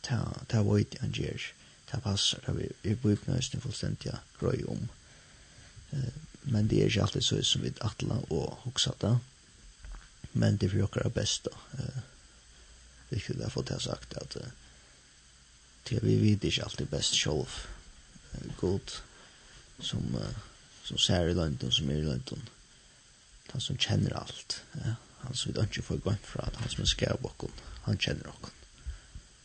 ta 0.00 0.34
ta 0.46 0.62
void 0.62 0.96
han 1.00 1.12
ger. 1.12 1.52
Ta 1.90 2.00
passar 2.00 2.40
det 2.46 2.72
vi 2.82 2.96
på 2.96 3.10
uppnösten 3.10 3.60
fullständiga 3.60 4.18
gröj 4.40 4.64
om. 4.64 4.88
Men 6.42 6.68
det 6.68 6.82
är 6.82 6.90
ju 6.90 7.00
alltid 7.00 7.24
så 7.24 7.42
som 7.42 7.62
vi 7.62 7.72
attla 7.80 8.14
och 8.14 8.58
huxata. 8.62 9.08
det 9.08 9.31
men 10.32 10.56
det 10.56 10.68
för 10.68 11.10
bäst 11.10 11.44
då. 11.44 11.50
Eh 11.78 12.02
det 13.12 13.20
skulle 13.20 13.44
ha 13.44 13.50
fått 13.50 13.66
det 13.66 13.80
sagt 13.80 14.14
att 14.14 14.36
eh, 14.36 14.42
det 15.88 16.02
vi 16.02 16.16
vet 16.16 16.44
inte 16.44 16.64
alltid 16.64 16.86
bäst 16.86 17.14
själv. 17.14 17.66
Gott 18.60 18.60
god 18.60 18.90
som 19.78 20.14
uh, 20.14 20.36
som 20.84 20.98
ser 20.98 21.28
i 21.28 21.34
London 21.34 21.72
som 21.72 21.90
är 21.90 21.94
i 21.94 22.02
London. 22.02 22.48
Han 23.50 23.60
som 23.60 23.78
känner 23.78 24.12
allt. 24.12 24.62
Ja. 24.72 24.94
Han 25.18 25.34
som 25.34 25.52
vi 25.52 25.60
inte 25.60 25.82
får 25.82 25.96
gå 25.96 26.10
in 26.10 26.16
för 26.22 26.40
att 26.42 26.56
han 26.56 26.68
som 26.68 26.82
är 26.82 26.86
skärbocken. 26.86 27.50
Han 27.82 27.98
känner 27.98 28.26
oss. 28.28 28.50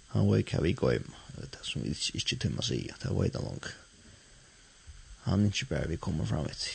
Han 0.07 0.31
vet 0.31 0.53
hur 0.53 0.61
vi 0.61 0.73
går 0.73 0.93
in. 0.93 1.11
Det 1.51 1.57
som 1.61 1.81
vi 1.81 1.89
inte 1.89 2.35
tömmer 2.35 2.61
sig 2.61 2.87
i. 2.87 2.91
Det 3.01 3.09
var 3.09 3.25
inte 3.25 3.37
långt. 3.37 3.65
Han 5.21 5.41
är 5.41 5.45
inte 5.45 5.65
bara 5.65 5.85
vi 5.85 5.97
kommer 5.97 6.25
fram 6.25 6.45
ett. 6.45 6.67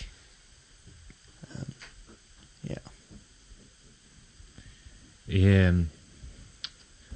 Um, 1.40 1.74
ja 2.61 2.91
eh 5.32 5.72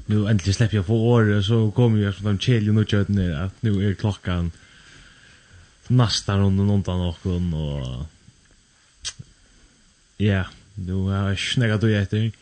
nu 0.06 0.28
äntligen 0.28 0.54
släpper 0.54 0.76
jag 0.76 0.86
på 0.86 1.08
året 1.08 1.44
så 1.44 1.70
kommer 1.70 2.02
jag 2.02 2.14
som 2.14 2.24
de 2.24 2.38
käljen 2.38 2.78
och 2.78 2.88
kött 2.88 3.08
ner 3.08 3.34
att 3.34 3.62
nu 3.62 3.90
är 3.90 3.94
klockan 3.94 4.50
nästan 5.86 6.40
runt 6.40 6.60
undan 6.60 6.98
någon 6.98 7.54
och 7.54 8.06
ja, 10.16 10.44
nu 10.74 10.92
har 10.92 11.28
jag 11.28 11.38
snägat 11.38 11.82
och 11.82 11.90
jätter 11.90 12.32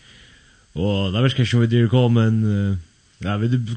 och 0.72 1.12
där 1.12 1.22
verkar 1.22 1.44
som 1.44 1.60
vi 1.60 1.66
dyr 1.66 1.88
kommer 1.88 2.78
ja, 3.18 3.36
vi 3.36 3.48
dyr 3.48 3.76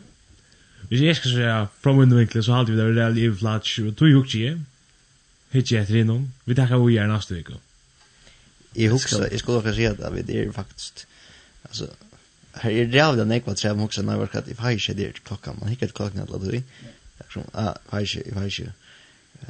Hvis 0.88 1.02
jeg 1.02 1.16
skal 1.16 1.32
säga 1.32 1.68
från 1.82 2.00
min 2.00 2.18
vinkel 2.18 2.44
så 2.44 2.54
halte 2.54 2.72
vi 2.72 2.78
det 2.78 2.96
reellt 2.96 3.18
i 3.18 3.32
flats, 3.40 3.80
og 3.80 3.96
tog 3.98 4.08
jo 4.08 4.24
ikke 4.24 4.54
hitt 5.52 5.72
jeg 5.72 5.84
etter 5.84 6.00
innom. 6.00 6.30
Vi 6.46 6.56
takkar 6.56 6.80
vi 6.80 6.94
gjerne 6.96 7.18
neste 7.18 7.36
vik 7.36 7.52
Jeg 8.76 8.92
husker, 8.92 9.28
jeg 9.32 9.40
skulle 9.40 9.58
også 9.58 9.74
si 9.76 9.86
at 9.90 10.00
vi 10.14 10.38
er 10.38 10.52
faktisk 10.52 11.07
Alltså 11.68 11.88
här 12.54 12.72
är 12.72 12.86
det 12.86 13.02
av 13.02 13.18
den 13.18 13.32
ekva 13.32 13.54
träv 13.54 13.82
också 13.82 14.02
när 14.02 14.14
jag 14.14 14.36
att 14.36 14.48
if 14.48 14.60
I 14.60 14.80
should 14.80 14.98
there 14.98 15.12
klockan 15.12 15.58
man 15.60 15.70
hickar 15.70 15.88
klockan 15.88 16.22
att 16.22 16.30
låta 16.30 16.46
vi. 16.46 16.64
Som 17.34 17.44
ah 17.52 18.00
I 18.02 18.06
should 18.06 18.28
if 18.28 18.38
I 18.38 18.50
should. 18.50 18.72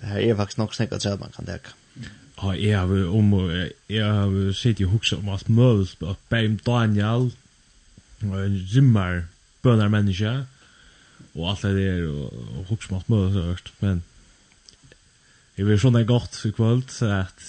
Här 0.01 0.20
är 0.20 0.36
faktiskt 0.36 0.57
nog 0.57 0.76
snäcka 0.76 0.97
träv 0.99 1.20
man 1.20 1.32
kan 1.36 1.45
täcka. 1.45 1.70
Ja, 2.36 2.55
jag 2.55 2.80
har 2.80 3.09
om 3.09 3.70
jag 3.88 4.13
har 4.13 4.53
sett 4.53 4.80
ju 4.80 4.86
huxa 4.86 5.15
om 5.18 5.30
att 5.30 5.47
möls 5.47 5.95
på 5.95 6.15
Bam 6.30 6.59
Daniel 6.63 7.32
en 8.20 8.68
zimmar 8.68 9.26
bönar 9.61 9.88
människa 9.88 10.45
og 11.34 11.49
allt 11.49 11.61
det 11.61 11.74
där 11.74 12.07
och 12.07 12.65
huxa 12.70 12.88
om 12.89 12.97
att 12.97 13.07
möls 13.07 13.63
men 13.80 14.03
Det 15.57 15.65
blir 15.65 15.80
sånne 15.82 16.03
godt 16.05 16.36
i 16.45 16.51
kvöld, 16.53 16.91
så 16.93 17.07
at 17.24 17.45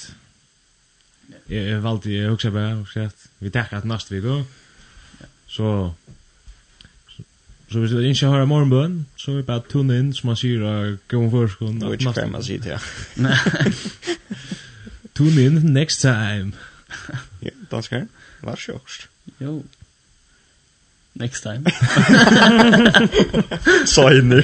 jag 1.48 1.80
valde 1.80 2.10
jag 2.10 2.32
också 2.32 2.50
bara 2.50 2.84
så 2.86 3.08
vi 3.38 3.50
tackar 3.50 3.78
at 3.78 3.84
neste 3.84 4.14
vecka. 4.14 4.44
Så 5.46 5.94
så 7.70 7.78
hvis 7.78 7.90
du 7.90 7.98
ikke 7.98 8.26
har 8.26 8.44
morgenbøn, 8.44 9.06
så 9.16 9.30
er 9.30 9.36
vi 9.36 9.42
bare 9.42 9.60
tunne 9.70 9.98
inn, 9.98 10.12
som 10.16 10.30
man 10.30 10.36
sier, 10.40 10.62
og 10.64 10.98
gå 11.08 11.18
om 11.20 11.30
førskånd. 11.30 11.80
Det 11.80 11.88
er 11.88 11.92
ikke 11.98 12.12
hva 12.16 12.28
man 12.32 12.44
sier 12.44 12.62
til, 12.64 12.70
ja. 12.72 12.78
Tune 15.18 15.44
in 15.44 15.52
next 15.74 16.00
time. 16.00 16.52
ja, 17.42 17.52
danskar, 17.70 18.06
vær 18.42 18.56
sjokst. 18.56 19.08
Jo. 19.40 19.64
Next 21.14 21.42
time. 21.42 21.66
Sa 23.92 24.08
inni. 24.16 24.40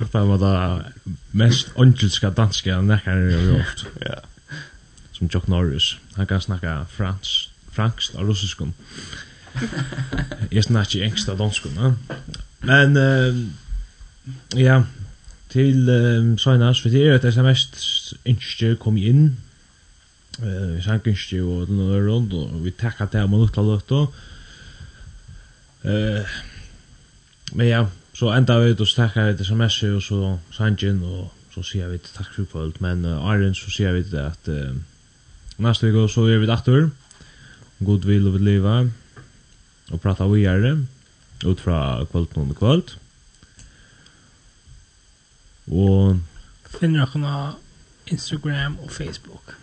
Det 0.00 0.22
var 0.26 0.38
det 0.42 1.12
mest 1.32 1.70
åndselska 1.76 2.30
danska 2.30 2.80
nekkar 2.80 3.16
jeg 3.16 3.38
har 3.38 3.46
gjort. 3.52 3.86
Ja 4.06 4.18
som 5.20 5.28
Chuck 5.28 5.48
Norris. 5.48 5.98
Han 6.16 6.26
kan 6.26 6.40
snakka 6.40 6.84
fransk, 6.88 7.50
franskt 7.72 8.14
og 8.14 8.28
russisk. 8.28 8.62
Jeg 10.50 10.64
snakker 10.68 11.04
engst 11.04 11.28
av 11.28 11.38
danskum, 11.38 11.76
ja. 11.76 11.92
Men, 12.64 12.96
uh, 12.96 13.36
ja, 14.56 14.82
til 15.52 15.88
uh, 15.88 16.38
Søgnas, 16.38 16.80
for 16.80 16.88
det 16.88 17.04
er 17.06 17.18
et 17.18 17.28
sms 17.34 18.14
ønske 18.28 18.74
kom 18.80 18.96
inn, 18.96 19.36
uh, 20.40 20.80
sang 20.84 21.04
ønske 21.04 21.42
og 21.44 21.68
den 21.68 21.82
og 21.84 21.96
rundt, 22.08 22.32
og 22.32 22.64
vi 22.64 22.72
takka 22.72 23.10
til 23.10 23.28
om 23.28 23.36
lukta 23.36 23.64
lukta. 23.64 24.06
Uh, 25.84 26.38
men 27.52 27.66
ja, 27.66 27.84
så 28.14 28.32
enda 28.32 28.56
vi 28.60 28.72
ut 28.72 28.80
og 28.80 28.94
takka 28.96 29.28
et 29.28 29.44
sms 29.44 29.82
og 29.90 30.02
så 30.02 30.38
sangen, 30.56 31.04
og 31.04 31.28
så 31.52 31.64
sier 31.66 31.90
vi 31.90 31.98
takk 31.98 32.32
for 32.32 32.48
kvöld, 32.54 32.80
men 32.80 33.04
uh, 33.04 33.26
Arjen 33.28 33.56
så 33.58 33.72
sier 33.72 33.92
vi 33.98 34.06
at 34.16 34.48
uh, 34.48 34.78
Nästa 35.60 35.86
vecka 35.86 36.06
så 36.08 36.24
er 36.32 36.40
vi 36.40 36.48
dator. 36.48 36.88
God 37.84 38.06
vil 38.08 38.28
og 38.28 38.38
vil 38.38 38.46
leva. 38.48 38.74
Og 39.92 40.00
prata 40.00 40.24
vi 40.24 40.40
vidare. 40.40 40.86
Ut 41.44 41.60
fra 41.60 42.04
kvöld 42.12 42.36
noen 42.36 42.54
kvöld. 42.56 42.96
Og... 45.68 46.20
finner 46.80 47.04
dere 47.04 47.10
på 47.12 48.12
Instagram 48.14 48.78
og 48.82 48.90
Facebook. 48.90 49.54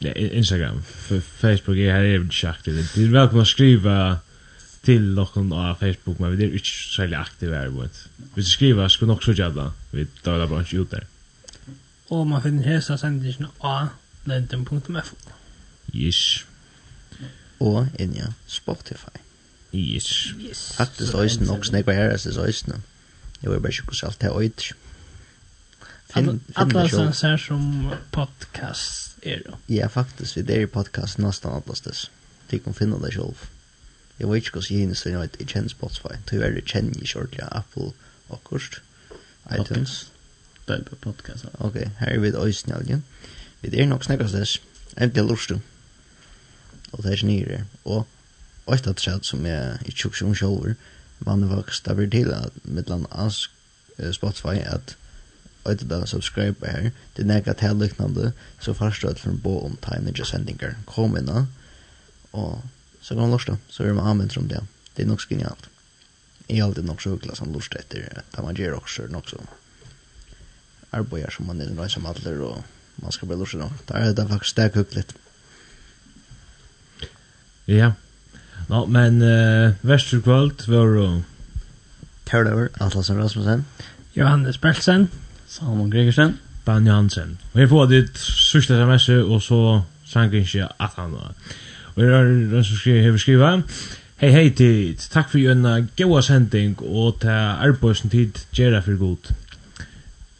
Ja, 0.00 0.12
Instagram. 0.12 0.82
För 0.82 1.20
Facebook 1.20 1.76
er 1.76 1.92
her, 1.92 2.04
är 2.04 2.18
det 2.18 2.32
sagt 2.32 2.64
det. 2.64 2.72
Det 2.94 3.02
är 3.04 3.08
välkomna 3.08 3.42
att 3.42 3.48
skriva 3.48 4.18
til 4.82 5.02
noen 5.02 5.52
av 5.52 5.74
Facebook 5.80 6.20
men 6.20 6.36
vi 6.36 6.44
er 6.44 6.54
ikke 6.54 6.76
særlig 6.94 7.18
aktiva 7.18 7.56
her. 7.56 7.70
på 7.70 7.82
ett. 7.84 8.06
Vi 8.34 8.42
ska 8.42 8.50
skriva 8.50 8.82
nok 8.82 9.08
nog 9.08 9.22
så 9.22 9.32
jävla 9.32 9.72
vi 9.90 10.06
tar 10.22 10.38
det 10.38 10.48
bare 10.48 10.60
ikke 10.60 10.80
ut 10.80 10.90
der. 10.90 11.04
Og 12.10 12.26
man 12.26 12.42
finner 12.42 12.62
hälsa 12.62 12.98
sendingen 12.98 13.46
av 13.60 13.88
lenden.fo. 14.24 15.16
Yes 15.94 16.46
Og 17.60 17.88
inn 17.98 18.14
ja, 18.16 18.26
Spotify 18.46 19.18
Yes 19.74 20.34
Yes 20.40 20.72
Faktisk 20.76 21.14
øysen 21.14 21.46
nok 21.46 21.64
snakka 21.66 21.92
her 21.92 22.10
Faktisk 22.10 22.38
øysen 22.38 22.82
Jeg 23.42 23.50
var 23.50 23.58
bare 23.58 23.72
ikke 23.72 23.82
hvordan 23.82 24.08
alt 24.08 24.20
det 24.20 24.30
øyder 24.38 24.72
Alla 26.56 26.88
som 26.88 27.12
ser 27.12 27.36
som 27.36 27.92
podcast 28.12 29.18
er 29.22 29.38
då? 29.46 29.56
Ja, 29.68 29.86
faktisk, 29.86 30.36
vi 30.36 30.40
er 30.52 30.60
i 30.60 30.66
podcast 30.66 31.18
nästan 31.18 31.52
alla 31.52 31.74
stess. 31.74 32.10
De 32.50 32.58
kan 32.58 32.74
finne 32.74 32.98
det 33.02 33.12
selv. 33.12 33.36
Jeg 34.18 34.28
vet 34.28 34.36
ikke 34.36 34.50
hvordan 34.50 34.70
jeg 34.70 34.80
hinnes 34.80 35.02
til 35.02 35.12
jeg 35.12 35.46
kjenner 35.46 35.68
Spotify. 35.68 36.18
Du 36.30 36.40
er 36.40 36.50
det 36.50 36.64
kjenner 36.64 36.98
jeg 36.98 37.08
kjortelig 37.08 37.48
Apple 37.52 37.92
og 38.28 38.44
kurst. 38.44 38.82
iTunes. 39.60 40.12
Det 40.68 40.78
er 40.78 40.82
på 40.82 40.96
podcast. 40.96 41.46
Ok, 41.54 41.74
her 41.74 42.08
er 42.08 42.18
vi 42.18 42.28
et 42.28 42.44
øysen 42.44 42.72
igjen. 42.72 42.88
Ja. 42.88 42.98
Vi 43.60 43.72
er 43.76 43.86
nok 43.86 44.04
snakkast 44.04 44.34
des, 44.34 44.60
Endelig 45.00 45.28
lurstu. 45.28 45.58
Og 46.92 47.04
det 47.04 47.12
er 47.12 47.20
snir 47.20 47.50
Og 47.84 48.06
eit 48.70 48.86
at 48.86 49.00
sæt 49.00 49.26
som 49.26 49.46
jeg 49.46 49.78
i 49.86 49.92
tjukk 49.92 50.16
som 50.18 50.34
sjåver 50.34 50.74
vann 51.26 51.48
vaks 51.50 51.82
da 51.84 51.94
blir 51.96 52.10
til 52.10 52.30
at 52.34 52.54
mittlan 52.64 53.06
ans 53.10 53.48
Spotify 54.16 54.60
at 54.64 54.96
eit 55.68 55.82
da 55.90 56.04
subscribe 56.08 56.66
her 56.66 56.90
det 57.16 57.26
nekka 57.28 57.52
til 57.60 57.76
liknande 57.76 58.32
så 58.60 58.74
farst 58.76 59.04
at 59.04 59.20
for 59.20 59.36
bo 59.44 59.58
om 59.66 59.76
time 59.84 60.06
ninja 60.06 60.24
sendingar 60.24 60.78
kom 60.86 61.16
inna 61.18 61.46
og 62.32 62.62
så 63.02 63.16
kan 63.18 63.30
lurstu 63.30 63.56
så 63.68 63.84
er 63.84 63.96
man 63.96 64.08
anvendt 64.12 64.38
om 64.38 64.48
det 64.48 64.62
det 64.96 65.04
er 65.04 65.08
nok 65.08 65.22
genialt. 65.28 65.68
Jeg 66.48 66.58
er 66.58 66.64
alltid 66.64 66.82
nok 66.82 67.02
så 67.02 67.14
hyggelig 67.14 67.36
som 67.38 67.52
lurst 67.52 67.76
etter 67.78 68.22
da 68.34 68.42
man 68.42 68.56
gjør 68.56 68.80
også 68.80 69.06
nok 69.10 69.28
så 69.28 69.38
arbeider 70.92 71.30
som 71.30 71.46
man 71.46 71.60
er 71.60 71.70
nøysom 71.74 72.06
alder 72.06 72.40
og 72.42 72.64
man 73.02 73.12
ska 73.12 73.26
bara 73.26 73.38
lussa 73.38 73.58
dem. 73.58 73.70
Det 73.86 73.94
är 73.94 74.14
det 74.14 74.26
faktiskt 74.26 74.56
det 74.56 74.68
kuckligt. 74.68 75.14
Ja. 77.64 77.92
Nå, 78.68 78.86
men 78.86 79.22
uh, 79.22 79.72
Vesterkvöld 79.80 80.68
var 80.68 80.94
då... 80.94 81.22
Per 82.24 82.44
Løver, 82.44 82.68
Atlasen 82.80 83.18
Rasmussen. 83.18 83.64
Johannes 84.12 84.60
Bertsen. 84.60 85.08
Salomon 85.48 85.90
Gregersen. 85.90 86.38
Dan 86.64 86.86
Johansen. 86.86 87.38
Vi 87.52 87.66
får 87.68 87.86
ditt 87.90 88.18
sørste 88.18 88.76
sms, 88.78 89.08
og 89.08 89.42
så 89.42 89.60
sang 90.06 90.34
ikke 90.34 90.68
at 90.78 90.94
han 90.96 91.12
var. 91.12 91.32
Og 91.94 92.02
jeg 92.04 92.12
har 92.14 92.24
den 92.24 92.64
som 92.64 92.76
skriver, 92.76 93.02
jeg 93.02 93.12
vil 93.12 93.20
skrive, 93.20 93.62
Hei, 94.20 94.28
hei 94.34 94.50
tid, 94.52 95.00
takk 95.08 95.30
for 95.32 95.40
en 95.48 95.86
gaua 95.96 96.20
sending 96.20 96.74
og 96.84 97.22
ta 97.22 97.36
arbeidsen 97.64 98.10
tid 98.12 98.36
gjerra 98.52 98.82
for 98.84 98.98
god. 99.00 99.30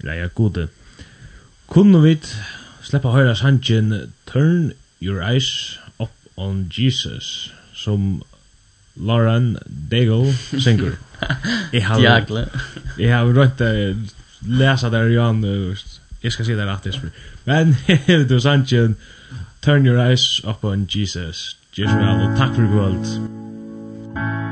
Eller 0.03 0.19
ja, 0.19 0.27
gode. 0.37 0.67
Kunne 1.71 2.03
vi 2.03 2.17
sleppa 2.83 3.13
høyra 3.15 3.37
sangen 3.39 3.93
Turn 4.27 4.73
Your 5.03 5.23
Eyes 5.23 5.79
Up 6.03 6.11
on 6.37 6.65
Jesus 6.79 7.53
som 7.75 8.23
Lauren 8.97 9.57
Daigle 9.91 10.35
synger. 10.35 10.97
Jeg 11.73 11.87
har 11.89 12.01
Diagle. 12.01 12.49
Jeg 12.99 13.15
har 13.15 13.31
rønt 13.31 13.63
å 13.63 13.71
lese 14.51 14.91
där 14.91 15.15
Jan 15.15 15.45
jag 16.21 16.33
ska 16.33 16.45
se 16.45 16.55
där 16.55 16.67
att 16.67 16.83
det 16.83 17.01
Men 17.45 17.77
du 18.29 18.41
sangen 18.41 18.97
Turn 19.61 19.87
your 19.87 19.99
eyes 19.99 20.41
Up 20.45 20.65
On 20.65 20.87
Jesus. 20.91 21.57
Jesus, 21.73 22.39
tack 22.39 22.55
för 22.55 22.67
kvällt. 22.67 23.21
Thank 24.15 24.50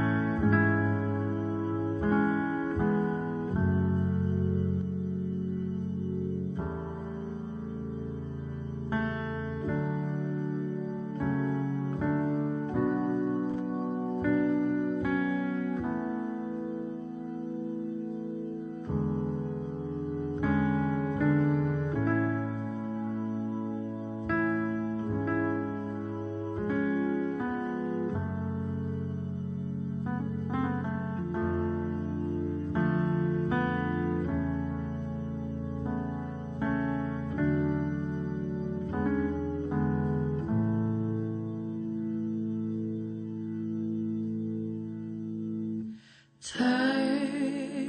Turn 46.41 47.89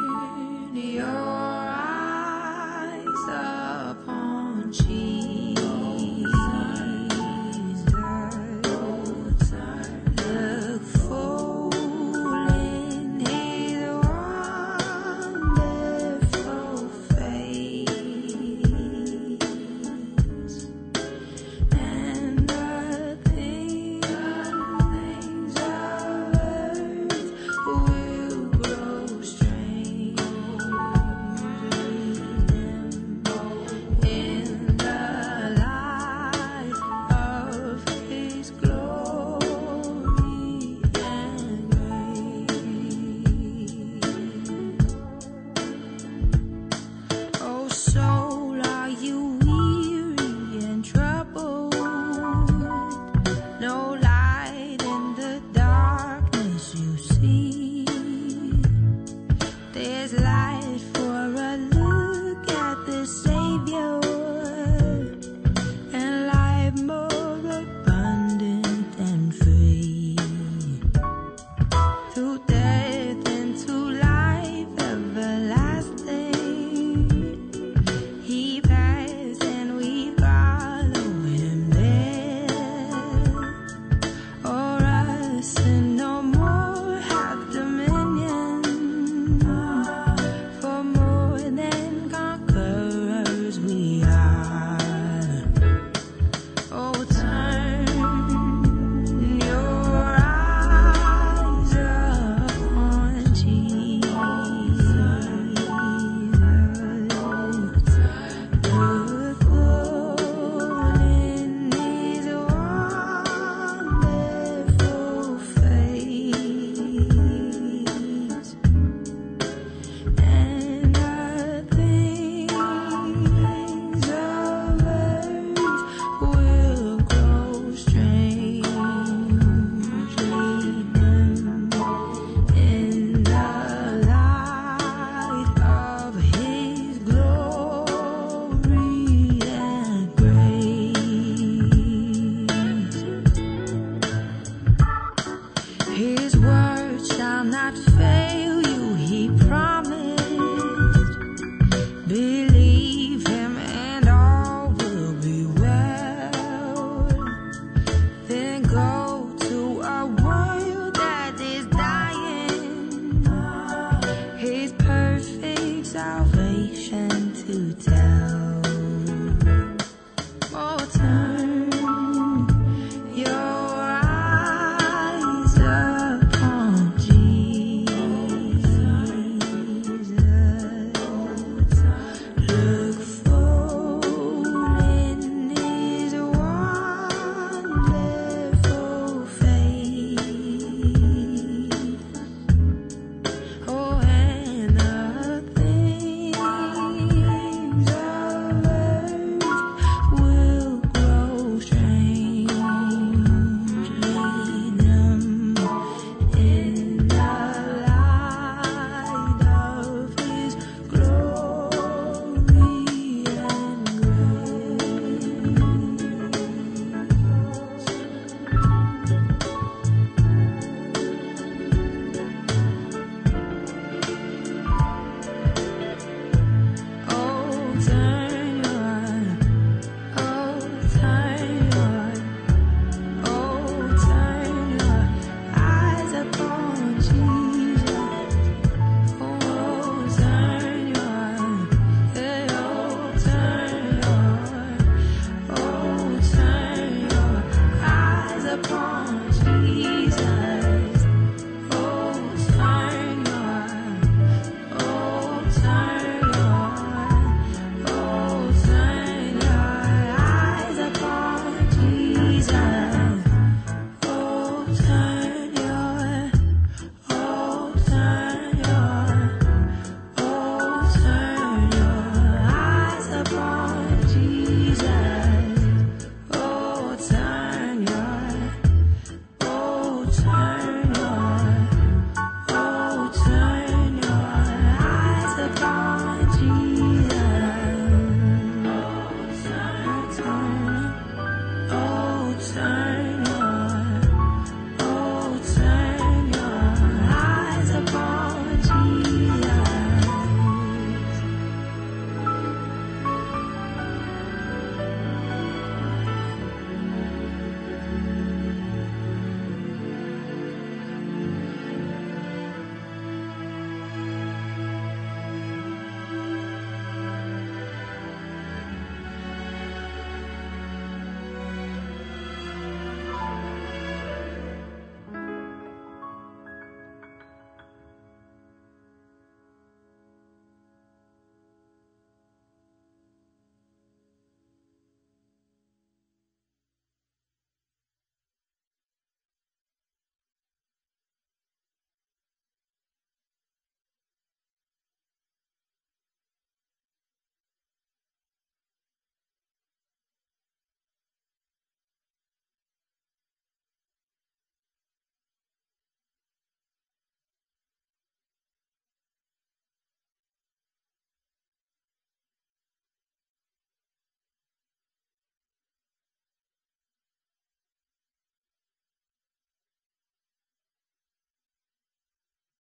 your 0.75 1.05
eyes 1.05 3.05
upon 3.29 4.73
Jesus. 4.73 4.98